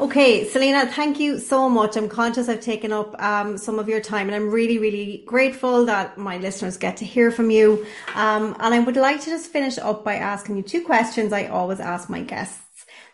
Okay, 0.00 0.48
Selena, 0.48 0.86
thank 0.86 1.20
you 1.20 1.38
so 1.38 1.68
much. 1.68 1.96
I'm 1.96 2.08
conscious 2.08 2.48
I've 2.48 2.60
taken 2.60 2.92
up 2.92 3.20
um, 3.22 3.58
some 3.58 3.78
of 3.78 3.88
your 3.88 4.00
time 4.00 4.26
and 4.26 4.34
I'm 4.34 4.50
really, 4.50 4.78
really 4.78 5.22
grateful 5.26 5.84
that 5.86 6.16
my 6.16 6.38
listeners 6.38 6.76
get 6.76 6.96
to 6.98 7.04
hear 7.04 7.30
from 7.30 7.50
you. 7.50 7.86
Um, 8.14 8.56
and 8.58 8.74
I 8.74 8.80
would 8.80 8.96
like 8.96 9.20
to 9.20 9.30
just 9.30 9.50
finish 9.50 9.78
up 9.78 10.04
by 10.04 10.14
asking 10.16 10.56
you 10.56 10.62
two 10.62 10.82
questions 10.84 11.32
I 11.32 11.46
always 11.46 11.78
ask 11.78 12.08
my 12.08 12.22
guests. 12.22 12.61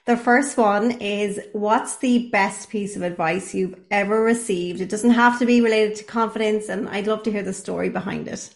The 0.09 0.17
first 0.17 0.57
one 0.57 1.03
is 1.03 1.39
what's 1.53 1.99
the 1.99 2.31
best 2.31 2.71
piece 2.71 2.97
of 2.97 3.03
advice 3.03 3.55
you've 3.55 3.79
ever 3.91 4.23
received? 4.23 4.81
It 4.81 4.89
doesn't 4.89 5.11
have 5.11 5.39
to 5.39 5.45
be 5.45 5.61
related 5.61 5.97
to 5.97 6.05
confidence 6.05 6.71
and 6.71 6.89
I'd 6.89 7.07
love 7.07 7.25
to 7.25 7.31
hear 7.31 7.43
the 7.43 7.53
story 7.53 7.91
behind 7.91 8.27
it. 8.27 8.49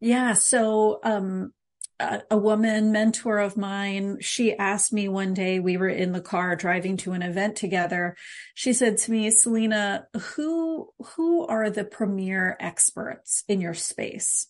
Yeah. 0.00 0.32
So, 0.32 0.98
um, 1.04 1.52
a, 2.00 2.36
woman 2.36 2.90
mentor 2.90 3.38
of 3.38 3.56
mine, 3.56 4.18
she 4.22 4.56
asked 4.56 4.92
me 4.92 5.06
one 5.06 5.34
day, 5.34 5.60
we 5.60 5.76
were 5.76 5.88
in 5.88 6.10
the 6.10 6.20
car 6.20 6.56
driving 6.56 6.96
to 6.96 7.12
an 7.12 7.22
event 7.22 7.54
together. 7.54 8.16
She 8.54 8.72
said 8.72 8.98
to 8.98 9.12
me, 9.12 9.30
Selena, 9.30 10.08
who, 10.34 10.88
who 11.14 11.46
are 11.46 11.70
the 11.70 11.84
premier 11.84 12.56
experts 12.58 13.44
in 13.46 13.60
your 13.60 13.74
space? 13.74 14.48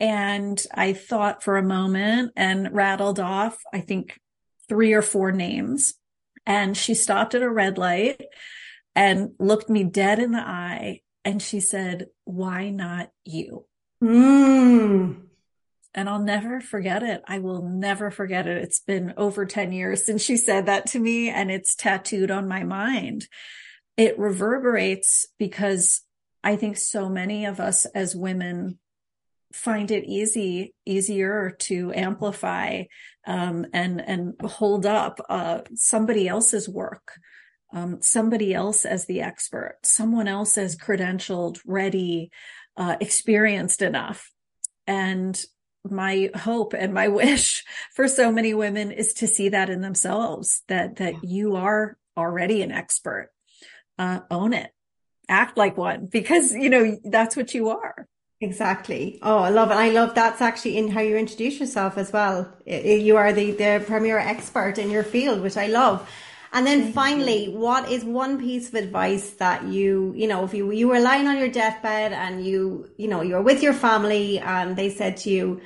And 0.00 0.60
I 0.74 0.94
thought 0.94 1.44
for 1.44 1.58
a 1.58 1.62
moment 1.62 2.32
and 2.34 2.74
rattled 2.74 3.20
off, 3.20 3.56
I 3.72 3.78
think 3.78 4.18
three 4.70 4.94
or 4.94 5.02
four 5.02 5.32
names. 5.32 5.92
And 6.46 6.74
she 6.74 6.94
stopped 6.94 7.34
at 7.34 7.42
a 7.42 7.50
red 7.50 7.76
light 7.76 8.24
and 8.94 9.32
looked 9.38 9.68
me 9.68 9.84
dead 9.84 10.18
in 10.18 10.32
the 10.32 10.40
eye. 10.40 11.00
And 11.26 11.42
she 11.42 11.60
said, 11.60 12.06
why 12.24 12.70
not 12.70 13.10
you? 13.26 13.66
Mm 14.02 15.24
and 15.94 16.08
I'll 16.08 16.22
never 16.22 16.60
forget 16.60 17.02
it. 17.02 17.22
I 17.26 17.40
will 17.40 17.62
never 17.62 18.10
forget 18.10 18.46
it. 18.46 18.58
It's 18.58 18.80
been 18.80 19.14
over 19.16 19.44
10 19.44 19.72
years 19.72 20.04
since 20.04 20.22
she 20.22 20.36
said 20.36 20.66
that 20.66 20.86
to 20.86 20.98
me 20.98 21.28
and 21.28 21.50
it's 21.50 21.74
tattooed 21.74 22.30
on 22.30 22.48
my 22.48 22.62
mind. 22.62 23.26
It 23.96 24.18
reverberates 24.18 25.26
because 25.38 26.02
I 26.44 26.56
think 26.56 26.76
so 26.76 27.08
many 27.08 27.44
of 27.44 27.60
us 27.60 27.86
as 27.86 28.14
women 28.14 28.78
find 29.52 29.90
it 29.90 30.04
easy, 30.04 30.74
easier 30.86 31.56
to 31.58 31.92
amplify, 31.92 32.84
um, 33.30 33.64
and, 33.72 34.00
and 34.00 34.34
hold 34.42 34.84
up, 34.84 35.20
uh, 35.28 35.60
somebody 35.74 36.26
else's 36.26 36.68
work. 36.68 37.12
Um, 37.72 38.02
somebody 38.02 38.52
else 38.52 38.84
as 38.84 39.06
the 39.06 39.20
expert, 39.20 39.76
someone 39.84 40.26
else 40.26 40.58
as 40.58 40.76
credentialed, 40.76 41.60
ready, 41.64 42.32
uh, 42.76 42.96
experienced 42.98 43.80
enough. 43.80 44.32
And 44.88 45.40
my 45.88 46.30
hope 46.34 46.72
and 46.72 46.92
my 46.92 47.06
wish 47.22 47.64
for 47.94 48.08
so 48.08 48.32
many 48.32 48.54
women 48.54 48.90
is 48.90 49.14
to 49.14 49.28
see 49.28 49.50
that 49.50 49.70
in 49.70 49.80
themselves 49.80 50.62
that 50.66 50.96
that 50.96 51.22
you 51.22 51.54
are 51.54 51.96
already 52.16 52.62
an 52.62 52.72
expert 52.72 53.30
uh, 53.98 54.18
own 54.30 54.52
it 54.52 54.70
act 55.28 55.56
like 55.56 55.76
one 55.76 56.06
because 56.10 56.52
you 56.52 56.68
know 56.68 56.98
that's 57.04 57.36
what 57.36 57.54
you 57.54 57.70
are 57.70 58.06
exactly. 58.40 59.18
Oh 59.22 59.38
i 59.38 59.50
love 59.50 59.70
it. 59.70 59.74
I 59.74 59.90
love 59.90 60.14
that's 60.14 60.40
actually 60.40 60.76
in 60.78 60.88
how 60.88 61.00
you 61.00 61.16
introduce 61.16 61.60
yourself 61.60 61.98
as 61.98 62.12
well. 62.12 62.52
You 62.66 63.16
are 63.16 63.32
the 63.32 63.52
the 63.52 63.82
premier 63.86 64.18
expert 64.18 64.78
in 64.78 64.90
your 64.90 65.04
field 65.04 65.40
which 65.40 65.56
i 65.56 65.66
love. 65.66 66.08
And 66.52 66.66
then 66.66 66.92
finally, 66.92 67.46
what 67.46 67.88
is 67.92 68.04
one 68.04 68.40
piece 68.40 68.68
of 68.68 68.74
advice 68.74 69.30
that 69.34 69.62
you, 69.66 70.12
you 70.16 70.26
know, 70.26 70.42
if 70.44 70.52
you, 70.52 70.72
you 70.72 70.88
were 70.88 70.98
lying 70.98 71.28
on 71.28 71.38
your 71.38 71.48
deathbed 71.48 72.12
and 72.12 72.44
you, 72.44 72.90
you 72.96 73.06
know, 73.06 73.22
you 73.22 73.34
were 73.34 73.42
with 73.42 73.62
your 73.62 73.72
family 73.72 74.40
and 74.40 74.74
they 74.74 74.90
said 74.90 75.16
to 75.18 75.30
you, 75.30 75.60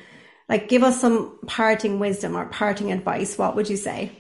like, 0.46 0.68
give 0.68 0.82
us 0.82 1.00
some 1.00 1.38
parting 1.46 2.00
wisdom 2.00 2.36
or 2.36 2.44
parting 2.44 2.92
advice, 2.92 3.38
what 3.38 3.56
would 3.56 3.70
you 3.70 3.78
say? 3.78 4.12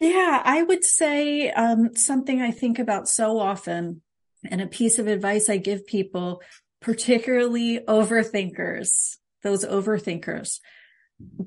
Yeah, 0.00 0.42
I 0.44 0.64
would 0.64 0.82
say 0.82 1.50
um, 1.52 1.94
something 1.94 2.42
I 2.42 2.50
think 2.50 2.80
about 2.80 3.08
so 3.08 3.38
often 3.38 4.02
and 4.44 4.60
a 4.60 4.66
piece 4.66 4.98
of 4.98 5.06
advice 5.06 5.48
I 5.48 5.58
give 5.58 5.86
people, 5.86 6.42
particularly 6.84 7.80
overthinkers, 7.80 9.16
those 9.42 9.64
overthinkers, 9.64 10.60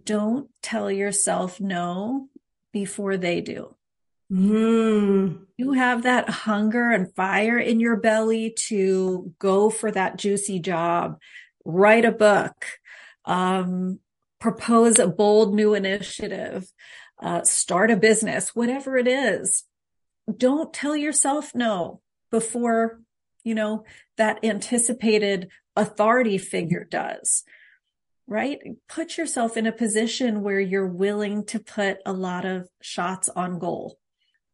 don't 0.04 0.50
tell 0.64 0.90
yourself 0.90 1.62
no 1.62 2.28
before 2.74 3.18
they 3.18 3.40
do. 3.42 3.76
Mm. 4.32 5.46
You 5.56 5.74
have 5.74 6.04
that 6.04 6.28
hunger 6.28 6.90
and 6.90 7.14
fire 7.14 7.60
in 7.60 7.80
your 7.80 7.98
belly 7.98 8.56
to 8.68 9.32
go 9.38 9.70
for 9.70 9.92
that 9.92 10.18
juicy 10.18 10.58
job, 10.58 11.20
write 11.64 12.04
a 12.04 12.12
book, 12.12 12.66
um, 13.24 14.00
propose 14.40 14.98
a 14.98 15.08
bold 15.08 15.54
new 15.54 15.76
initiative, 15.76 16.68
uh, 17.22 17.44
start 17.44 17.92
a 17.92 17.96
business, 17.96 18.56
whatever 18.56 18.98
it 18.98 19.08
is. 19.08 19.66
Don't 20.36 20.74
tell 20.74 20.96
yourself 20.96 21.54
no 21.54 22.02
before, 22.32 23.02
you 23.48 23.56
know, 23.56 23.84
that 24.18 24.44
anticipated 24.44 25.50
authority 25.76 26.38
figure 26.38 26.86
does 26.90 27.44
right? 28.30 28.60
Put 28.90 29.18
yourself 29.18 29.56
in 29.56 29.66
a 29.66 29.72
position 29.72 30.42
where 30.42 30.60
you're 30.60 30.86
willing 30.86 31.46
to 31.46 31.62
put 31.62 32.00
a 32.06 32.12
lot 32.12 32.44
of 32.44 32.68
shots 32.82 33.30
on 33.30 33.58
goal 33.58 33.98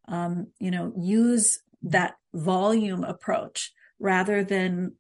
um, 0.08 0.48
you 0.60 0.72
know, 0.72 0.94
use 0.98 1.60
that 1.84 2.16
volume 2.34 3.04
approach 3.04 3.72
rather 4.00 4.44
than 4.44 4.94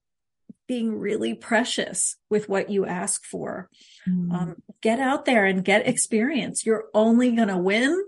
being 0.67 0.97
really 0.97 1.33
precious 1.33 2.15
with 2.29 2.47
what 2.47 2.69
you 2.69 2.85
ask 2.85 3.25
for. 3.25 3.69
Mm. 4.07 4.33
Um, 4.33 4.55
get 4.81 4.99
out 4.99 5.25
there 5.25 5.45
and 5.45 5.63
get 5.63 5.87
experience. 5.87 6.65
You're 6.65 6.85
only 6.93 7.31
going 7.31 7.49
to 7.49 7.57
win 7.57 8.05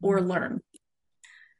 or 0.00 0.22
learn. 0.22 0.62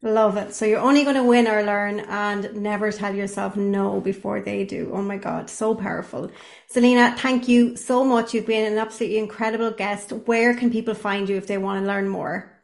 Love 0.01 0.37
it. 0.37 0.55
So 0.55 0.65
you're 0.65 0.79
only 0.79 1.03
going 1.03 1.17
to 1.17 1.25
win 1.25 1.49
or 1.49 1.63
learn 1.65 2.01
and 2.01 2.55
never 2.55 2.93
tell 2.93 3.13
yourself 3.13 3.57
no 3.57 4.01
before 4.01 4.41
they 4.41 4.65
do. 4.65 4.91
Oh 4.95 5.03
my 5.03 5.17
God. 5.17 5.51
So 5.51 5.75
powerful. 5.75 6.31
Selena, 6.69 7.17
thank 7.19 7.49
you 7.49 7.77
so 7.77 8.05
much. 8.05 8.33
You've 8.33 8.47
been 8.47 8.73
an 8.73 8.79
absolutely 8.79 9.19
incredible 9.19 9.73
guest. 9.73 10.13
Where 10.13 10.55
can 10.55 10.71
people 10.71 10.95
find 10.95 11.29
you 11.29 11.37
if 11.37 11.49
they 11.49 11.59
want 11.59 11.83
to 11.83 11.87
learn 11.87 12.09
more? 12.09 12.58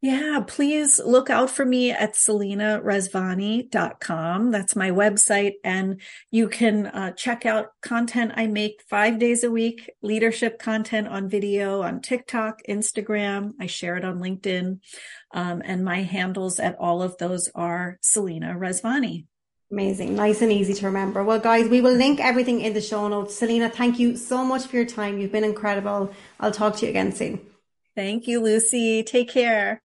Yeah, 0.00 0.44
please 0.46 1.00
look 1.04 1.28
out 1.28 1.50
for 1.50 1.64
me 1.64 1.90
at 1.90 2.14
selenarezvani.com. 2.14 4.52
That's 4.52 4.76
my 4.76 4.92
website. 4.92 5.54
And 5.64 6.00
you 6.30 6.48
can 6.48 6.86
uh, 6.86 7.10
check 7.12 7.44
out 7.44 7.72
content 7.82 8.30
I 8.36 8.46
make 8.46 8.84
five 8.88 9.18
days 9.18 9.42
a 9.42 9.50
week, 9.50 9.90
leadership 10.00 10.60
content 10.60 11.08
on 11.08 11.28
video 11.28 11.82
on 11.82 12.00
TikTok, 12.00 12.60
Instagram. 12.68 13.54
I 13.58 13.66
share 13.66 13.96
it 13.96 14.04
on 14.04 14.20
LinkedIn. 14.20 14.78
Um, 15.34 15.62
and 15.64 15.84
my 15.84 16.02
handles 16.02 16.60
at 16.60 16.76
all 16.78 17.02
of 17.02 17.18
those 17.18 17.50
are 17.56 17.98
Selena 18.00 18.54
Rezvani. 18.54 19.26
Amazing. 19.72 20.14
Nice 20.14 20.42
and 20.42 20.52
easy 20.52 20.74
to 20.74 20.86
remember. 20.86 21.24
Well, 21.24 21.40
guys, 21.40 21.68
we 21.68 21.80
will 21.80 21.94
link 21.94 22.20
everything 22.20 22.60
in 22.60 22.72
the 22.72 22.80
show 22.80 23.08
notes. 23.08 23.36
Selena, 23.36 23.68
thank 23.68 23.98
you 23.98 24.16
so 24.16 24.44
much 24.44 24.66
for 24.66 24.76
your 24.76 24.86
time. 24.86 25.18
You've 25.18 25.32
been 25.32 25.42
incredible. 25.42 26.12
I'll 26.38 26.52
talk 26.52 26.76
to 26.76 26.86
you 26.86 26.90
again 26.90 27.10
soon. 27.12 27.40
Thank 27.96 28.28
you, 28.28 28.40
Lucy. 28.40 29.02
Take 29.02 29.28
care. 29.28 29.82